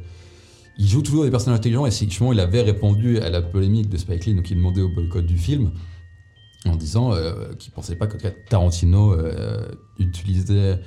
il 0.81 0.87
joue 0.87 1.01
toujours 1.01 1.25
des 1.25 1.29
personnages 1.31 1.59
intelligents 1.59 1.85
et 1.85 1.89
effectivement 1.89 2.31
il 2.31 2.39
avait 2.39 2.61
répondu 2.61 3.19
à 3.19 3.29
la 3.29 3.41
polémique 3.41 3.89
de 3.89 3.97
Spike 3.97 4.25
Lee, 4.25 4.33
donc 4.35 4.49
il 4.49 4.55
demandait 4.55 4.81
au 4.81 4.87
boycott 4.89 5.25
du 5.25 5.37
film 5.37 5.71
en 6.65 6.75
disant 6.75 7.11
euh, 7.13 7.53
qu'il 7.57 7.71
pensait 7.73 7.95
pas 7.97 8.07
que 8.07 8.17
Tarantino 8.49 9.13
euh, 9.13 9.67
utilisait 9.97 10.79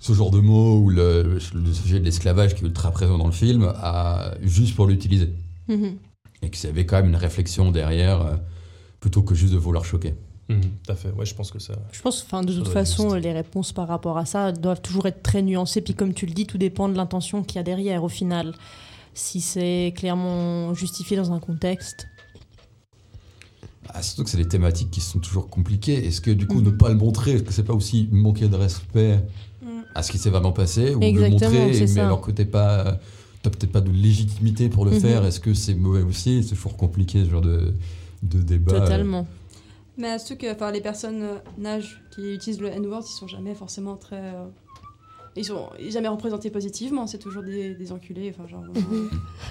ce 0.00 0.12
genre 0.12 0.30
de 0.30 0.40
mots 0.40 0.78
ou 0.80 0.90
le, 0.90 1.38
le 1.54 1.72
sujet 1.72 2.00
de 2.00 2.04
l'esclavage 2.04 2.54
qui 2.54 2.64
est 2.64 2.66
ultra 2.66 2.90
présent 2.90 3.16
dans 3.16 3.26
le 3.26 3.32
film 3.32 3.72
à, 3.76 4.34
juste 4.42 4.74
pour 4.74 4.86
l'utiliser 4.86 5.30
Mhm. 5.68 5.98
et 6.42 6.50
qu'il 6.50 6.64
y 6.68 6.72
avait 6.72 6.84
quand 6.86 6.96
même 6.96 7.08
une 7.08 7.16
réflexion 7.16 7.70
derrière 7.72 8.20
euh, 8.22 8.36
plutôt 9.00 9.22
que 9.22 9.34
juste 9.34 9.52
de 9.52 9.58
vouloir 9.58 9.84
choquer. 9.84 10.14
Tout 10.48 10.92
à 10.92 10.94
fait. 10.94 11.10
Ouais, 11.12 11.26
je 11.26 11.34
pense 11.34 11.50
que 11.50 11.58
ça. 11.58 11.74
Je 11.92 12.00
pense, 12.00 12.22
enfin, 12.22 12.42
de 12.42 12.52
toute 12.52 12.68
façon, 12.68 13.14
les 13.14 13.32
réponses 13.32 13.72
par 13.72 13.88
rapport 13.88 14.16
à 14.16 14.26
ça 14.26 14.52
doivent 14.52 14.80
toujours 14.80 15.06
être 15.06 15.22
très 15.22 15.42
nuancées. 15.42 15.80
Puis, 15.80 15.94
comme 15.94 16.14
tu 16.14 16.24
le 16.26 16.32
dis, 16.32 16.46
tout 16.46 16.58
dépend 16.58 16.88
de 16.88 16.94
l'intention 16.96 17.42
qu'il 17.42 17.56
y 17.56 17.58
a 17.58 17.62
derrière, 17.64 18.04
au 18.04 18.08
final. 18.08 18.54
Si 19.14 19.40
c'est 19.40 19.92
clairement 19.96 20.72
justifié 20.74 21.16
dans 21.16 21.32
un 21.32 21.40
contexte. 21.40 22.06
Ah, 23.88 24.02
surtout 24.02 24.24
que 24.24 24.30
c'est 24.30 24.36
des 24.36 24.48
thématiques 24.48 24.90
qui 24.90 25.00
sont 25.00 25.18
toujours 25.20 25.48
compliquées. 25.48 26.06
Est-ce 26.06 26.20
que 26.20 26.30
du 26.30 26.46
coup 26.46 26.58
Mhm. 26.60 26.64
ne 26.66 26.70
pas 26.70 26.88
le 26.88 26.96
montrer, 26.96 27.32
est-ce 27.32 27.42
que 27.44 27.52
c'est 27.52 27.62
pas 27.64 27.72
aussi 27.74 28.08
manquer 28.10 28.48
de 28.48 28.56
respect 28.56 29.20
Mm. 29.62 29.68
à 29.94 30.02
ce 30.02 30.10
qui 30.12 30.18
s'est 30.18 30.28
vraiment 30.30 30.52
passé 30.52 30.94
ou 30.94 31.02
Exactement, 31.02 31.50
le 31.50 31.58
montrer 31.58 31.74
c'est 31.74 31.80
mais 31.80 31.86
ça. 31.86 32.04
alors 32.06 32.20
que 32.20 32.30
t'es 32.30 32.44
pas 32.44 32.98
t'as 33.42 33.50
peut-être 33.50 33.70
pas 33.72 33.80
de 33.80 33.90
légitimité 33.90 34.68
pour 34.68 34.84
le 34.84 34.90
Mhm. 34.90 35.00
faire 35.00 35.24
est-ce 35.24 35.38
que 35.40 35.54
c'est 35.54 35.74
mauvais 35.74 36.02
aussi? 36.02 36.42
C'est 36.42 36.56
toujours 36.56 36.76
compliqué 36.76 37.24
ce 37.24 37.30
genre 37.30 37.40
de, 37.40 37.74
de 38.24 38.40
débat 38.42 38.72
Totalement. 38.80 39.26
Mais 39.98 40.18
surtout 40.18 40.42
que 40.42 40.52
enfin, 40.52 40.70
les 40.70 40.80
personnes 40.80 41.40
nages 41.58 42.02
qui 42.10 42.34
utilisent 42.34 42.60
le 42.60 42.68
N-word, 42.68 43.02
ils 43.06 43.12
sont 43.12 43.26
jamais 43.28 43.54
forcément 43.54 43.96
très. 43.96 44.16
euh, 44.34 44.46
Ils 45.36 45.44
sont 45.44 45.70
jamais 45.88 46.08
représentés 46.08 46.50
positivement, 46.50 47.06
c'est 47.06 47.18
toujours 47.18 47.42
des, 47.42 47.74
des 47.74 47.92
enculés. 47.92 48.34
Enfin, 48.36 48.46
genre, 48.48 48.62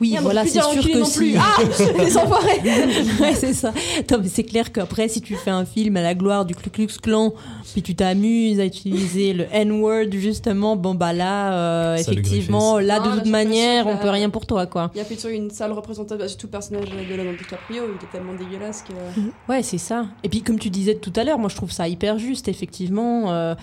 Oui, 0.00 0.16
voilà, 0.22 0.44
c'est 0.44 0.60
sûr 0.60 0.86
que 0.86 0.98
non 0.98 1.04
si. 1.04 1.18
plus. 1.18 1.36
Ah 1.36 1.56
Les 1.98 2.16
enfoirés 2.16 2.60
ouais, 3.20 3.34
c'est 3.34 3.52
ça. 3.52 3.72
Non, 4.08 4.18
mais 4.22 4.28
c'est 4.28 4.44
clair 4.44 4.70
qu'après, 4.70 5.08
si 5.08 5.20
tu 5.20 5.34
fais 5.34 5.50
un 5.50 5.64
film 5.64 5.96
à 5.96 6.02
la 6.02 6.14
gloire 6.14 6.44
du 6.44 6.54
Ku 6.54 6.70
Klux 6.70 6.86
Klan, 7.02 7.34
puis 7.72 7.82
tu 7.82 7.96
t'amuses 7.96 8.60
à 8.60 8.64
utiliser 8.64 9.32
le 9.32 9.46
N-word, 9.50 10.12
justement, 10.12 10.76
bon, 10.76 10.94
bah 10.94 11.12
là, 11.12 11.52
euh, 11.52 11.96
effectivement, 11.96 12.78
là, 12.78 13.00
de 13.00 13.10
toute 13.18 13.26
manière, 13.26 13.88
on 13.88 13.96
peut 13.96 14.10
rien 14.10 14.30
pour 14.30 14.46
toi, 14.46 14.66
quoi. 14.66 14.92
Il 14.94 14.98
y 14.98 15.00
a 15.00 15.04
plutôt 15.04 15.30
une 15.30 15.50
sale 15.50 15.72
représentation, 15.72 16.16
bah, 16.16 16.28
surtout 16.28 16.46
le 16.46 16.52
personnage 16.52 16.84
de 16.90 17.16
Leonardo 17.16 17.36
DiCaprio, 17.36 17.82
il 17.88 18.04
est 18.06 18.10
tellement 18.12 18.34
dégueulasse 18.34 18.82
que. 18.82 18.92
Ouais, 19.48 19.62
c'est 19.64 19.78
ça. 19.78 20.06
Et 20.22 20.28
puis, 20.28 20.42
comme 20.42 20.60
tu 20.60 20.70
disais 20.70 20.94
tout 20.94 21.12
à 21.16 21.24
l'heure, 21.24 21.38
moi, 21.40 21.48
je 21.48 21.56
trouve 21.56 21.72
ça 21.72 21.88
hyper 21.88 22.18
juste, 22.18 22.46
effectivement. 22.46 23.32
euh, 23.32 23.54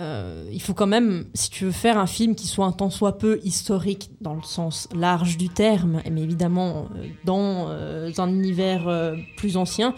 euh, 0.00 0.44
il 0.52 0.60
faut 0.60 0.74
quand 0.74 0.86
même, 0.88 1.26
si 1.34 1.50
tu 1.50 1.64
veux 1.66 1.70
faire 1.72 1.98
un 1.98 2.06
film 2.06 2.34
qui 2.34 2.46
soit 2.48 2.66
un 2.66 2.72
tant 2.72 2.90
soit 2.90 3.16
peu 3.18 3.38
historique 3.44 4.10
dans 4.20 4.34
le 4.34 4.42
sens 4.42 4.88
large 4.94 5.36
du 5.36 5.48
terme, 5.48 6.02
mais 6.10 6.22
évidemment 6.22 6.88
euh, 6.96 7.06
dans 7.24 7.66
euh, 7.68 8.10
un 8.18 8.28
univers 8.28 8.88
euh, 8.88 9.14
plus 9.36 9.56
ancien, 9.56 9.94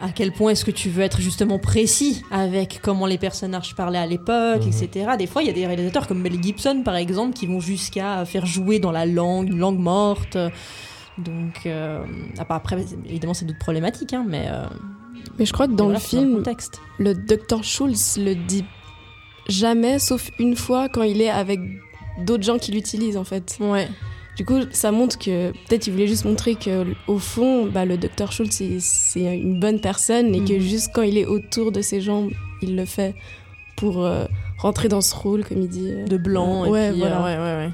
à 0.00 0.10
quel 0.10 0.30
point 0.32 0.52
est-ce 0.52 0.64
que 0.64 0.70
tu 0.70 0.88
veux 0.90 1.02
être 1.02 1.20
justement 1.20 1.58
précis 1.58 2.22
avec 2.30 2.78
comment 2.80 3.06
les 3.06 3.18
personnages 3.18 3.74
parlaient 3.74 3.98
à 3.98 4.06
l'époque, 4.06 4.62
Mhm. 4.64 4.68
etc. 4.68 5.10
Des 5.18 5.26
fois, 5.26 5.42
il 5.42 5.46
y 5.46 5.50
a 5.50 5.54
des 5.54 5.66
réalisateurs 5.66 6.06
comme 6.06 6.20
Mel 6.22 6.40
Gibson, 6.40 6.82
par 6.84 6.94
exemple, 6.94 7.34
qui 7.34 7.46
vont 7.48 7.58
jusqu'à 7.58 8.24
faire 8.24 8.46
jouer 8.46 8.78
dans 8.78 8.92
la 8.92 9.06
langue, 9.06 9.48
une 9.48 9.58
langue 9.58 9.80
morte. 9.80 10.38
Donc, 11.18 11.66
euh, 11.66 12.04
après, 12.48 12.76
évidemment, 13.06 13.34
c'est 13.34 13.44
d'autres 13.44 13.58
problématiques, 13.58 14.12
hein, 14.12 14.24
mais, 14.28 14.46
euh, 14.48 14.66
Mais 15.38 15.44
je 15.46 15.52
crois 15.52 15.66
que 15.66 15.72
dans 15.72 15.84
voilà, 15.84 15.98
le 15.98 16.04
film, 16.04 16.36
contexte. 16.36 16.80
le 16.98 17.14
docteur 17.14 17.62
Schultz 17.64 18.18
le 18.18 18.34
dit 18.34 18.64
jamais, 19.48 19.98
sauf 19.98 20.30
une 20.38 20.56
fois 20.56 20.88
quand 20.88 21.02
il 21.02 21.20
est 21.22 21.30
avec 21.30 21.60
d'autres 22.24 22.44
gens 22.44 22.58
qui 22.58 22.72
l'utilisent 22.72 23.16
en 23.16 23.24
fait. 23.24 23.56
Ouais. 23.60 23.88
Du 24.36 24.44
coup, 24.44 24.60
ça 24.70 24.92
montre 24.92 25.18
que 25.18 25.50
peut-être 25.50 25.86
il 25.88 25.92
voulait 25.92 26.06
juste 26.06 26.24
montrer 26.24 26.54
que 26.54 26.84
au 27.08 27.18
fond, 27.18 27.66
bah, 27.66 27.84
le 27.84 27.96
docteur 27.96 28.30
Schultz 28.30 28.62
c'est- 28.78 29.36
une 29.36 29.58
bonne 29.58 29.80
personne 29.80 30.34
et 30.34 30.44
que 30.44 30.54
Mhm. 30.54 30.60
juste 30.60 30.90
quand 30.94 31.02
il 31.02 31.18
est 31.18 31.26
autour 31.26 31.72
de 31.72 31.80
ces 31.82 32.00
gens, 32.00 32.28
il 32.62 32.76
le 32.76 32.84
fait 32.84 33.14
pour 33.76 34.04
euh, 34.04 34.26
rentrer 34.58 34.88
dans 34.88 35.00
ce 35.00 35.14
rôle, 35.14 35.44
comme 35.44 35.62
il 35.62 35.68
dit. 35.68 35.90
euh, 35.90 36.04
de 36.06 36.16
blanc. 36.16 36.64
et 36.66 36.70
ouais, 36.70 36.90
puis, 36.90 36.98
voilà. 37.00 37.18
euh, 37.18 37.24
ouais, 37.24 37.36
ouais, 37.36 37.66
ouais. 37.66 37.72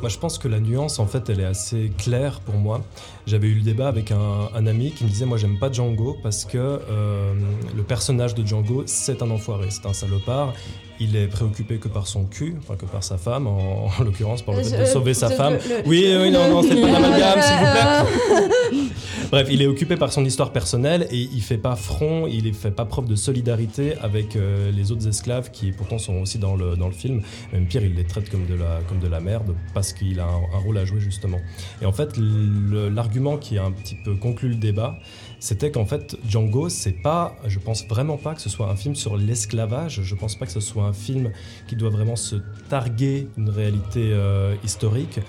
Moi, 0.00 0.08
je 0.08 0.18
pense 0.18 0.38
que 0.38 0.46
la 0.46 0.60
nuance, 0.60 1.00
en 1.00 1.06
fait, 1.06 1.28
elle 1.28 1.40
est 1.40 1.44
assez 1.44 1.90
claire 1.98 2.40
pour 2.40 2.54
moi. 2.54 2.82
J'avais 3.26 3.48
eu 3.48 3.54
le 3.54 3.62
débat 3.62 3.88
avec 3.88 4.12
un, 4.12 4.66
ami 4.66 4.92
qui 4.92 5.04
me 5.04 5.08
disait, 5.08 5.26
moi, 5.26 5.38
j'aime 5.38 5.58
pas 5.58 5.72
Django 5.72 6.16
parce 6.22 6.44
que 6.44 6.56
euh, 6.56 7.34
le 7.76 7.82
personnage 7.82 8.34
de 8.34 8.46
Django, 8.46 8.84
c'est 8.86 9.22
un 9.22 9.30
enfoiré, 9.30 9.70
c'est 9.70 9.86
un 9.86 9.92
salopard. 9.92 10.54
Il 11.00 11.14
est 11.16 11.26
préoccupé 11.28 11.76
que 11.76 11.88
par 11.88 12.06
son 12.06 12.24
cul, 12.24 12.56
enfin 12.58 12.74
que 12.76 12.84
par 12.86 13.04
sa 13.04 13.18
femme, 13.18 13.46
en, 13.46 13.86
en 13.98 14.02
l'occurrence, 14.04 14.42
par 14.42 14.54
le 14.56 14.62
fait 14.64 14.78
de 14.80 14.84
sauver 14.84 15.14
sa 15.14 15.30
femme. 15.30 15.54
le- 15.54 15.88
Oui, 15.88 16.04
oui, 16.20 16.30
non, 16.30 16.48
non, 16.50 16.62
c'est 16.62 16.80
pas 16.80 16.90
l'amalgame, 16.90 17.40
s'il 17.40 17.56
vous 17.56 18.78
plaît. 18.80 18.88
Bref, 19.30 19.48
il 19.50 19.60
est 19.60 19.66
occupé 19.66 19.96
par 19.96 20.10
son 20.10 20.24
histoire 20.24 20.52
personnelle 20.52 21.06
et 21.10 21.18
il 21.18 21.42
fait 21.42 21.58
pas 21.58 21.76
front, 21.76 22.26
il 22.26 22.52
fait 22.54 22.70
pas 22.70 22.86
preuve 22.86 23.06
de 23.06 23.14
solidarité 23.14 23.92
avec 24.00 24.36
euh, 24.36 24.70
les 24.72 24.90
autres 24.90 25.06
esclaves 25.06 25.50
qui 25.50 25.70
pourtant 25.70 25.98
sont 25.98 26.14
aussi 26.14 26.38
dans 26.38 26.56
le, 26.56 26.76
dans 26.76 26.86
le 26.86 26.94
film. 26.94 27.20
Même 27.52 27.66
pire, 27.66 27.84
il 27.84 27.94
les 27.94 28.04
traite 28.04 28.30
comme 28.30 28.46
de 28.46 28.54
la, 28.54 28.80
comme 28.88 29.00
de 29.00 29.06
la 29.08 29.20
merde 29.20 29.54
parce 29.74 29.92
qu'il 29.92 30.18
a 30.20 30.24
un, 30.24 30.56
un 30.56 30.58
rôle 30.64 30.78
à 30.78 30.86
jouer 30.86 31.00
justement. 31.00 31.40
Et 31.82 31.86
en 31.86 31.92
fait, 31.92 32.14
l'argument 32.16 33.36
qui 33.36 33.58
a 33.58 33.64
un 33.64 33.70
petit 33.70 33.96
peu 34.02 34.14
conclu 34.14 34.48
le 34.48 34.54
débat, 34.54 34.98
c'était 35.40 35.70
qu'en 35.70 35.84
fait, 35.84 36.16
Django, 36.28 36.68
c'est 36.68 36.92
pas, 36.92 37.36
je 37.46 37.58
pense 37.58 37.86
vraiment 37.86 38.16
pas 38.16 38.34
que 38.34 38.40
ce 38.40 38.48
soit 38.48 38.68
un 38.68 38.76
film 38.76 38.94
sur 38.94 39.16
l'esclavage. 39.16 40.02
Je 40.02 40.14
pense 40.14 40.34
pas 40.34 40.46
que 40.46 40.52
ce 40.52 40.60
soit 40.60 40.84
un 40.84 40.92
film 40.92 41.32
qui 41.68 41.76
doit 41.76 41.90
vraiment 41.90 42.16
se 42.16 42.36
targuer 42.68 43.28
une 43.36 43.50
réalité 43.50 44.10
euh, 44.12 44.56
historique. 44.64 45.20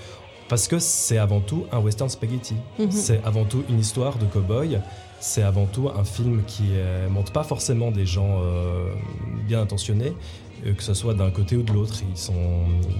Parce 0.48 0.68
que 0.68 0.80
c'est 0.80 1.20
avant 1.20 1.42
tout 1.42 1.66
un 1.72 1.80
western 1.80 2.10
spaghetti. 2.10 2.56
Mhm. 2.80 2.92
C'est 2.92 3.22
avant 3.24 3.46
tout 3.46 3.64
une 3.70 3.80
histoire 3.80 4.18
de 4.18 4.26
cow-boy. 4.26 4.82
C'est 5.20 5.44
avant 5.44 5.68
tout 5.68 5.90
un 5.90 6.04
film 6.04 6.42
qui 6.48 6.70
euh, 6.72 7.08
montre 7.08 7.32
pas 7.32 7.44
forcément 7.44 7.92
des 7.92 8.06
gens 8.06 8.42
euh, 8.42 8.92
bien 9.48 9.62
intentionnés, 9.62 10.14
que 10.64 10.84
ce 10.84 10.94
soit 10.94 11.14
d'un 11.14 11.32
côté 11.32 11.56
ou 11.56 11.64
de 11.64 11.72
l'autre. 11.72 11.96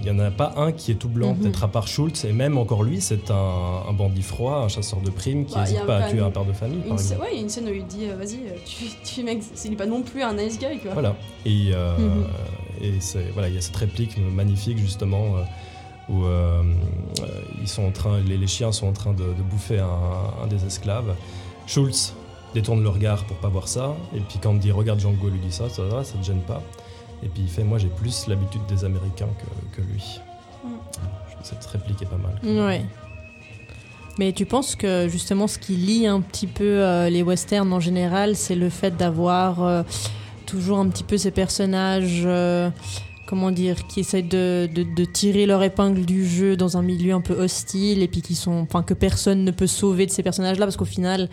Il 0.00 0.06
y 0.06 0.10
en 0.10 0.18
a 0.18 0.30
pas 0.30 0.52
un 0.56 0.72
qui 0.72 0.90
est 0.92 0.94
tout 0.96 1.08
blanc, 1.08 1.34
Mhm. 1.34 1.38
peut-être 1.40 1.64
à 1.64 1.68
part 1.68 1.86
Schultz, 1.88 2.24
et 2.24 2.32
même 2.32 2.56
encore 2.58 2.82
lui, 2.82 3.00
c'est 3.00 3.30
un, 3.30 3.82
un 3.88 3.92
bandit 3.92 4.22
froid, 4.22 4.56
un 4.64 4.68
chasseur 4.68 5.00
de 5.00 5.10
primes 5.10 5.44
qui 5.44 5.54
Bah, 5.54 5.60
il 5.66 5.72
n'hésite 5.72 5.86
pas 5.86 5.98
à 5.98 6.08
tuer 6.08 6.20
un 6.20 6.30
père 6.30 6.44
de 6.44 6.52
famille, 6.52 6.80
par 6.80 6.96
scè- 6.96 7.00
exemple. 7.00 7.20
ouais, 7.22 7.28
il 7.32 7.36
y 7.36 7.38
a 7.38 7.42
une 7.42 7.48
scène 7.48 7.66
où 7.68 7.72
il 7.74 7.86
dit 7.86 8.06
euh, 8.08 8.16
Vas-y, 8.16 8.36
euh, 8.46 8.56
tu, 8.64 8.84
tu 9.04 9.22
mec, 9.22 9.42
c'est 9.54 9.70
pas 9.76 9.86
non 9.86 10.02
plus 10.02 10.22
un 10.22 10.32
nice 10.34 10.58
guy 10.58 10.78
quoi. 10.82 10.92
Voilà. 10.94 11.14
Et, 11.44 11.70
euh, 11.74 11.96
Mhm. 11.98 12.24
et 12.82 12.92
voilà, 13.34 13.48
il 13.48 13.54
y 13.54 13.58
a 13.58 13.60
cette 13.60 13.76
réplique 13.76 14.16
magnifique 14.18 14.78
justement 14.78 15.36
euh, 15.36 15.42
où 16.08 16.24
euh, 16.24 16.62
euh, 17.22 17.26
ils 17.60 17.68
sont 17.68 17.84
en 17.84 17.90
train, 17.92 18.18
les, 18.26 18.36
les 18.36 18.46
chiens 18.46 18.72
sont 18.72 18.86
en 18.88 18.92
train 18.92 19.12
de, 19.12 19.18
de 19.22 19.42
bouffer 19.48 19.78
un, 19.78 20.42
un 20.42 20.46
des 20.48 20.64
esclaves. 20.64 21.14
Schultz 21.66 22.14
détourne 22.54 22.82
le 22.82 22.88
regard 22.88 23.22
pour 23.24 23.36
pas 23.36 23.48
voir 23.48 23.68
ça, 23.68 23.94
et 24.16 24.18
puis 24.20 24.38
quand 24.42 24.52
il 24.54 24.58
dit 24.58 24.72
regarde 24.72 24.98
Django 24.98 25.28
lui 25.28 25.38
dit 25.38 25.52
ça, 25.52 25.68
ça 25.68 25.82
va, 25.84 26.02
ça 26.02 26.18
te 26.18 26.24
gêne 26.24 26.40
pas. 26.40 26.62
Et 27.22 27.28
puis 27.28 27.42
il 27.42 27.48
fait 27.48 27.64
moi 27.64 27.78
j'ai 27.78 27.88
plus 27.88 28.26
l'habitude 28.28 28.62
des 28.68 28.84
Américains 28.84 29.28
que, 29.38 29.76
que 29.76 29.86
lui. 29.86 30.20
Mm. 30.64 30.68
Je 31.28 31.32
trouve 31.32 31.42
que 31.42 31.46
Cette 31.48 31.64
réplique 31.66 32.02
est 32.02 32.06
pas 32.06 32.16
mal. 32.16 32.38
Ouais. 32.66 32.84
Mais 34.18 34.32
tu 34.32 34.44
penses 34.44 34.74
que 34.76 35.08
justement 35.08 35.46
ce 35.46 35.58
qui 35.58 35.76
lie 35.76 36.06
un 36.06 36.20
petit 36.20 36.46
peu 36.46 36.64
euh, 36.64 37.08
les 37.08 37.22
westerns 37.22 37.72
en 37.72 37.80
général, 37.80 38.36
c'est 38.36 38.54
le 38.56 38.68
fait 38.68 38.96
d'avoir 38.96 39.62
euh, 39.62 39.82
toujours 40.46 40.78
un 40.78 40.88
petit 40.88 41.04
peu 41.04 41.16
ces 41.16 41.30
personnages, 41.30 42.22
euh, 42.26 42.68
comment 43.26 43.50
dire, 43.50 43.86
qui 43.86 44.00
essayent 44.00 44.22
de, 44.24 44.68
de- 44.74 44.82
de 44.94 45.04
tirer 45.04 45.46
leur 45.46 45.62
épingle 45.62 46.04
du 46.04 46.26
jeu 46.26 46.56
dans 46.56 46.76
un 46.76 46.82
milieu 46.82 47.14
un 47.14 47.20
peu 47.22 47.34
hostile 47.34 48.02
et 48.02 48.08
puis 48.08 48.20
qui 48.20 48.34
sont, 48.34 48.52
enfin 48.60 48.82
que 48.82 48.92
personne 48.94 49.44
ne 49.44 49.52
peut 49.52 49.68
sauver 49.68 50.04
de 50.06 50.10
ces 50.10 50.22
personnages-là 50.22 50.66
parce 50.66 50.76
qu'au 50.76 50.84
final, 50.84 51.30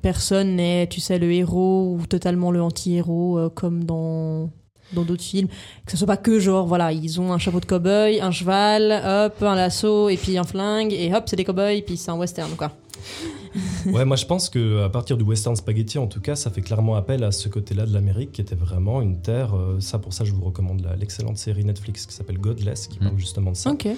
personne 0.00 0.56
n'est, 0.56 0.86
tu 0.86 1.00
sais, 1.00 1.18
le 1.18 1.30
héros 1.32 1.96
ou 2.00 2.06
totalement 2.06 2.50
le 2.50 2.62
anti-héros 2.62 3.38
euh, 3.38 3.48
comme 3.50 3.84
dans 3.84 4.48
dans 4.92 5.02
d'autres 5.02 5.22
films, 5.22 5.48
que 5.84 5.92
ce 5.92 5.96
soit 5.96 6.06
pas 6.06 6.16
que 6.16 6.38
genre 6.38 6.66
voilà 6.66 6.92
ils 6.92 7.20
ont 7.20 7.32
un 7.32 7.38
chapeau 7.38 7.60
de 7.60 7.66
cow-boy, 7.66 8.20
un 8.20 8.30
cheval, 8.30 8.92
hop 8.92 9.42
un 9.42 9.54
lasso 9.54 10.08
et 10.08 10.16
puis 10.16 10.36
un 10.38 10.44
flingue 10.44 10.92
et 10.92 11.14
hop 11.14 11.24
c'est 11.26 11.36
des 11.36 11.44
cow-boys 11.44 11.82
puis 11.86 11.96
c'est 11.96 12.10
un 12.10 12.16
western 12.16 12.50
quoi. 12.56 12.72
Ouais, 13.86 14.04
moi 14.04 14.16
je 14.16 14.26
pense 14.26 14.48
que 14.48 14.84
à 14.84 14.88
partir 14.88 15.16
du 15.16 15.24
western 15.24 15.56
spaghetti, 15.56 15.98
en 15.98 16.06
tout 16.06 16.20
cas, 16.20 16.36
ça 16.36 16.50
fait 16.50 16.60
clairement 16.60 16.94
appel 16.94 17.24
à 17.24 17.32
ce 17.32 17.48
côté-là 17.48 17.86
de 17.86 17.92
l'Amérique 17.92 18.32
qui 18.32 18.40
était 18.40 18.54
vraiment 18.54 19.02
une 19.02 19.20
terre. 19.20 19.56
euh, 19.56 19.80
ça, 19.80 19.98
pour 19.98 20.12
ça, 20.12 20.24
je 20.24 20.32
vous 20.32 20.44
recommande 20.44 20.86
l'excellente 20.98 21.38
série 21.38 21.64
Netflix 21.64 22.06
qui 22.06 22.14
s'appelle 22.14 22.38
Godless, 22.38 22.86
qui 22.86 22.98
parle 22.98 23.18
justement 23.18 23.50
de 23.52 23.56
ça. 23.56 23.70
Ok. 23.70 23.88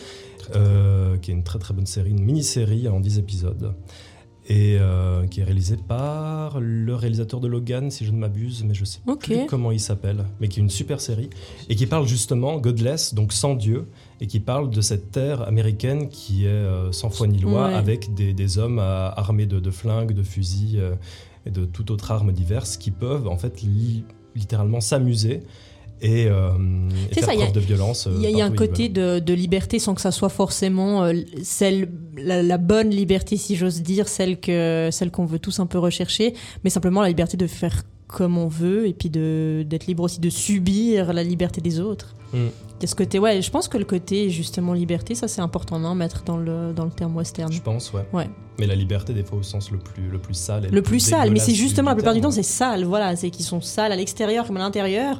Euh, 0.56 1.16
qui 1.18 1.30
est 1.30 1.34
une 1.34 1.44
très 1.44 1.58
très 1.58 1.74
bonne 1.74 1.86
série, 1.86 2.10
une 2.10 2.22
mini-série 2.22 2.88
en 2.88 3.00
10 3.00 3.18
épisodes. 3.18 3.74
Et 4.48 4.76
euh, 4.80 5.24
qui 5.28 5.40
est 5.40 5.44
réalisée 5.44 5.76
par 5.76 6.58
le 6.58 6.94
réalisateur 6.96 7.38
de 7.38 7.46
Logan, 7.46 7.92
si 7.92 8.04
je 8.04 8.10
ne 8.10 8.16
m'abuse, 8.18 8.64
mais 8.66 8.74
je 8.74 8.84
sais 8.84 8.98
Ok. 9.06 9.20
plus 9.26 9.46
comment 9.46 9.70
il 9.70 9.78
s'appelle, 9.78 10.24
mais 10.40 10.48
qui 10.48 10.58
est 10.58 10.62
une 10.64 10.68
super 10.70 11.00
série, 11.00 11.30
et 11.68 11.76
qui 11.76 11.86
parle 11.86 12.08
justement, 12.08 12.58
Godless, 12.58 13.14
donc 13.14 13.32
sans 13.32 13.54
Dieu, 13.54 13.86
et 14.20 14.26
qui 14.26 14.40
parle 14.40 14.68
de 14.70 14.80
cette 14.80 15.12
terre 15.12 15.42
américaine 15.42 16.08
qui 16.08 16.44
est 16.44 16.48
euh, 16.48 16.90
sans 16.90 17.08
foi 17.10 17.28
ni 17.28 17.38
loi, 17.38 17.68
Ouais. 17.68 17.74
avec 17.74 18.14
des, 18.14 18.32
des 18.32 18.58
hommes 18.58 18.80
euh, 18.80 19.10
armés 19.10 19.46
de, 19.46 19.60
de 19.60 19.70
flingues, 19.70 20.12
de 20.12 20.24
fusils 20.24 20.76
euh, 20.80 20.94
et 21.46 21.50
de 21.50 21.64
toute 21.64 21.92
autre 21.92 22.10
arme 22.10 22.32
diverse, 22.32 22.76
qui 22.76 22.90
peuvent 22.90 23.28
en 23.28 23.38
fait 23.38 23.62
li- 23.62 24.02
littéralement 24.34 24.80
s'amuser 24.80 25.42
et, 26.02 26.26
euh, 26.26 26.50
et 27.10 27.14
C'est 27.14 27.20
faire 27.20 27.24
ça, 27.28 27.34
il 27.34 27.38
y 27.38 27.42
a- 27.42 27.46
preuve 27.46 27.54
de 27.62 27.66
violence. 27.66 28.06
euh, 28.06 28.12
Il 28.16 28.22
y 28.22 28.26
a, 28.26 28.30
y 28.30 28.40
a 28.42 28.44
un 28.44 28.50
côté 28.50 28.88
de, 28.90 29.18
de 29.20 29.32
liberté 29.34 29.78
sans 29.78 29.94
que 29.94 30.00
ça 30.00 30.10
soit 30.10 30.28
forcément 30.28 31.04
euh, 31.04 31.12
celle, 31.42 31.88
la, 32.16 32.42
la 32.42 32.58
bonne 32.58 32.90
liberté, 32.90 33.36
si 33.36 33.56
j'ose 33.56 33.80
dire, 33.82 34.08
celle 34.08 34.38
celle 34.90 35.10
qu'on 35.10 35.24
veut 35.26 35.38
tous 35.38 35.60
un 35.60 35.66
peu 35.66 35.78
rechercher, 35.78 36.34
mais 36.64 36.70
simplement 36.70 37.00
la 37.02 37.08
liberté 37.08 37.36
de 37.36 37.46
faire 37.46 37.82
comme 38.12 38.38
on 38.38 38.46
veut 38.46 38.86
et 38.86 38.92
puis 38.92 39.10
de 39.10 39.64
d'être 39.66 39.86
libre 39.86 40.04
aussi 40.04 40.20
de 40.20 40.30
subir 40.30 41.12
la 41.12 41.24
liberté 41.24 41.60
des 41.60 41.80
autres. 41.80 42.14
Mm. 42.32 42.48
A 42.82 42.86
ce 42.86 42.96
côté, 42.96 43.20
ouais, 43.20 43.40
je 43.40 43.50
pense 43.50 43.68
que 43.68 43.78
le 43.78 43.84
côté 43.84 44.28
justement 44.28 44.72
liberté, 44.72 45.14
ça 45.14 45.28
c'est 45.28 45.40
important 45.40 45.78
d'en 45.78 45.94
mettre 45.94 46.24
dans 46.24 46.36
le, 46.36 46.72
dans 46.72 46.84
le 46.84 46.90
terme 46.90 47.16
western. 47.16 47.52
Je 47.52 47.60
pense, 47.60 47.92
ouais. 47.92 48.04
Ouais. 48.12 48.28
Mais 48.58 48.66
la 48.66 48.74
liberté, 48.74 49.14
des 49.14 49.22
fois, 49.22 49.38
au 49.38 49.42
sens 49.42 49.70
le 49.70 49.78
plus, 49.78 50.08
le 50.10 50.18
plus 50.18 50.34
sale. 50.34 50.64
et 50.66 50.68
Le 50.68 50.82
plus 50.82 50.98
sale, 50.98 51.30
mais 51.30 51.38
c'est 51.38 51.54
justement 51.54 51.90
la 51.90 51.94
plupart 51.94 52.14
du 52.14 52.20
temps 52.20 52.32
c'est 52.32 52.42
sale, 52.42 52.84
voilà, 52.84 53.14
c'est 53.14 53.30
qu'ils 53.30 53.44
sont 53.44 53.60
sales 53.60 53.92
à 53.92 53.96
l'extérieur 53.96 54.46
comme 54.46 54.56
à 54.56 54.60
l'intérieur. 54.60 55.18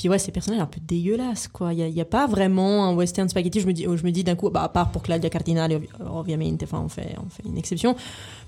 Puis 0.00 0.08
ouais, 0.08 0.18
ces 0.18 0.32
personnages 0.32 0.62
un 0.62 0.66
peu 0.66 0.80
dégueulasses, 0.80 1.46
quoi. 1.46 1.74
Il 1.74 1.92
n'y 1.92 2.00
a, 2.00 2.06
pas 2.06 2.26
vraiment 2.26 2.86
un 2.86 2.94
western 2.94 3.28
spaghetti. 3.28 3.60
Je 3.60 3.66
me 3.66 3.74
dis, 3.74 3.82
je 3.82 4.02
me 4.02 4.10
dis 4.10 4.24
d'un 4.24 4.34
coup, 4.34 4.48
bah, 4.48 4.62
à 4.62 4.70
part 4.70 4.90
pour 4.90 5.02
Claudia 5.02 5.28
Cardinale, 5.28 5.78
obviamente, 6.00 6.62
enfin, 6.62 6.80
on 6.82 6.88
fait, 6.88 7.14
on 7.18 7.28
fait 7.28 7.42
une 7.44 7.58
exception. 7.58 7.94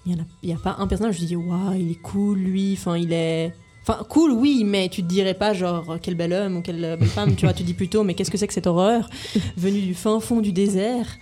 Il 0.07 0.17
n'y 0.43 0.53
a, 0.55 0.57
a 0.57 0.59
pas 0.59 0.77
un 0.79 0.87
personnage, 0.87 1.19
je 1.19 1.21
me 1.21 1.27
dis, 1.27 1.37
waouh, 1.37 1.75
il 1.75 1.91
est 1.91 2.01
cool, 2.01 2.39
lui. 2.39 2.73
Enfin, 2.73 2.97
il 2.97 3.13
est. 3.13 3.53
Enfin, 3.83 4.03
cool, 4.09 4.33
oui, 4.33 4.65
mais 4.65 4.89
tu 4.89 5.03
te 5.03 5.09
dirais 5.09 5.35
pas, 5.35 5.53
genre, 5.53 5.99
quel 6.01 6.15
bel 6.15 6.33
homme 6.33 6.57
ou 6.57 6.63
quelle 6.63 6.81
belle 6.81 7.05
femme, 7.05 7.37
tu 7.37 7.45
vois, 7.45 7.53
tu 7.53 7.65
dis 7.65 7.75
plutôt, 7.75 8.03
mais 8.03 8.15
qu'est-ce 8.15 8.31
que 8.31 8.39
c'est 8.39 8.47
que 8.47 8.55
cette 8.55 8.67
horreur 8.67 9.11
venue 9.59 9.83
du 9.83 9.93
fin 9.93 10.21
fond 10.21 10.41
du 10.41 10.53
désert? 10.53 11.19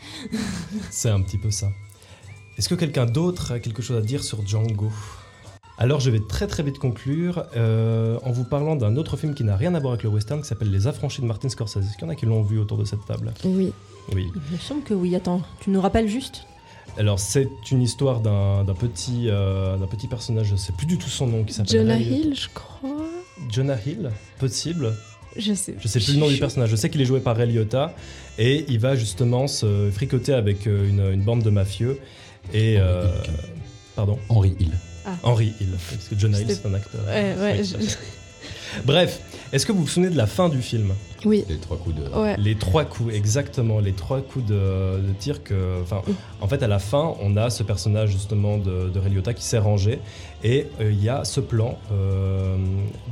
C'est 0.92 1.10
un 1.10 1.22
petit 1.22 1.38
peu 1.38 1.50
ça. 1.50 1.70
Est-ce 2.56 2.68
que 2.68 2.76
quelqu'un 2.76 3.06
d'autre 3.06 3.50
a 3.50 3.58
quelque 3.58 3.82
chose 3.82 3.96
à 3.96 4.00
dire 4.00 4.22
sur 4.22 4.46
Django? 4.46 4.92
Alors, 5.82 5.98
je 5.98 6.10
vais 6.10 6.20
très 6.20 6.46
très 6.46 6.62
vite 6.62 6.78
conclure 6.78 7.44
euh, 7.56 8.18
en 8.22 8.32
vous 8.32 8.44
parlant 8.44 8.76
d'un 8.76 8.96
autre 8.96 9.16
film 9.16 9.34
qui 9.34 9.44
n'a 9.44 9.56
rien 9.56 9.74
à 9.74 9.80
voir 9.80 9.94
avec 9.94 10.02
le 10.04 10.10
western, 10.10 10.42
qui 10.42 10.46
s'appelle 10.46 10.70
Les 10.70 10.86
Affranchis 10.86 11.22
de 11.22 11.26
Martin 11.26 11.48
Scorsese. 11.48 11.78
Est-ce 11.78 11.94
qu'il 11.96 12.02
y 12.02 12.04
en 12.04 12.10
a 12.10 12.14
qui 12.14 12.26
l'ont 12.26 12.42
vu 12.42 12.58
autour 12.58 12.76
de 12.76 12.84
cette 12.84 13.04
table? 13.06 13.32
Oui. 13.46 13.72
Oui. 14.14 14.28
Il 14.34 14.52
me 14.52 14.58
semble 14.58 14.82
que 14.82 14.92
oui, 14.92 15.16
attends, 15.16 15.40
tu 15.60 15.70
nous 15.70 15.80
rappelles 15.80 16.06
juste? 16.08 16.44
Alors, 16.98 17.18
c'est 17.18 17.48
une 17.70 17.80
histoire 17.80 18.20
d'un 18.20 18.62
d'un 18.64 18.74
petit, 18.74 19.28
euh, 19.28 19.78
d'un 19.78 19.86
petit 19.86 20.06
personnage, 20.06 20.48
je 20.48 20.56
sais 20.56 20.72
plus 20.72 20.86
du 20.86 20.98
tout 20.98 21.08
son 21.08 21.26
nom, 21.26 21.44
qui 21.44 21.54
s'appelle 21.54 21.72
Jonah 21.80 21.94
Ray- 21.94 22.12
Hill, 22.24 22.34
je 22.36 22.48
crois. 22.52 22.90
Jonah 23.50 23.76
Hill 23.86 24.10
Possible 24.38 24.92
Je 25.36 25.54
sais. 25.54 25.76
Je 25.80 25.88
sais 25.88 25.98
plus 26.00 26.12
le 26.12 26.18
nom 26.20 26.28
du 26.28 26.36
personnage. 26.36 26.68
Je 26.68 26.76
sais 26.76 26.90
qu'il 26.90 27.00
est 27.00 27.06
joué 27.06 27.20
par 27.20 27.36
Ray 27.36 27.50
Liotta 27.50 27.94
et 28.38 28.66
il 28.68 28.78
va 28.80 28.96
justement 28.96 29.46
se 29.46 29.88
fricoter 29.90 30.34
avec 30.34 30.66
euh, 30.66 30.86
une, 30.86 31.10
une 31.14 31.22
bande 31.22 31.42
de 31.42 31.48
mafieux 31.50 31.98
et 32.52 32.76
euh, 32.78 33.06
pardon? 33.96 34.18
Henry 34.28 34.54
Hill. 34.60 34.72
Ah. 35.06 35.10
Henry 35.22 35.52
Hill, 35.60 35.68
parce 35.90 36.08
que 36.08 36.18
Jonah 36.18 36.40
Hill 36.40 36.46
c'est 36.50 36.66
un 36.66 36.74
acteur. 36.74 37.00
Ouais, 37.06 37.34
ouais, 37.38 37.56
Oui, 37.58 37.64
je- 37.64 37.76
tout 37.76 37.82
à 37.82 37.86
fait. 37.86 37.96
Bref, 38.84 39.20
est-ce 39.52 39.66
que 39.66 39.72
vous 39.72 39.80
vous 39.80 39.88
souvenez 39.88 40.10
de 40.10 40.16
la 40.16 40.26
fin 40.26 40.48
du 40.48 40.62
film? 40.62 40.92
Oui. 41.26 41.44
Les 41.48 41.58
trois 41.58 41.76
coups 41.76 41.96
de. 41.96 42.08
Ouais. 42.16 42.36
Les 42.38 42.54
trois 42.54 42.84
coups, 42.84 43.12
exactement, 43.12 43.80
les 43.80 43.92
trois 43.92 44.20
coups 44.22 44.46
de, 44.46 44.54
de 44.54 45.12
tir 45.18 45.42
que. 45.42 45.82
Enfin, 45.82 46.00
en 46.40 46.46
fait, 46.48 46.62
à 46.62 46.68
la 46.68 46.78
fin, 46.78 47.14
on 47.20 47.36
a 47.36 47.50
ce 47.50 47.62
personnage 47.62 48.10
justement 48.10 48.56
de, 48.58 48.88
de 48.88 48.98
Ray 48.98 49.10
Liotta 49.12 49.34
qui 49.34 49.44
s'est 49.44 49.58
rangé 49.58 49.98
et 50.44 50.68
euh, 50.80 50.90
il 50.92 51.02
y 51.02 51.08
a 51.08 51.24
ce 51.24 51.40
plan 51.40 51.78
euh, 51.92 52.56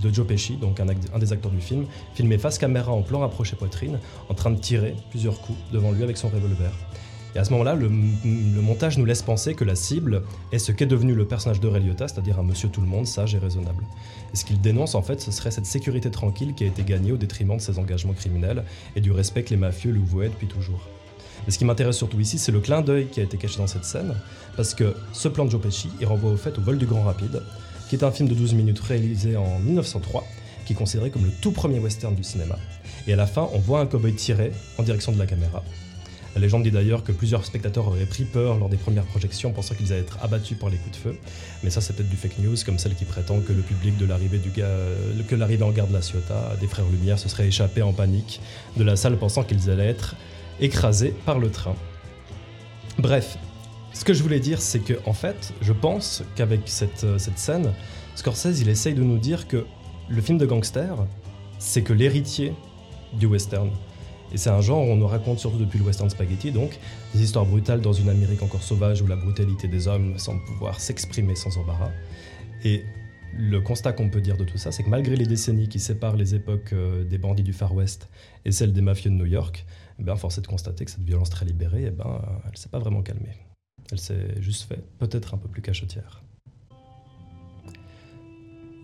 de 0.02 0.14
Joe 0.14 0.26
Pesci, 0.26 0.56
donc 0.56 0.80
un, 0.80 0.86
un 0.88 1.18
des 1.18 1.32
acteurs 1.32 1.50
du 1.52 1.60
film, 1.60 1.84
filmé 2.14 2.38
face 2.38 2.56
caméra 2.56 2.92
en 2.92 3.02
plan 3.02 3.18
rapproché 3.18 3.56
poitrine, 3.56 3.98
en 4.30 4.34
train 4.34 4.50
de 4.52 4.60
tirer 4.60 4.94
plusieurs 5.10 5.40
coups 5.40 5.58
devant 5.72 5.90
lui 5.92 6.04
avec 6.04 6.16
son 6.16 6.28
revolver. 6.28 6.70
Et 7.34 7.38
à 7.38 7.44
ce 7.44 7.50
moment-là, 7.52 7.74
le, 7.74 7.88
montage 7.88 8.98
nous 8.98 9.04
laisse 9.04 9.22
penser 9.22 9.54
que 9.54 9.64
la 9.64 9.74
cible 9.74 10.22
est 10.52 10.58
ce 10.58 10.72
qu'est 10.72 10.86
devenu 10.86 11.14
le 11.14 11.26
personnage 11.26 11.60
de 11.60 11.68
Liotta, 11.68 12.08
c'est-à-dire 12.08 12.38
un 12.38 12.42
monsieur 12.42 12.68
tout 12.68 12.80
le 12.80 12.86
monde, 12.86 13.06
sage 13.06 13.34
et 13.34 13.38
raisonnable. 13.38 13.84
Et 14.32 14.36
ce 14.36 14.44
qu'il 14.44 14.60
dénonce, 14.60 14.94
en 14.94 15.02
fait, 15.02 15.20
ce 15.20 15.30
serait 15.30 15.50
cette 15.50 15.66
sécurité 15.66 16.10
tranquille 16.10 16.54
qui 16.54 16.64
a 16.64 16.66
été 16.66 16.82
gagnée 16.82 17.12
au 17.12 17.16
détriment 17.16 17.56
de 17.56 17.62
ses 17.62 17.78
engagements 17.78 18.14
criminels 18.14 18.64
et 18.96 19.00
du 19.00 19.12
respect 19.12 19.42
que 19.42 19.50
les 19.50 19.56
mafieux 19.56 19.92
lui 19.92 20.02
vouaient 20.04 20.28
depuis 20.28 20.48
toujours. 20.48 20.80
Mais 21.46 21.52
ce 21.52 21.58
qui 21.58 21.64
m'intéresse 21.64 21.96
surtout 21.96 22.20
ici, 22.20 22.38
c'est 22.38 22.52
le 22.52 22.60
clin 22.60 22.82
d'œil 22.82 23.06
qui 23.06 23.20
a 23.20 23.22
été 23.22 23.36
caché 23.36 23.58
dans 23.58 23.66
cette 23.66 23.84
scène, 23.84 24.14
parce 24.56 24.74
que 24.74 24.94
ce 25.12 25.28
plan 25.28 25.44
de 25.44 25.50
Joe 25.50 25.60
Pesci, 25.60 25.88
il 26.00 26.06
renvoie 26.06 26.30
au 26.30 26.36
fait 26.36 26.58
au 26.58 26.60
vol 26.60 26.78
du 26.78 26.86
Grand 26.86 27.02
Rapide, 27.02 27.42
qui 27.88 27.96
est 27.96 28.04
un 28.04 28.10
film 28.10 28.28
de 28.28 28.34
12 28.34 28.54
minutes 28.54 28.80
réalisé 28.80 29.36
en 29.36 29.58
1903, 29.60 30.24
qui 30.66 30.72
est 30.72 30.76
considéré 30.76 31.10
comme 31.10 31.24
le 31.24 31.32
tout 31.40 31.52
premier 31.52 31.78
western 31.78 32.14
du 32.14 32.22
cinéma. 32.22 32.58
Et 33.06 33.12
à 33.12 33.16
la 33.16 33.26
fin, 33.26 33.48
on 33.54 33.58
voit 33.58 33.80
un 33.80 33.86
cowboy 33.86 34.14
tirer 34.14 34.52
en 34.76 34.82
direction 34.82 35.12
de 35.12 35.18
la 35.18 35.26
caméra. 35.26 35.62
La 36.38 36.42
légende 36.42 36.62
dit 36.62 36.70
d'ailleurs 36.70 37.02
que 37.02 37.10
plusieurs 37.10 37.44
spectateurs 37.44 37.88
auraient 37.88 38.06
pris 38.06 38.22
peur 38.22 38.58
lors 38.58 38.68
des 38.68 38.76
premières 38.76 39.06
projections, 39.06 39.50
pensant 39.50 39.74
qu'ils 39.74 39.92
allaient 39.92 40.02
être 40.02 40.18
abattus 40.22 40.56
par 40.56 40.70
les 40.70 40.76
coups 40.76 40.92
de 40.92 40.96
feu. 40.96 41.18
Mais 41.64 41.70
ça, 41.70 41.80
c'est 41.80 41.96
peut-être 41.96 42.08
du 42.08 42.14
fake 42.14 42.38
news, 42.38 42.54
comme 42.64 42.78
celle 42.78 42.94
qui 42.94 43.04
prétend 43.04 43.40
que 43.40 43.52
le 43.52 43.60
public 43.60 43.96
de 43.96 44.06
l'arrivée 44.06 44.38
du 44.38 44.50
gars, 44.50 44.70
que 45.26 45.34
l'arrivée 45.34 45.64
en 45.64 45.72
gare 45.72 45.88
de 45.88 45.92
la 45.92 46.00
Ciotat, 46.00 46.54
des 46.60 46.68
frères 46.68 46.86
Lumière, 46.86 47.18
se 47.18 47.28
serait 47.28 47.48
échappé 47.48 47.82
en 47.82 47.92
panique 47.92 48.40
de 48.76 48.84
la 48.84 48.94
salle, 48.94 49.16
pensant 49.16 49.42
qu'ils 49.42 49.68
allaient 49.68 49.88
être 49.88 50.14
écrasés 50.60 51.12
par 51.26 51.40
le 51.40 51.50
train. 51.50 51.74
Bref, 53.00 53.36
ce 53.92 54.04
que 54.04 54.14
je 54.14 54.22
voulais 54.22 54.38
dire, 54.38 54.62
c'est 54.62 54.78
que 54.78 54.94
en 55.06 55.14
fait, 55.14 55.52
je 55.60 55.72
pense 55.72 56.22
qu'avec 56.36 56.60
cette, 56.66 57.02
euh, 57.02 57.18
cette 57.18 57.40
scène, 57.40 57.72
Scorsese, 58.14 58.60
il 58.60 58.68
essaye 58.68 58.94
de 58.94 59.02
nous 59.02 59.18
dire 59.18 59.48
que 59.48 59.66
le 60.08 60.22
film 60.22 60.38
de 60.38 60.46
gangster, 60.46 60.94
c'est 61.58 61.82
que 61.82 61.92
l'héritier 61.92 62.52
du 63.14 63.26
western. 63.26 63.70
Et 64.32 64.36
c'est 64.36 64.50
un 64.50 64.60
genre 64.60 64.86
où 64.86 64.90
on 64.90 64.96
nous 64.96 65.06
raconte 65.06 65.38
surtout 65.38 65.58
depuis 65.58 65.78
le 65.78 65.84
western 65.84 66.10
spaghetti, 66.10 66.52
donc 66.52 66.78
des 67.14 67.22
histoires 67.22 67.46
brutales 67.46 67.80
dans 67.80 67.92
une 67.92 68.08
Amérique 68.08 68.42
encore 68.42 68.62
sauvage 68.62 69.00
où 69.00 69.06
la 69.06 69.16
brutalité 69.16 69.68
des 69.68 69.88
hommes 69.88 70.18
semble 70.18 70.44
pouvoir 70.44 70.80
s'exprimer 70.80 71.34
sans 71.34 71.56
embarras. 71.56 71.90
Et 72.64 72.84
le 73.36 73.60
constat 73.60 73.92
qu'on 73.92 74.10
peut 74.10 74.20
dire 74.20 74.36
de 74.36 74.44
tout 74.44 74.58
ça, 74.58 74.72
c'est 74.72 74.82
que 74.82 74.90
malgré 74.90 75.16
les 75.16 75.26
décennies 75.26 75.68
qui 75.68 75.78
séparent 75.80 76.16
les 76.16 76.34
époques 76.34 76.72
euh, 76.72 77.04
des 77.04 77.18
bandits 77.18 77.42
du 77.42 77.52
Far 77.52 77.74
West 77.74 78.08
et 78.44 78.52
celles 78.52 78.72
des 78.72 78.80
mafieux 78.80 79.10
de 79.10 79.14
New 79.14 79.26
York, 79.26 79.64
eh 79.98 80.02
ben, 80.02 80.16
force 80.16 80.38
est 80.38 80.42
de 80.42 80.46
constater 80.46 80.84
que 80.84 80.90
cette 80.90 81.04
violence 81.04 81.30
très 81.30 81.44
libérée, 81.44 81.84
eh 81.86 81.90
ben, 81.90 82.20
elle 82.46 82.56
s'est 82.56 82.68
pas 82.68 82.78
vraiment 82.78 83.02
calmée. 83.02 83.36
Elle 83.90 83.98
s'est 83.98 84.40
juste 84.40 84.68
fait 84.68 84.82
peut-être 84.98 85.34
un 85.34 85.38
peu 85.38 85.48
plus 85.48 85.62
cachetière. 85.62 86.22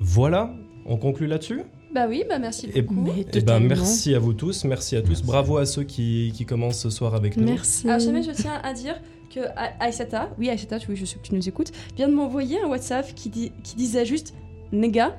Voilà, 0.01 0.55
on 0.86 0.97
conclut 0.97 1.26
là-dessus? 1.26 1.62
Bah 1.95 2.07
oui, 2.09 2.24
bah 2.28 2.38
merci 2.40 2.68
et, 2.74 2.82
beaucoup. 2.82 3.09
eh 3.32 3.40
ben, 3.40 3.61
merci 3.61 4.14
à 4.16 4.18
vous 4.18 4.32
tous, 4.32 4.64
merci 4.64 4.97
à 4.97 5.03
tous. 5.03 5.22
Bravo 5.22 5.59
à 5.59 5.64
ceux 5.66 5.84
qui, 5.84 6.32
qui 6.34 6.45
commencent 6.45 6.80
ce 6.80 6.90
soir 6.90 7.14
avec 7.14 7.36
nous. 7.36 7.45
Merci. 7.49 7.86
Alors 7.88 8.01
jamais 8.01 8.22
je 8.24 8.32
tiens 8.32 8.61
à 8.64 8.72
dire 8.72 8.97
que 9.32 9.40
A- 9.57 9.74
Aïssata, 9.78 10.28
oui 10.38 10.51
Aïssata, 10.51 10.78
oui 10.88 10.97
je 10.97 11.05
sais 11.05 11.16
que 11.16 11.22
tu 11.26 11.34
nous 11.36 11.49
écoutes, 11.49 11.70
vient 11.97 12.09
de 12.09 12.14
m'envoyer 12.14 12.61
un 12.61 12.66
WhatsApp 12.66 13.14
qui, 13.14 13.28
dit, 13.28 13.53
qui 13.62 13.76
disait 13.76 14.05
juste 14.05 14.34
Nega. 14.72 15.16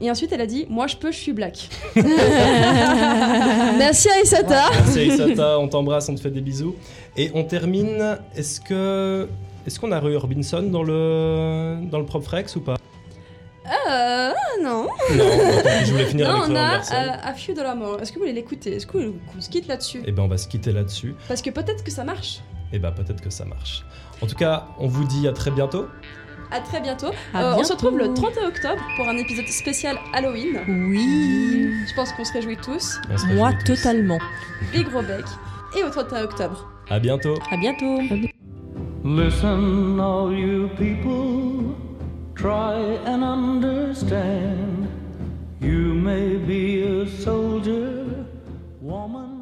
Et 0.00 0.10
ensuite 0.10 0.30
elle 0.32 0.42
a 0.42 0.46
dit 0.46 0.66
Moi 0.68 0.86
je 0.86 0.96
peux, 0.96 1.10
je 1.10 1.16
suis 1.16 1.32
black. 1.32 1.70
Merci 3.78 4.08
Aïssata. 4.10 4.64
Merci 4.70 4.98
Aïssata, 4.98 5.58
on 5.58 5.68
t'embrasse, 5.68 6.08
on 6.08 6.14
te 6.14 6.20
fait 6.20 6.30
des 6.30 6.40
bisous. 6.42 6.74
Et 7.16 7.30
on 7.34 7.44
termine, 7.44 8.18
est-ce 8.36 8.60
que... 8.60 9.28
Est-ce 9.66 9.78
qu'on 9.80 9.92
a 9.92 10.00
Roy 10.00 10.12
Orbison 10.14 10.62
dans 10.62 10.82
le, 10.82 11.78
dans 11.90 11.98
le 11.98 12.04
propre 12.06 12.30
Rex 12.30 12.56
ou 12.56 12.60
pas? 12.60 12.76
Euh, 13.90 14.30
non. 14.62 14.86
Non, 15.14 15.24
attends, 15.26 15.47
je 15.84 15.90
voulais 15.92 16.04
finir 16.06 16.28
non, 16.28 16.42
avec 16.42 16.50
on 16.50 16.56
a 16.56 16.76
euh, 16.76 17.16
A 17.30 17.34
Few 17.34 17.54
de 17.54 17.62
la 17.62 17.74
mort. 17.74 18.00
Est-ce 18.00 18.10
que 18.12 18.16
vous 18.16 18.22
voulez 18.22 18.32
l'écouter? 18.34 18.76
Est-ce 18.76 18.86
que 18.86 18.92
qu'on 19.32 19.40
se 19.40 19.48
quitte 19.48 19.66
là-dessus? 19.68 20.02
Eh 20.06 20.12
ben 20.12 20.22
on 20.22 20.28
va 20.28 20.38
se 20.38 20.48
quitter 20.48 20.72
là-dessus. 20.72 21.14
Parce 21.28 21.42
que 21.42 21.50
peut-être 21.50 21.82
que 21.84 21.90
ça 21.90 22.04
marche. 22.04 22.40
Eh 22.72 22.78
ben 22.78 22.92
peut-être 22.92 23.20
que 23.20 23.30
ça 23.30 23.44
marche. 23.44 23.84
En 24.20 24.26
tout 24.26 24.34
cas, 24.36 24.66
on 24.78 24.86
vous 24.88 25.04
dit 25.04 25.26
à 25.28 25.32
très 25.32 25.50
bientôt. 25.50 25.86
À 26.50 26.60
très 26.60 26.80
bientôt. 26.80 27.08
À 27.34 27.52
Euh, 27.52 27.54
on 27.58 27.64
se 27.64 27.72
retrouve 27.72 27.98
le 27.98 28.12
31 28.14 28.48
octobre 28.48 28.80
pour 28.96 29.06
un 29.08 29.16
épisode 29.18 29.46
spécial 29.48 29.96
Halloween. 30.14 30.58
Oui. 30.66 31.70
Je 31.88 31.94
pense 31.94 32.12
qu'on 32.12 32.24
se 32.24 32.32
réjouit 32.32 32.56
tous. 32.56 32.98
On 33.10 33.18
se 33.18 33.26
Moi, 33.26 33.52
tous. 33.64 33.74
totalement. 33.74 34.18
Big 34.72 34.88
gros 34.88 35.02
bec. 35.02 35.24
Et 35.78 35.82
au 35.82 35.90
31 35.90 36.22
octobre. 36.24 36.70
À 36.88 36.98
bientôt. 36.98 37.34
À 37.50 37.56
bientôt. 37.58 37.98
Listen, 39.04 40.00
all 40.00 40.32
you 40.32 40.68
people, 40.76 41.74
try 42.34 42.96
and 43.06 43.22
understand. 43.22 44.77
You 45.60 45.92
may 45.94 46.36
be 46.36 46.82
a 46.82 47.06
soldier, 47.08 48.26
woman. 48.80 49.37